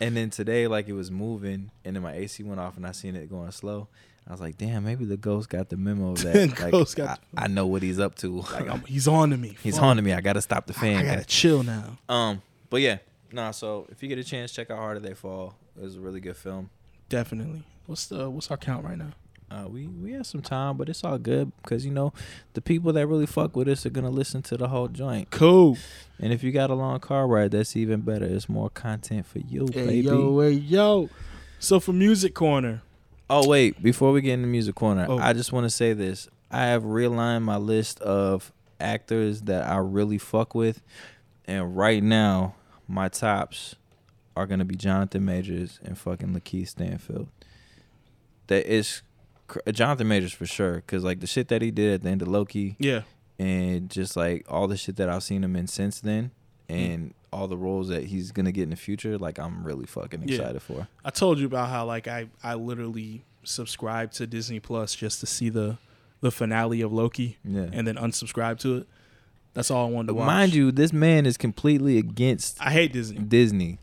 [0.00, 2.92] and then today, like it was moving, and then my AC went off and I
[2.92, 3.88] seen it going slow.
[4.26, 6.60] I was like, damn, maybe the ghost got the memo of that.
[6.60, 8.40] Like, Ghost got I, I know what he's up to.
[8.40, 9.56] like, I'm, he's on to me.
[9.62, 9.84] he's Fuck.
[9.84, 10.12] on to me.
[10.12, 10.98] I gotta stop the fan.
[10.98, 11.98] I gotta chill now.
[12.08, 12.40] Um,
[12.70, 12.98] but yeah,
[13.32, 13.50] nah.
[13.50, 15.54] So if you get a chance, check out Harder They Fall.
[15.76, 16.70] It was a really good film.
[17.08, 17.64] Definitely.
[17.86, 19.10] What's the what's our count right now?
[19.52, 22.12] Uh, we we had some time, but it's all good because you know
[22.54, 25.30] the people that really fuck with us are gonna listen to the whole joint.
[25.30, 25.76] Cool.
[26.18, 28.24] And if you got a long car ride, that's even better.
[28.24, 30.00] It's more content for you, Hey baby.
[30.08, 31.10] yo, hey yo.
[31.58, 32.80] So for music corner,
[33.28, 35.18] Oh wait, before we get into music corner, Oh.
[35.18, 36.28] I just want to say this.
[36.50, 40.80] I have realigned my list of actors that I really fuck with,
[41.46, 42.54] and right now
[42.88, 43.74] my tops
[44.34, 47.28] are gonna be Jonathan Majors and fucking Lakeith Stanfield.
[48.46, 49.02] That is
[49.72, 52.28] Jonathan Majors for sure, cause like the shit that he did at the end of
[52.28, 53.02] Loki, yeah,
[53.38, 56.30] and just like all the shit that I've seen him in since then,
[56.68, 56.74] Mm.
[56.94, 60.22] and all the roles that he's gonna get in the future, like I'm really fucking
[60.28, 60.36] Yeah.
[60.36, 60.86] excited for.
[61.04, 65.26] I told you about how like I I literally subscribed to Disney Plus just to
[65.26, 65.78] see the
[66.20, 67.66] the finale of Loki Yeah.
[67.72, 68.88] and then unsubscribe to it.
[69.54, 70.26] That's all I wanted to watch.
[70.26, 73.18] Mind you, this man is completely against I hate Disney.
[73.18, 73.78] Disney.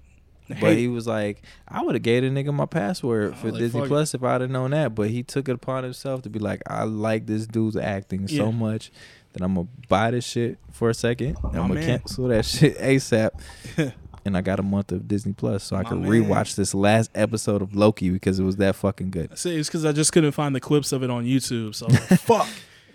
[0.60, 3.82] But he was like, I would have gave a nigga my password for like, Disney
[3.82, 3.90] fuck it.
[3.90, 4.96] Plus if I'd have known that.
[4.96, 8.38] But he took it upon himself to be like, I like this dude's acting Yeah.
[8.40, 8.92] so much
[9.34, 11.38] that I'm gonna buy this shit for a second.
[11.44, 12.00] and My I'm gonna man.
[12.00, 13.30] cancel that shit ASAP.
[14.26, 16.10] and I got a month of Disney Plus, so I My could man.
[16.12, 19.38] rewatch this last episode of Loki because it was that fucking good.
[19.38, 21.76] Say it's because I just couldn't find the clips of it on YouTube.
[21.76, 22.48] So I was like, fuck.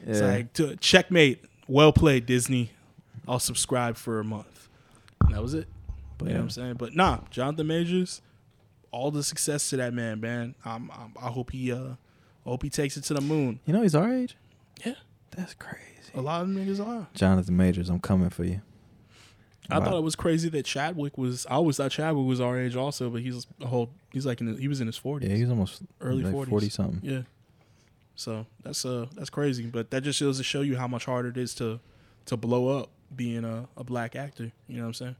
[0.07, 0.27] It's Yeah.
[0.27, 1.45] like t- checkmate.
[1.69, 2.71] Well played, Disney.
[3.29, 4.69] I'll subscribe for a month.
[5.25, 5.67] And that was it.
[6.19, 6.75] But You know what I'm saying?
[6.75, 8.23] But nah, Jonathan Majors,
[8.91, 10.55] all the success to that man, man.
[10.65, 11.77] I'm, I'm, I hope he, uh,
[12.47, 13.61] I hope he takes it to the moon.
[13.67, 14.37] You know he's our age.
[14.85, 14.95] Yeah.
[15.37, 15.81] That's crazy.
[16.15, 17.09] A lot of niggas are.
[17.15, 18.61] Jonathan Majors, I'm coming for you.
[19.71, 19.85] I Wow.
[19.87, 21.47] thought it was crazy that Chadwick was.
[21.47, 23.91] I always thought Chadwick was our age also, but he's a whole.
[24.13, 24.53] He's like in.
[24.55, 25.29] The, he was in his forties.
[25.31, 26.49] Yeah, he's almost Early 40s.
[26.51, 27.01] forty something.
[27.03, 27.23] Yeah.
[28.15, 31.31] So that's uh that's crazy, but that just shows to show you how much harder
[31.31, 31.81] it is to
[32.27, 34.53] to blow up being a, a black actor.
[34.69, 35.17] You know what I'm saying?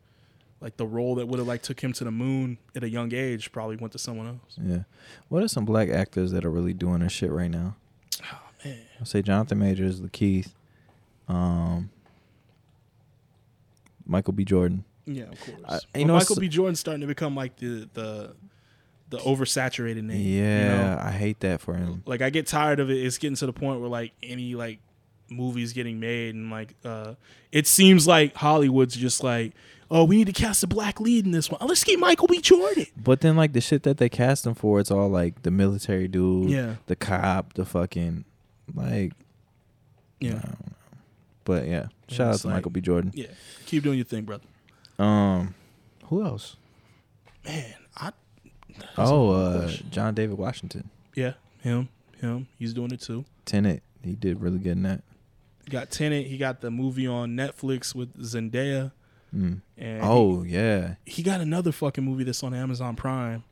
[0.65, 3.13] Like the role that would have like took him to the moon at a young
[3.15, 4.57] age probably went to someone else.
[4.59, 4.85] Yeah.
[5.29, 7.77] What are some black actors that are really doing their shit right now?
[8.33, 8.79] Oh man.
[8.99, 10.55] I'll say Jonathan Majors, Lakeith,
[11.29, 11.91] um,
[14.07, 14.45] Michael B.
[14.45, 14.85] Jordan.
[15.07, 15.59] Yeah, of course.
[15.69, 16.49] I- Well, know, Michael B.
[16.49, 18.35] Jordan's starting to become like the the
[19.11, 20.17] the oversaturated name.
[20.27, 20.99] Yeah, You know?
[21.03, 22.03] I hate that for him.
[22.07, 22.95] Like I get tired of it.
[23.05, 24.79] It's getting to the point where like any like
[25.31, 27.15] movies getting made and like uh
[27.53, 29.53] it seems like Hollywood's just like,
[29.91, 31.61] oh, we need to cast a black lead in this one.
[31.67, 32.41] Let's get Michael B.
[32.41, 32.87] Jordan.
[32.97, 36.09] But then, like the shit that they cast him for, it's all like the military
[36.09, 36.77] dude, Yeah.
[36.87, 38.25] the cop, the fucking
[38.75, 39.13] like.
[40.23, 40.33] I Yeah.
[40.33, 40.73] don't know.
[41.45, 42.81] But yeah, shout out to like- Michael B.
[42.81, 43.13] Jordan.
[43.15, 43.27] Yeah.
[43.67, 44.45] Keep doing your thing, brother.
[44.99, 45.55] Um,
[46.05, 46.57] who else?
[47.45, 48.13] Man, I
[48.97, 49.71] Oh, uh.
[49.91, 50.89] John David Washington.
[51.15, 51.89] yeah, him,
[52.21, 52.47] him.
[52.59, 53.25] He's doing it too.
[53.45, 55.03] Tenet, he did really good in that.
[55.65, 56.27] He got Tenet.
[56.27, 58.93] He got the movie on Netflix with Zendaya.
[59.35, 59.61] Mm.
[60.03, 63.43] Oh yeah, he, he got another fucking movie that's on Amazon Prime,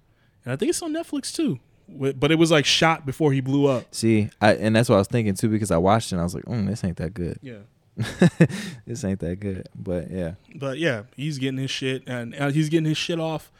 [0.44, 1.58] and I think it's on Netflix too.
[1.88, 3.94] But it was like shot before he blew up.
[3.94, 6.24] see, I and that's what I was thinking too because I watched it and I
[6.24, 7.38] was like, mm, this ain't that good.
[7.42, 7.58] Yeah.
[8.86, 9.68] this ain't that good.
[9.74, 13.50] But yeah, But yeah, he's getting his shit, and uh, he's getting his shit off.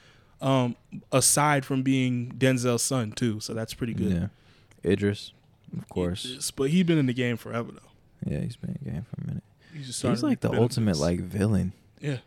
[0.41, 0.77] Um,
[1.13, 4.13] aside from being Denzel's son too, so that's pretty good.
[4.13, 4.91] yeah.
[4.91, 5.33] Idris,
[5.77, 6.25] of course.
[6.25, 8.31] Yes, but he's been in the game forever though.
[8.31, 9.45] Yeah, he's been in the game for a minute.
[9.75, 11.73] He's just He's like the ultimate like villain.
[12.03, 12.19] Yeah.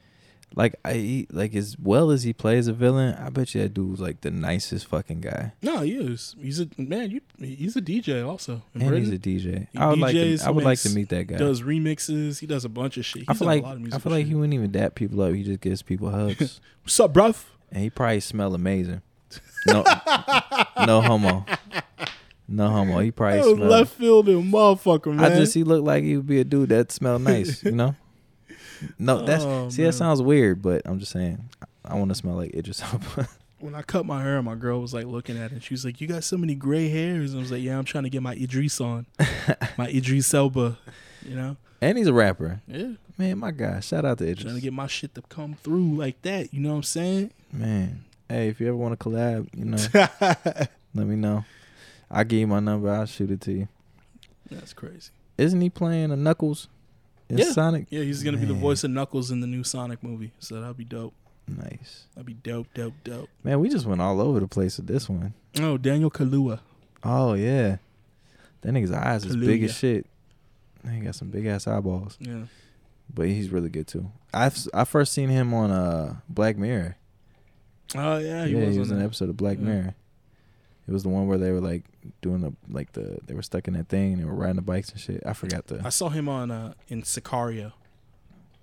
[0.55, 3.99] Like I like as well as he plays a villain, I bet you that dude's
[3.99, 5.51] like the nicest fucking guy.
[5.61, 6.33] No, he is.
[6.39, 7.11] He's a man.
[7.11, 8.61] You, he's a DJ also.
[8.73, 9.03] And Britain.
[9.03, 9.67] he's a DJ.
[9.73, 11.35] He I would like to, I would like to meet that guy.
[11.37, 12.39] does remixes.
[12.39, 13.23] He does a bunch of shit.
[13.23, 14.29] He's I feel like a lot of I feel like shit.
[14.29, 15.33] he wouldn't even dap people up.
[15.33, 17.43] He just gives people hugs, What's up, bruv?
[17.71, 19.01] and he probably smell amazing.
[19.67, 19.83] No,
[20.85, 21.43] no homo,
[22.47, 22.99] no homo.
[22.99, 25.33] He probably That was left field and motherfucker, man.
[25.33, 27.61] I just he looked like he would be a dude that smelled nice.
[27.63, 27.95] You know.
[28.99, 29.91] No, that's Oh, see man.
[29.91, 33.27] that sounds weird, but I'm just saying I, I want to smell like Idris Elba.
[33.59, 35.63] when I cut my hair, my girl was like looking at it.
[35.63, 37.85] She was like, "You got so many gray hairs." And I was like, "Yeah, I'm
[37.85, 39.05] trying to get my Idris on,
[39.77, 40.77] my Idris Elba."
[41.25, 42.61] You know, and he's a rapper.
[42.67, 43.79] yeah, Man, my guy.
[43.79, 44.43] Shout out to Idris.
[44.43, 46.53] trying to get my shit to come through like that.
[46.53, 47.31] You know what I'm saying?
[47.51, 49.77] Man, hey, if you ever want to collab, you know,
[50.93, 51.45] let me know.
[52.11, 52.89] I'll give you my number.
[52.91, 53.67] I'll shoot it to you.
[54.51, 55.09] That's crazy.
[55.37, 56.67] Isn't he playing a Knuckles
[57.29, 57.51] in Yeah.
[57.51, 57.87] Sonic?
[57.89, 60.31] Yeah, he's gonna be the voice of Knuckles in the new Sonic movie.
[60.39, 61.13] So that'll be dope.
[61.47, 62.05] Nice.
[62.15, 63.29] That'd be dope, dope, dope.
[63.43, 65.33] Man, we just went all over the place with this one.
[65.59, 66.59] Oh, Daniel Kaluuya.
[67.03, 67.77] Oh yeah,
[68.61, 70.07] that nigga's eyes is big as shit.
[70.91, 72.43] He got some big ass eyeballs, Yeah.
[73.13, 74.11] but he's really good too.
[74.33, 76.95] I've I first seen him on uh Black Mirror.
[77.95, 79.63] Oh yeah, he yeah, was he was on in an episode of Black Yeah.
[79.65, 79.95] Mirror.
[80.87, 81.83] It was the one where they were like
[82.21, 84.61] doing the like the they were stuck in that thing and they were riding the
[84.61, 85.23] bikes and shit.
[85.25, 85.81] I forgot the.
[85.83, 87.73] I saw him on uh in Sicario,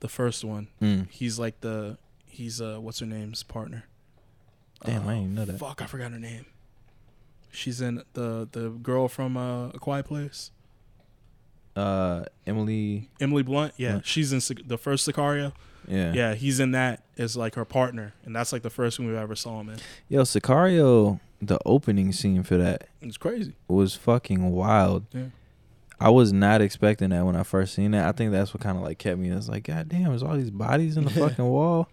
[0.01, 0.69] the first one.
[0.81, 1.11] Mm.
[1.11, 3.85] He's like the he's uh what's her name's partner.
[4.85, 5.59] Damn, I Uh, didn't know that.
[5.59, 6.47] Fuck, I forgot her name.
[7.51, 10.51] She's in the the girl from uh, A Quiet Place.
[11.75, 13.09] Uh, Emily.
[13.21, 13.75] Emily Blunt.
[13.77, 14.07] Yeah, Blunt.
[14.07, 15.53] she's in Sic- the first Sicario.
[15.89, 16.13] Yeah.
[16.13, 19.17] Yeah, he's in that as like her partner, and that's like the first one we
[19.17, 19.79] ever saw him in.
[20.09, 21.19] Yo, Sicario.
[21.45, 23.55] The opening scene for that It's crazy.
[23.67, 25.07] was fucking wild.
[25.13, 25.25] Yeah.
[25.99, 28.07] I was not expecting that when I first seen that.
[28.07, 29.31] I think that's what kind of like kept me.
[29.31, 31.89] It's like, God damn, there's all these bodies in the fucking wall.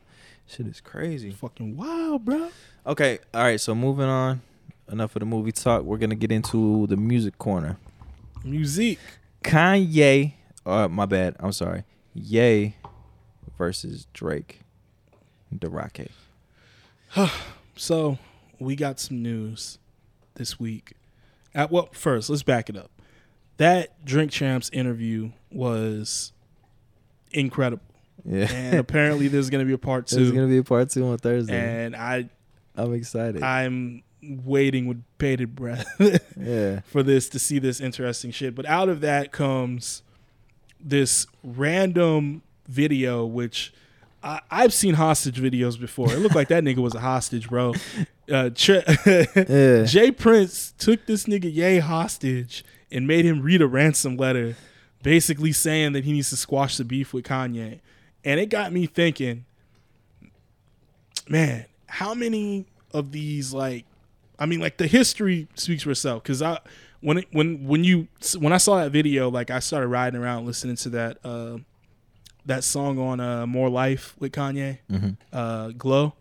[0.45, 1.31] Shit is crazy.
[1.31, 2.49] Fucking wild, bro.
[2.85, 3.59] Okay, all right.
[3.59, 4.41] So moving on.
[4.91, 5.83] Enough of the movie talk.
[5.83, 7.77] We're gonna get into the music corner.
[8.43, 8.97] Music.
[9.43, 10.33] Kanye.
[10.65, 11.35] Uh, my bad.
[11.39, 11.83] I'm sorry.
[12.13, 12.75] Ye
[13.57, 14.61] versus Drake.
[15.53, 16.09] Darake.
[17.75, 18.17] So
[18.59, 19.77] we got some news
[20.35, 20.93] this week.
[21.53, 22.91] At well, first let's back it up.
[23.57, 26.31] That Drink Champs interview was
[27.31, 27.83] incredible.
[28.25, 28.51] Yeah.
[28.51, 30.15] and apparently there's gonna be a part 2.
[30.17, 30.35] There's two.
[30.35, 31.55] gonna be a part two on Thursday.
[31.55, 32.29] and I
[32.75, 33.41] I'm excited.
[33.43, 35.87] I'm waiting with bated breath
[36.37, 36.81] yeah.
[36.81, 38.55] for this to see this interesting shit.
[38.55, 40.03] But out of that comes
[40.79, 43.73] this random video, which
[44.23, 46.11] I, I've seen hostage videos before.
[46.11, 47.73] It looked like that nigga was a hostage, bro.
[48.31, 49.83] Uh, Yeah.
[49.85, 50.11] J.
[50.11, 54.55] Prince took this nigga Ye hostage and made him read a ransom letter,
[55.03, 57.79] basically saying that he needs to squash the beef with Kanye.
[58.25, 59.45] And it got me thinking,
[61.27, 63.85] man, how many of these like,
[64.37, 66.23] I mean, like the history speaks for itself.
[66.23, 66.59] Because I,
[67.01, 70.45] when it, when when you when I saw that video, like I started riding around
[70.45, 71.57] listening to that uh,
[72.49, 75.17] that song on uh, More Life with Kanye, Mhm.
[75.33, 76.13] uh, Glow.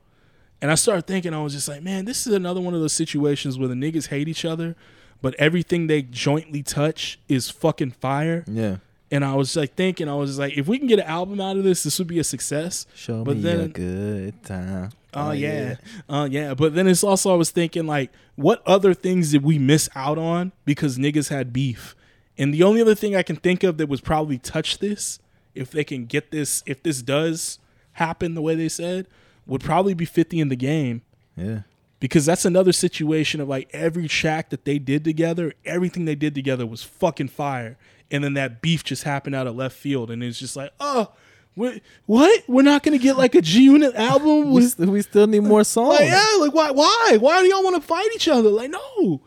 [0.62, 2.92] And I started thinking, I was just like, man, this is another one of those
[2.92, 4.74] situations where the niggas hate each other,
[5.22, 8.44] but everything they jointly touch is fucking fire.
[8.48, 8.76] Yeah.
[9.10, 11.56] And I was like thinking, I was like, if we can get an album out
[11.56, 12.86] of this, this would be a success.
[12.94, 14.90] Show But me a good time.
[15.14, 15.76] Oh yeah.
[16.08, 16.52] Uh yeah.
[16.54, 20.18] But then it's also I was thinking like, what other things did we miss out
[20.18, 21.96] on because niggas had beef?
[22.36, 25.18] And the only other thing I can think of that was probably touch this,
[25.58, 27.58] if they can get this, if this does
[27.92, 29.06] happen the way they said,
[29.46, 31.02] would probably be 50 in the game.
[31.36, 31.60] Yeah.
[32.00, 36.34] Because that's another situation of like every track that they did together, everything they did
[36.34, 37.76] together was fucking fire.
[38.10, 40.10] And then that beef just happened out of left field.
[40.10, 41.12] And it's just like, oh,
[41.54, 41.80] what?
[42.06, 42.44] what?
[42.46, 45.42] We're not going to get like a G Unit album We, st- we still need
[45.42, 45.98] more songs.
[45.98, 47.16] like, yeah, like why why?
[47.18, 48.48] Why do y'all want to fight each other?
[48.48, 49.22] Like, no.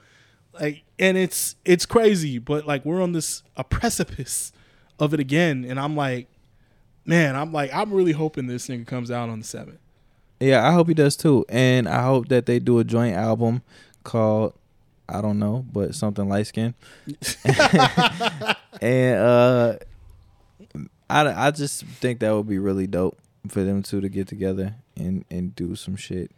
[0.54, 4.54] Like and it's it's crazy, but like we're on this a precipice
[5.02, 5.66] of it again.
[5.68, 6.28] And I'm like,
[7.06, 9.80] man, I'm like, I'm really hoping this nigga comes out on the seventh.
[10.40, 11.44] Yeah, I hope he does too.
[11.50, 13.64] And I hope that they do a joint album
[14.04, 14.54] called
[15.10, 16.74] I don't know, but something light skin.
[18.82, 19.76] and uh
[21.10, 23.18] I, I just think that would be really dope
[23.50, 26.32] for them two to get together and and do some shit.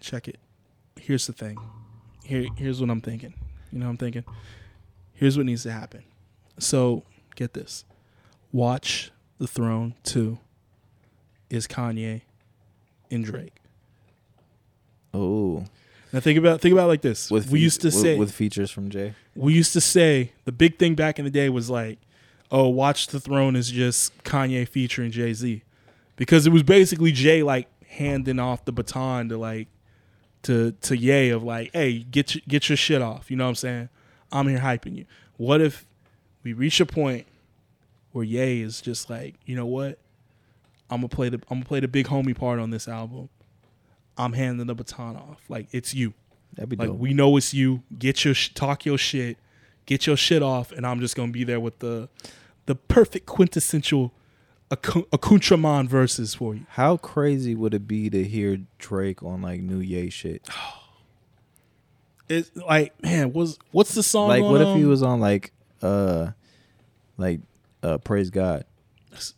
[0.00, 0.38] Check it.
[1.00, 1.56] Here's the thing.
[2.24, 3.34] Here here's what I'm thinking.
[3.72, 4.24] You know what I'm thinking?
[5.14, 6.02] Here's what needs to happen.
[6.58, 7.04] So
[7.34, 7.84] get this.
[8.52, 10.38] Watch the Throne 2
[11.50, 12.22] is Kanye
[13.10, 13.54] and Drake.
[15.12, 15.64] Oh,
[16.12, 17.30] Now think about think about it like this.
[17.30, 19.14] with we fe- used to with, say with features from Jay.
[19.34, 21.98] we used to say the big thing back in the day was like,
[22.50, 25.62] oh, Watch the Throne is just Kanye featuring Jay Z,
[26.16, 29.68] because it was basically Jay like handing off the baton to like
[30.42, 33.30] to to Ye of like, hey, get your, get your shit off.
[33.30, 33.88] You know what I'm saying?
[34.32, 35.04] I'm here hyping you.
[35.36, 35.86] What if
[36.44, 37.26] we reach a point
[38.12, 39.98] where Ye is just like, you know what?
[40.90, 43.28] I'm gonna play the I'm gonna play the big homie part on this album.
[44.16, 45.40] I'm handing the baton off.
[45.48, 46.12] Like it's you.
[46.54, 46.98] That'd be Like dope.
[46.98, 47.82] we know it's you.
[47.98, 49.38] Get your sh- talk your shit.
[49.86, 52.08] Get your shit off, and I'm just gonna be there with the
[52.66, 54.12] the perfect quintessential
[54.70, 56.66] acc- accoutrement verses for you.
[56.70, 60.48] How crazy would it be to hear Drake on like New Ye shit?
[62.26, 64.28] It's like man, was what's the song?
[64.28, 65.52] Like, on, what if he um, was on like
[65.84, 66.32] uh
[67.16, 67.40] like
[67.82, 68.64] uh Praise God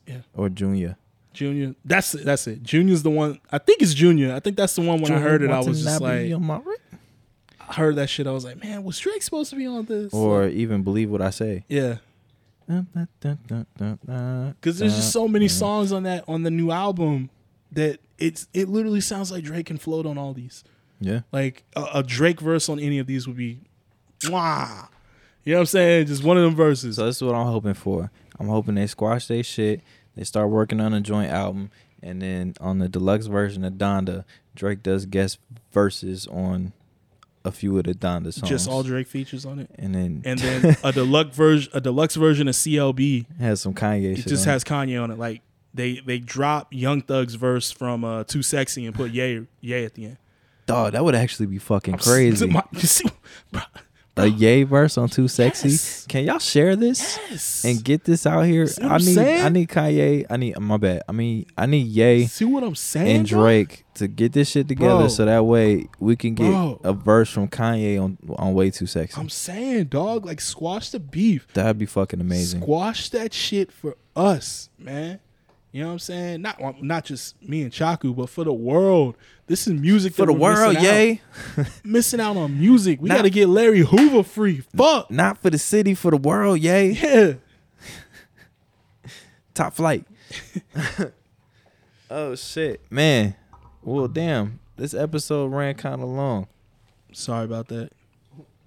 [0.06, 0.96] yeah, or Junior?
[1.32, 1.74] Junior?
[1.84, 2.24] That's it.
[2.24, 2.62] That's it.
[2.62, 3.38] Junior's the one.
[3.52, 4.34] I think it's Junior.
[4.34, 5.00] I think that's the one.
[5.02, 8.26] When I heard it, I was just like, I heard that shit.
[8.26, 10.14] I was like, man, was Drake supposed to be on this?
[10.14, 11.64] or even believe what I say.
[11.68, 11.96] yeah,
[12.66, 12.86] Because
[14.54, 17.30] because there's just so many songs on that on the new album
[17.72, 20.64] that it's it literally sounds like Drake can float on all these.
[21.00, 23.60] Yeah, Like a, a Drake verse on any of these would be,
[24.20, 24.88] mwah.
[25.46, 26.06] You know what I'm saying?
[26.08, 26.96] Just one of them verses.
[26.96, 28.10] so this is what I'm hoping for.
[28.38, 29.80] I'm hoping they squash their shit.
[30.16, 31.70] They start working on a joint album,
[32.02, 34.24] and then on the deluxe version of Donda,
[34.56, 35.38] Drake does guest
[35.72, 36.72] verses on
[37.44, 38.48] a few of the Donda songs.
[38.48, 42.16] Just all Drake features on it, and then and then a deluxe version, a deluxe
[42.16, 43.26] version of CLB.
[43.38, 45.18] has some Kanye It just has Kanye on it.
[45.18, 45.42] Like
[45.72, 49.94] they they drop Young Thug's verse from uh, Too Sexy and put Yay Ye at
[49.94, 50.16] the end.
[50.66, 52.46] Dog, that would actually be fucking I'm crazy.
[52.48, 53.08] My- see-
[53.52, 53.62] bro,
[54.16, 55.68] a yay verse on Too Sexy.
[55.68, 56.06] Yes.
[56.08, 57.64] Can y'all share this yes.
[57.64, 58.66] and get this out here?
[58.66, 59.44] See I need saying?
[59.44, 60.26] I need Kanye.
[60.30, 61.02] I need my bad.
[61.08, 63.16] I mean I need Ye see what I'm saying?
[63.16, 63.40] and bro?
[63.40, 65.08] Drake to get this shit together Bro.
[65.08, 66.80] so that way we can get Bro.
[66.84, 69.20] a verse from Kanye on on Way Too Sexy.
[69.20, 71.46] I'm saying, dog, like squash the beef.
[71.54, 72.62] That'd be fucking amazing.
[72.62, 75.20] Squash that shit for us, man.
[75.76, 76.40] You know what I'm saying?
[76.40, 79.14] Not not just me and Chaku, but for the world.
[79.46, 80.94] This is music For the world, missing out.
[80.94, 81.20] yay.
[81.84, 82.98] Missing out on music.
[82.98, 84.62] We got to get Larry Hoover free.
[84.74, 85.10] Fuck.
[85.10, 86.92] Not for the city, for the world, yay.
[86.92, 87.34] Yeah.
[89.54, 90.06] Top flight.
[92.10, 92.80] oh shit.
[92.88, 93.36] Man.
[93.82, 94.60] Well damn.
[94.76, 96.46] This episode ran kind of long.
[97.12, 97.90] Sorry about that.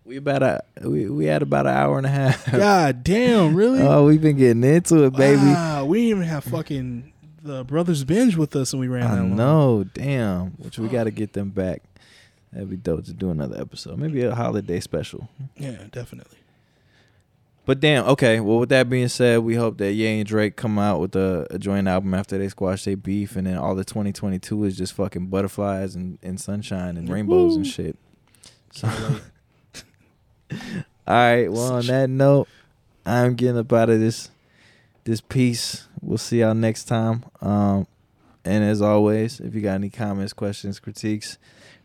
[0.09, 2.51] We about a we, we had about an hour and a half.
[2.51, 3.79] God damn, really?
[3.79, 5.37] Oh, we've been getting into it, baby.
[5.37, 7.13] Wow, we didn't even have fucking
[7.43, 9.91] the brothers binge with us and we ran I that long.
[9.93, 10.47] damn.
[10.53, 11.83] Which we got to get them back.
[12.51, 13.99] That'd be dope to do another episode.
[13.99, 15.29] Maybe a holiday special.
[15.55, 16.39] Yeah, definitely.
[17.65, 18.39] But damn, okay.
[18.39, 21.45] Well, with that being said, we hope that Ye and Drake come out with a,
[21.51, 24.93] a joint album after they squash their beef, and then all the 2022 is just
[24.93, 27.95] fucking butterflies and, and sunshine and rainbows and shit.
[28.73, 28.89] So,
[30.51, 30.57] all
[31.07, 31.51] right.
[31.51, 32.47] Well, on that note,
[33.05, 34.29] I'm getting up out of this
[35.03, 35.87] this piece.
[36.01, 37.25] We'll see y'all next time.
[37.41, 37.87] Um,
[38.45, 41.37] and as always, if you got any comments, questions, critiques,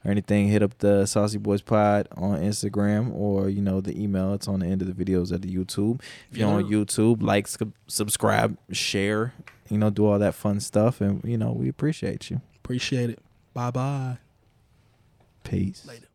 [0.05, 4.35] or anything, hit up the Saucy Boys Pod on Instagram or you know the email.
[4.35, 6.01] It's on the end of the videos at the YouTube.
[6.31, 9.35] If you're on YouTube, like, sub- subscribe, share.
[9.71, 12.41] You know, do all that fun stuff, and you know we appreciate you.
[12.57, 13.19] Appreciate it.
[13.55, 14.19] Bye bye.
[15.43, 15.87] Peace.
[15.87, 16.07] Later.